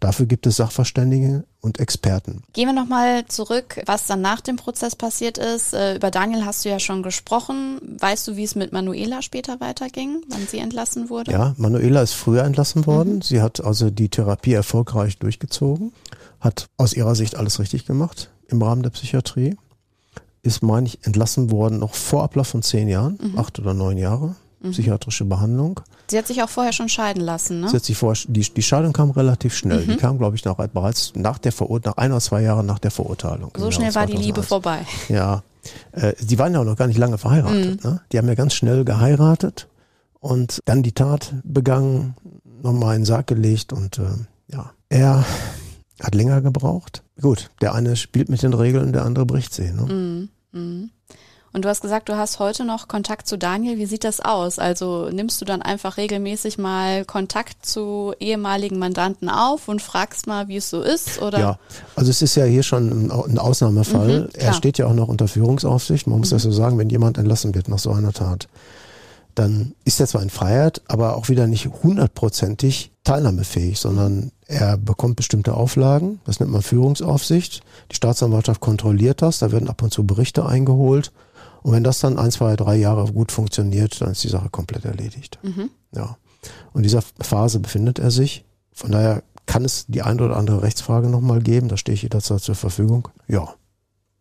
Dafür 0.00 0.26
gibt 0.26 0.46
es 0.46 0.56
Sachverständige 0.56 1.44
und 1.60 1.80
Experten. 1.80 2.42
Gehen 2.52 2.68
wir 2.68 2.74
nochmal 2.74 3.24
zurück, 3.26 3.82
was 3.86 4.06
dann 4.06 4.20
nach 4.20 4.40
dem 4.40 4.56
Prozess 4.56 4.94
passiert 4.94 5.38
ist. 5.38 5.72
Äh, 5.72 5.96
über 5.96 6.10
Daniel 6.10 6.44
hast 6.44 6.64
du 6.64 6.68
ja 6.68 6.78
schon 6.78 7.02
gesprochen. 7.02 7.80
Weißt 7.98 8.28
du, 8.28 8.36
wie 8.36 8.44
es 8.44 8.54
mit 8.54 8.72
Manuela 8.72 9.22
später 9.22 9.60
weiterging, 9.60 10.22
wann 10.28 10.46
sie 10.46 10.58
entlassen 10.58 11.08
wurde? 11.08 11.32
Ja, 11.32 11.54
Manuela 11.56 12.02
ist 12.02 12.12
früher 12.12 12.44
entlassen 12.44 12.86
worden. 12.86 13.16
Mhm. 13.16 13.22
Sie 13.22 13.40
hat 13.40 13.64
also 13.64 13.90
die 13.90 14.10
Therapie 14.10 14.52
erfolgreich 14.52 15.18
durchgezogen, 15.18 15.92
hat 16.40 16.68
aus 16.76 16.92
ihrer 16.92 17.14
Sicht 17.14 17.36
alles 17.36 17.58
richtig 17.58 17.86
gemacht 17.86 18.30
im 18.48 18.62
Rahmen 18.62 18.82
der 18.82 18.90
Psychiatrie 18.90 19.56
ist, 20.44 20.62
meine 20.62 20.86
ich, 20.86 21.04
entlassen 21.04 21.50
worden, 21.50 21.78
noch 21.78 21.94
vor 21.94 22.22
Ablauf 22.22 22.48
von 22.48 22.62
zehn 22.62 22.88
Jahren, 22.88 23.18
mhm. 23.20 23.38
acht 23.38 23.58
oder 23.58 23.74
neun 23.74 23.98
Jahre, 23.98 24.36
mhm. 24.60 24.70
psychiatrische 24.70 25.24
Behandlung. 25.24 25.80
Sie 26.08 26.18
hat 26.18 26.26
sich 26.26 26.42
auch 26.42 26.48
vorher 26.48 26.72
schon 26.72 26.88
scheiden 26.88 27.22
lassen, 27.22 27.60
ne? 27.60 27.68
Sie 27.70 27.76
hat 27.76 27.84
sich 27.84 27.96
vorher, 27.96 28.22
die, 28.28 28.42
die 28.42 28.62
Scheidung 28.62 28.92
kam 28.92 29.10
relativ 29.10 29.56
schnell. 29.56 29.84
Mhm. 29.86 29.92
Die 29.92 29.96
kam, 29.96 30.18
glaube 30.18 30.36
ich, 30.36 30.44
nach, 30.44 30.56
bereits 30.56 31.12
nach 31.16 31.38
der 31.38 31.52
Verurteilung, 31.52 31.96
nach 31.96 32.02
ein 32.02 32.12
oder 32.12 32.20
zwei 32.20 32.42
Jahren 32.42 32.66
nach 32.66 32.78
der 32.78 32.90
Verurteilung. 32.90 33.50
So 33.56 33.70
schnell 33.70 33.94
war 33.94 34.06
die 34.06 34.16
Liebe 34.16 34.42
vorbei. 34.42 34.80
Ja. 35.08 35.42
Äh, 35.92 36.12
die 36.20 36.38
waren 36.38 36.52
ja 36.52 36.60
auch 36.60 36.64
noch 36.64 36.76
gar 36.76 36.88
nicht 36.88 36.98
lange 36.98 37.16
verheiratet. 37.16 37.82
Mhm. 37.82 37.90
Ne? 37.90 38.00
Die 38.12 38.18
haben 38.18 38.28
ja 38.28 38.34
ganz 38.34 38.52
schnell 38.52 38.84
geheiratet 38.84 39.66
und 40.20 40.60
dann 40.66 40.82
die 40.82 40.92
Tat 40.92 41.34
begangen, 41.42 42.14
nochmal 42.62 42.96
in 42.96 43.00
den 43.00 43.06
Sarg 43.06 43.26
gelegt 43.26 43.72
und 43.72 43.98
äh, 43.98 44.02
ja. 44.48 44.70
Er 44.90 45.24
hat 46.02 46.14
länger 46.14 46.40
gebraucht. 46.40 47.02
Gut, 47.20 47.50
der 47.60 47.74
eine 47.74 47.96
spielt 47.96 48.28
mit 48.28 48.42
den 48.42 48.52
Regeln, 48.52 48.92
der 48.92 49.04
andere 49.04 49.26
bricht 49.26 49.54
sie. 49.54 49.70
Ne? 49.70 49.82
Mhm. 49.82 50.28
Mhm. 50.54 50.90
Und 51.54 51.64
du 51.64 51.68
hast 51.68 51.82
gesagt, 51.82 52.08
du 52.08 52.16
hast 52.16 52.40
heute 52.40 52.64
noch 52.64 52.88
Kontakt 52.88 53.28
zu 53.28 53.38
Daniel. 53.38 53.78
Wie 53.78 53.86
sieht 53.86 54.02
das 54.02 54.18
aus? 54.18 54.58
Also 54.58 55.08
nimmst 55.12 55.40
du 55.40 55.44
dann 55.44 55.62
einfach 55.62 55.98
regelmäßig 55.98 56.58
mal 56.58 57.04
Kontakt 57.04 57.64
zu 57.64 58.12
ehemaligen 58.18 58.76
Mandanten 58.80 59.28
auf 59.28 59.68
und 59.68 59.80
fragst 59.80 60.26
mal, 60.26 60.48
wie 60.48 60.56
es 60.56 60.68
so 60.68 60.82
ist? 60.82 61.22
Oder? 61.22 61.38
Ja, 61.38 61.58
also 61.94 62.10
es 62.10 62.22
ist 62.22 62.34
ja 62.34 62.44
hier 62.44 62.64
schon 62.64 63.08
ein 63.08 63.38
Ausnahmefall. 63.38 64.22
Mhm, 64.22 64.28
er 64.34 64.52
steht 64.52 64.78
ja 64.78 64.86
auch 64.86 64.94
noch 64.94 65.06
unter 65.06 65.28
Führungsaufsicht. 65.28 66.08
Man 66.08 66.18
muss 66.18 66.30
mhm. 66.30 66.36
das 66.36 66.42
so 66.42 66.50
sagen, 66.50 66.76
wenn 66.76 66.90
jemand 66.90 67.18
entlassen 67.18 67.54
wird 67.54 67.68
nach 67.68 67.78
so 67.78 67.92
einer 67.92 68.12
Tat, 68.12 68.48
dann 69.34 69.74
ist 69.84 70.00
er 70.00 70.06
zwar 70.06 70.22
in 70.22 70.30
Freiheit, 70.30 70.82
aber 70.86 71.16
auch 71.16 71.28
wieder 71.28 71.46
nicht 71.46 71.66
hundertprozentig 71.82 72.92
teilnahmefähig, 73.02 73.78
sondern 73.78 74.32
er 74.46 74.76
bekommt 74.76 75.16
bestimmte 75.16 75.54
Auflagen. 75.54 76.20
Das 76.24 76.40
nennt 76.40 76.52
man 76.52 76.62
Führungsaufsicht. 76.62 77.62
Die 77.90 77.96
Staatsanwaltschaft 77.96 78.60
kontrolliert 78.60 79.22
das. 79.22 79.38
Da 79.38 79.52
werden 79.52 79.68
ab 79.68 79.82
und 79.82 79.92
zu 79.92 80.06
Berichte 80.06 80.46
eingeholt. 80.46 81.12
Und 81.62 81.72
wenn 81.72 81.84
das 81.84 81.98
dann 81.98 82.18
ein, 82.18 82.30
zwei, 82.30 82.56
drei 82.56 82.76
Jahre 82.76 83.10
gut 83.12 83.32
funktioniert, 83.32 84.00
dann 84.00 84.12
ist 84.12 84.22
die 84.22 84.28
Sache 84.28 84.50
komplett 84.50 84.84
erledigt. 84.84 85.38
Mhm. 85.42 85.70
Ja. 85.92 86.16
Und 86.72 86.80
in 86.80 86.82
dieser 86.82 87.02
Phase 87.20 87.58
befindet 87.58 87.98
er 87.98 88.10
sich. 88.10 88.44
Von 88.72 88.92
daher 88.92 89.22
kann 89.46 89.64
es 89.64 89.86
die 89.88 90.02
eine 90.02 90.22
oder 90.22 90.36
andere 90.36 90.62
Rechtsfrage 90.62 91.08
nochmal 91.08 91.40
geben. 91.40 91.68
Da 91.68 91.76
stehe 91.76 91.94
ich 91.94 92.02
jederzeit 92.02 92.40
zur 92.40 92.54
Verfügung. 92.54 93.08
Ja. 93.28 93.54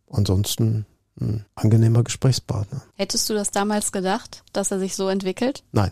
Ansonsten 0.10 0.86
ein 1.20 1.46
angenehmer 1.56 2.04
Gesprächspartner. 2.04 2.82
Hättest 2.96 3.30
du 3.30 3.34
das 3.34 3.52
damals 3.52 3.92
gedacht, 3.92 4.44
dass 4.54 4.72
er 4.72 4.80
sich 4.80 4.96
so 4.96 5.10
entwickelt? 5.10 5.64
Nein. 5.72 5.92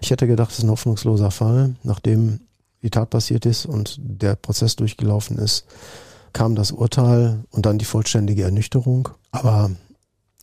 Ich 0.00 0.10
hätte 0.10 0.26
gedacht, 0.26 0.50
es 0.50 0.58
ist 0.58 0.64
ein 0.64 0.70
hoffnungsloser 0.70 1.30
Fall. 1.30 1.74
Nachdem 1.82 2.40
die 2.82 2.90
Tat 2.90 3.10
passiert 3.10 3.44
ist 3.44 3.66
und 3.66 3.96
der 3.98 4.36
Prozess 4.36 4.76
durchgelaufen 4.76 5.38
ist, 5.38 5.66
kam 6.32 6.54
das 6.54 6.72
Urteil 6.72 7.44
und 7.50 7.66
dann 7.66 7.78
die 7.78 7.84
vollständige 7.84 8.44
Ernüchterung. 8.44 9.08
Aber 9.30 9.70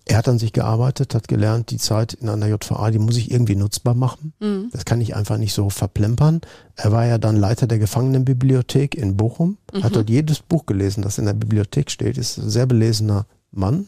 er 0.07 0.17
hat 0.17 0.27
an 0.27 0.37
sich 0.37 0.53
gearbeitet, 0.53 1.15
hat 1.15 1.27
gelernt, 1.27 1.71
die 1.71 1.77
Zeit 1.77 2.13
in 2.13 2.29
einer 2.29 2.47
JVA, 2.47 2.91
die 2.91 2.99
muss 2.99 3.17
ich 3.17 3.31
irgendwie 3.31 3.55
nutzbar 3.55 3.95
machen. 3.95 4.33
Mhm. 4.39 4.69
Das 4.71 4.85
kann 4.85 5.01
ich 5.01 5.15
einfach 5.15 5.37
nicht 5.37 5.53
so 5.53 5.71
verplempern. 5.71 6.41
Er 6.75 6.91
war 6.91 7.05
ja 7.05 7.17
dann 7.17 7.35
Leiter 7.35 7.65
der 7.65 7.79
Gefangenenbibliothek 7.79 8.93
in 8.93 9.17
Bochum, 9.17 9.57
mhm. 9.73 9.83
hat 9.83 9.95
dort 9.95 10.09
jedes 10.09 10.39
Buch 10.39 10.67
gelesen, 10.67 11.01
das 11.01 11.17
in 11.17 11.25
der 11.25 11.33
Bibliothek 11.33 11.89
steht, 11.89 12.17
ist 12.17 12.37
ein 12.37 12.49
sehr 12.49 12.67
belesener 12.67 13.25
Mann. 13.51 13.87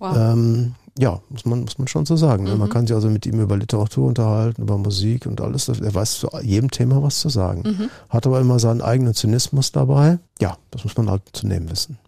Wow. 0.00 0.16
Ähm, 0.16 0.74
ja, 0.98 1.20
muss 1.28 1.44
man, 1.44 1.60
muss 1.60 1.78
man 1.78 1.88
schon 1.88 2.04
so 2.04 2.16
sagen. 2.16 2.44
Ne? 2.44 2.52
Mhm. 2.52 2.58
Man 2.58 2.68
kann 2.68 2.86
sich 2.86 2.94
also 2.94 3.08
mit 3.08 3.24
ihm 3.26 3.40
über 3.40 3.56
Literatur 3.56 4.08
unterhalten, 4.08 4.62
über 4.62 4.76
Musik 4.76 5.26
und 5.26 5.40
alles. 5.40 5.68
Er 5.68 5.94
weiß 5.94 6.20
zu 6.20 6.28
jedem 6.42 6.70
Thema 6.70 7.02
was 7.02 7.20
zu 7.20 7.28
sagen. 7.28 7.62
Mhm. 7.64 7.90
Hat 8.08 8.26
aber 8.26 8.40
immer 8.40 8.58
seinen 8.58 8.82
eigenen 8.82 9.14
Zynismus 9.14 9.72
dabei. 9.72 10.18
Ja, 10.40 10.56
das 10.70 10.84
muss 10.84 10.96
man 10.96 11.08
halt 11.08 11.22
zu 11.32 11.46
nehmen 11.46 11.70
wissen. 11.70 11.98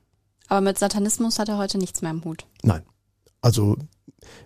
Aber 0.49 0.61
mit 0.61 0.79
Satanismus 0.79 1.39
hat 1.39 1.49
er 1.49 1.59
heute 1.59 1.79
nichts 1.79 2.03
mehr 2.03 2.11
im 2.11 2.25
Hut. 2.25 2.45
Nein. 2.63 2.83
Also 3.41 3.77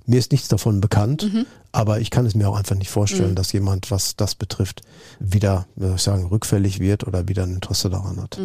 mir 0.07 0.19
ist 0.19 0.33
nichts 0.33 0.49
davon 0.49 0.81
bekannt, 0.81 1.33
mhm. 1.33 1.47
aber 1.73 2.01
ich 2.01 2.11
kann 2.11 2.25
es 2.27 2.35
mir 2.35 2.49
auch 2.49 2.57
einfach 2.57 2.77
nicht 2.77 2.91
vorstellen, 2.91 3.33
mhm. 3.33 3.37
dass 3.37 3.53
jemand, 3.53 3.91
was 3.91 4.17
das 4.17 4.35
betrifft, 4.35 4.83
wieder, 5.19 5.67
wie 5.75 5.87
soll 5.87 5.97
ich 5.97 6.03
sagen, 6.03 6.27
rückfällig 6.27 6.81
wird 6.81 7.07
oder 7.07 7.29
wieder 7.29 7.43
ein 7.43 7.55
Interesse 7.55 7.91
daran 7.91 8.21
hat. 8.21 8.39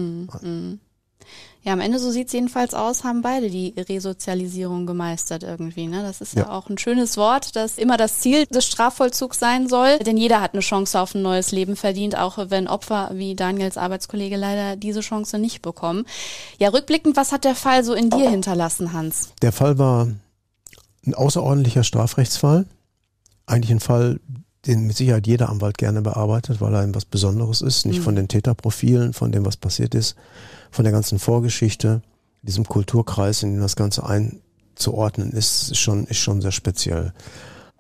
Ja, 1.64 1.74
am 1.74 1.80
Ende, 1.80 2.00
so 2.00 2.10
sieht's 2.10 2.34
jedenfalls 2.34 2.74
aus, 2.74 3.04
haben 3.04 3.22
beide 3.22 3.52
die 3.52 3.76
Resozialisierung 3.78 4.88
gemeistert 4.88 5.44
irgendwie. 5.44 5.86
Ne? 5.86 6.02
Das 6.02 6.20
ist 6.20 6.36
ja. 6.36 6.44
ja. 6.44 6.50
auch 6.50 6.70
ein 6.70 6.80
schönes 6.80 7.18
Wort, 7.18 7.56
das 7.56 7.78
immer 7.78 7.98
das 7.98 8.20
Ziel 8.20 8.48
des 8.48 8.66
Strafvollzugs 8.66 9.38
sein 9.38 9.70
soll. 9.70 10.00
Denn 10.00 10.18
jeder 10.18 10.42
hat 10.42 10.54
eine 10.54 10.62
Chance 10.62 11.00
auf 11.00 11.14
ein 11.14 11.22
neues 11.22 11.52
Leben 11.52 11.76
verdient, 11.76 12.18
auch 12.18 12.40
wenn 12.50 12.68
Opfer 12.68 13.12
wie 13.14 13.36
Daniels 13.36 13.78
Arbeitskollege 13.78 14.38
leider 14.38 14.76
diese 14.76 15.02
Chance 15.02 15.38
nicht 15.38 15.62
bekommen. 15.62 16.06
Ja, 16.58 16.70
rückblickend, 16.70 17.16
was 17.16 17.32
hat 17.32 17.44
der 17.44 17.56
Fall 17.56 17.84
so 17.84 17.94
in 17.94 18.10
dir 18.10 18.30
hinterlassen, 18.30 18.94
Hans? 18.94 19.30
Der 19.44 19.52
Fall 19.52 19.78
war 19.78 20.08
ein 21.06 21.14
außerordentlicher 21.14 21.84
Strafrechtsfall. 21.84 22.66
Eigentlich 23.46 23.72
ein 23.72 23.80
Fall, 23.80 24.20
den 24.68 24.86
mit 24.86 24.96
Sicherheit 24.96 25.28
jeder 25.28 25.50
Anwalt 25.50 25.78
gerne 25.78 26.02
bearbeitet, 26.02 26.62
weil 26.62 26.74
er 26.74 26.84
ihm 26.84 26.94
was 26.94 27.06
Besonderes 27.06 27.62
ist. 27.62 27.86
Nicht 27.86 28.00
mhm. 28.00 28.04
von 28.04 28.16
den 28.16 28.28
Täterprofilen, 28.28 29.14
von 29.14 29.32
dem, 29.32 29.46
was 29.46 29.58
passiert 29.58 29.96
ist, 29.96 30.16
von 30.70 30.84
der 30.84 30.92
ganzen 30.92 31.20
Vorgeschichte, 31.20 32.02
diesem 32.44 32.66
Kulturkreis, 32.66 33.44
in 33.44 33.54
dem 33.54 33.62
das 33.62 33.76
Ganze 33.76 34.04
einzuordnen 34.06 35.32
ist, 35.32 35.72
ist 35.72 35.80
schon, 35.80 36.06
ist 36.06 36.18
schon 36.18 36.42
sehr 36.42 36.52
speziell. 36.52 37.14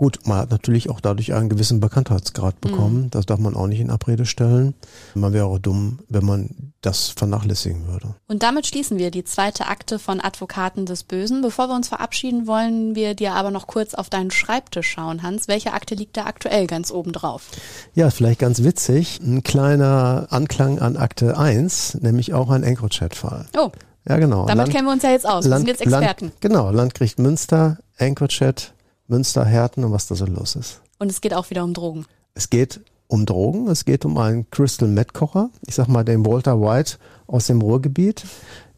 Gut, 0.01 0.17
man 0.25 0.39
hat 0.39 0.49
natürlich 0.49 0.89
auch 0.89 0.99
dadurch 0.99 1.31
einen 1.31 1.47
gewissen 1.47 1.79
Bekanntheitsgrad 1.79 2.55
mhm. 2.55 2.59
bekommen. 2.71 3.01
Mhm. 3.01 3.09
Das 3.11 3.27
darf 3.27 3.37
man 3.39 3.55
auch 3.55 3.67
nicht 3.67 3.81
in 3.81 3.91
Abrede 3.91 4.25
stellen. 4.25 4.73
Man 5.13 5.31
wäre 5.31 5.45
auch 5.45 5.59
dumm, 5.59 5.99
wenn 6.09 6.25
man 6.25 6.73
das 6.81 7.09
vernachlässigen 7.09 7.85
würde. 7.85 8.15
Und 8.27 8.41
damit 8.41 8.65
schließen 8.65 8.97
wir 8.97 9.11
die 9.11 9.23
zweite 9.25 9.67
Akte 9.67 9.99
von 9.99 10.19
Advokaten 10.19 10.87
des 10.87 11.03
Bösen. 11.03 11.43
Bevor 11.43 11.67
wir 11.67 11.75
uns 11.75 11.87
verabschieden, 11.87 12.47
wollen 12.47 12.95
wir 12.95 13.13
dir 13.13 13.33
aber 13.33 13.51
noch 13.51 13.67
kurz 13.67 13.93
auf 13.93 14.09
deinen 14.09 14.31
Schreibtisch 14.31 14.89
schauen, 14.89 15.21
Hans. 15.21 15.47
Welche 15.47 15.71
Akte 15.71 15.93
liegt 15.93 16.17
da 16.17 16.25
aktuell 16.25 16.65
ganz 16.65 16.89
oben 16.89 17.11
drauf? 17.11 17.51
Ja, 17.93 18.09
vielleicht 18.09 18.39
ganz 18.39 18.63
witzig. 18.63 19.19
Ein 19.21 19.43
kleiner 19.43 20.25
Anklang 20.31 20.79
an 20.79 20.97
Akte 20.97 21.37
1, 21.37 21.99
nämlich 22.01 22.33
auch 22.33 22.49
ein 22.49 22.63
EncroChat-Fall. 22.63 23.45
Oh. 23.55 23.69
Ja, 24.09 24.17
genau. 24.17 24.47
Damit 24.47 24.57
Land, 24.57 24.71
kennen 24.71 24.87
wir 24.87 24.93
uns 24.93 25.03
ja 25.03 25.11
jetzt 25.11 25.27
aus. 25.27 25.45
Wir 25.45 25.57
sind 25.57 25.67
jetzt 25.67 25.81
Experten. 25.81 26.25
Land, 26.25 26.41
genau, 26.41 26.71
Landgericht 26.71 27.19
Münster, 27.19 27.77
EncroChat, 27.97 28.73
Münster, 29.11 29.45
Herten 29.45 29.83
und 29.83 29.91
was 29.91 30.07
da 30.07 30.15
so 30.15 30.25
los 30.25 30.55
ist. 30.55 30.81
Und 30.97 31.09
es 31.09 31.21
geht 31.21 31.33
auch 31.33 31.49
wieder 31.51 31.63
um 31.63 31.73
Drogen. 31.73 32.05
Es 32.33 32.49
geht 32.49 32.81
um 33.07 33.25
Drogen, 33.25 33.67
es 33.67 33.85
geht 33.85 34.05
um 34.05 34.17
einen 34.17 34.49
Crystal 34.49 34.87
Met 34.87 35.13
Kocher, 35.13 35.49
ich 35.67 35.75
sag 35.75 35.87
mal 35.87 36.03
den 36.03 36.25
Walter 36.25 36.59
White 36.59 36.97
aus 37.27 37.47
dem 37.47 37.61
Ruhrgebiet, 37.61 38.25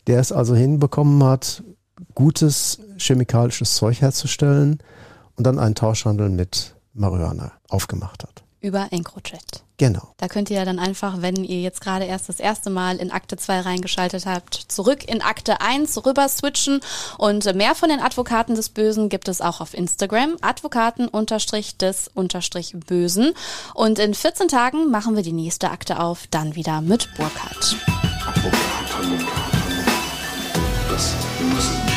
der 0.07 0.19
es 0.19 0.31
also 0.31 0.55
hinbekommen 0.55 1.23
hat, 1.23 1.63
gutes 2.15 2.79
chemikalisches 2.97 3.75
Zeug 3.75 4.01
herzustellen 4.01 4.79
und 5.37 5.45
dann 5.45 5.59
einen 5.59 5.75
Tauschhandel 5.75 6.29
mit 6.29 6.75
Marihuana 6.93 7.53
aufgemacht 7.69 8.23
hat 8.23 8.43
über 8.63 8.87
EncroChat. 8.91 9.62
Genau. 9.83 10.13
Da 10.15 10.29
könnt 10.29 10.49
ihr 10.49 10.55
ja 10.55 10.63
dann 10.63 10.79
einfach, 10.79 11.21
wenn 11.21 11.43
ihr 11.43 11.59
jetzt 11.59 11.81
gerade 11.81 12.05
erst 12.05 12.29
das 12.29 12.39
erste 12.39 12.69
Mal 12.69 12.95
in 12.95 13.11
Akte 13.11 13.35
2 13.35 13.59
reingeschaltet 13.59 14.25
habt, 14.25 14.55
zurück 14.55 15.03
in 15.05 15.21
Akte 15.21 15.59
1 15.59 16.05
rüber 16.05 16.29
switchen. 16.29 16.79
Und 17.17 17.53
mehr 17.53 17.75
von 17.75 17.89
den 17.89 17.99
Advokaten 17.99 18.55
des 18.55 18.69
Bösen 18.69 19.09
gibt 19.09 19.27
es 19.27 19.41
auch 19.41 19.59
auf 19.59 19.73
Instagram. 19.73 20.37
Advokaten 20.39 21.09
unterstrich 21.09 21.75
des 21.75 22.09
unterstrich 22.13 22.73
Bösen. 22.87 23.33
Und 23.73 23.99
in 23.99 24.13
14 24.13 24.47
Tagen 24.47 24.89
machen 24.89 25.17
wir 25.17 25.23
die 25.23 25.33
nächste 25.33 25.69
Akte 25.69 25.99
auf, 25.99 26.27
dann 26.31 26.55
wieder 26.55 26.79
mit 26.79 27.13
Burkhardt. 27.17 27.75
Advokaten. 28.25 29.27
Das 30.89 31.13
Böse. 31.37 31.92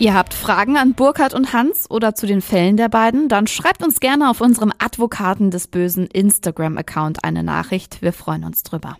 Ihr 0.00 0.14
habt 0.14 0.32
Fragen 0.32 0.78
an 0.78 0.94
Burkhard 0.94 1.34
und 1.34 1.52
Hans 1.52 1.90
oder 1.90 2.14
zu 2.14 2.26
den 2.26 2.40
Fällen 2.40 2.78
der 2.78 2.88
beiden? 2.88 3.28
Dann 3.28 3.46
schreibt 3.46 3.82
uns 3.82 4.00
gerne 4.00 4.30
auf 4.30 4.40
unserem 4.40 4.72
Advokaten 4.78 5.50
des 5.50 5.66
Bösen 5.66 6.06
Instagram-Account 6.06 7.22
eine 7.22 7.42
Nachricht. 7.42 8.00
Wir 8.00 8.14
freuen 8.14 8.44
uns 8.44 8.62
drüber. 8.62 8.96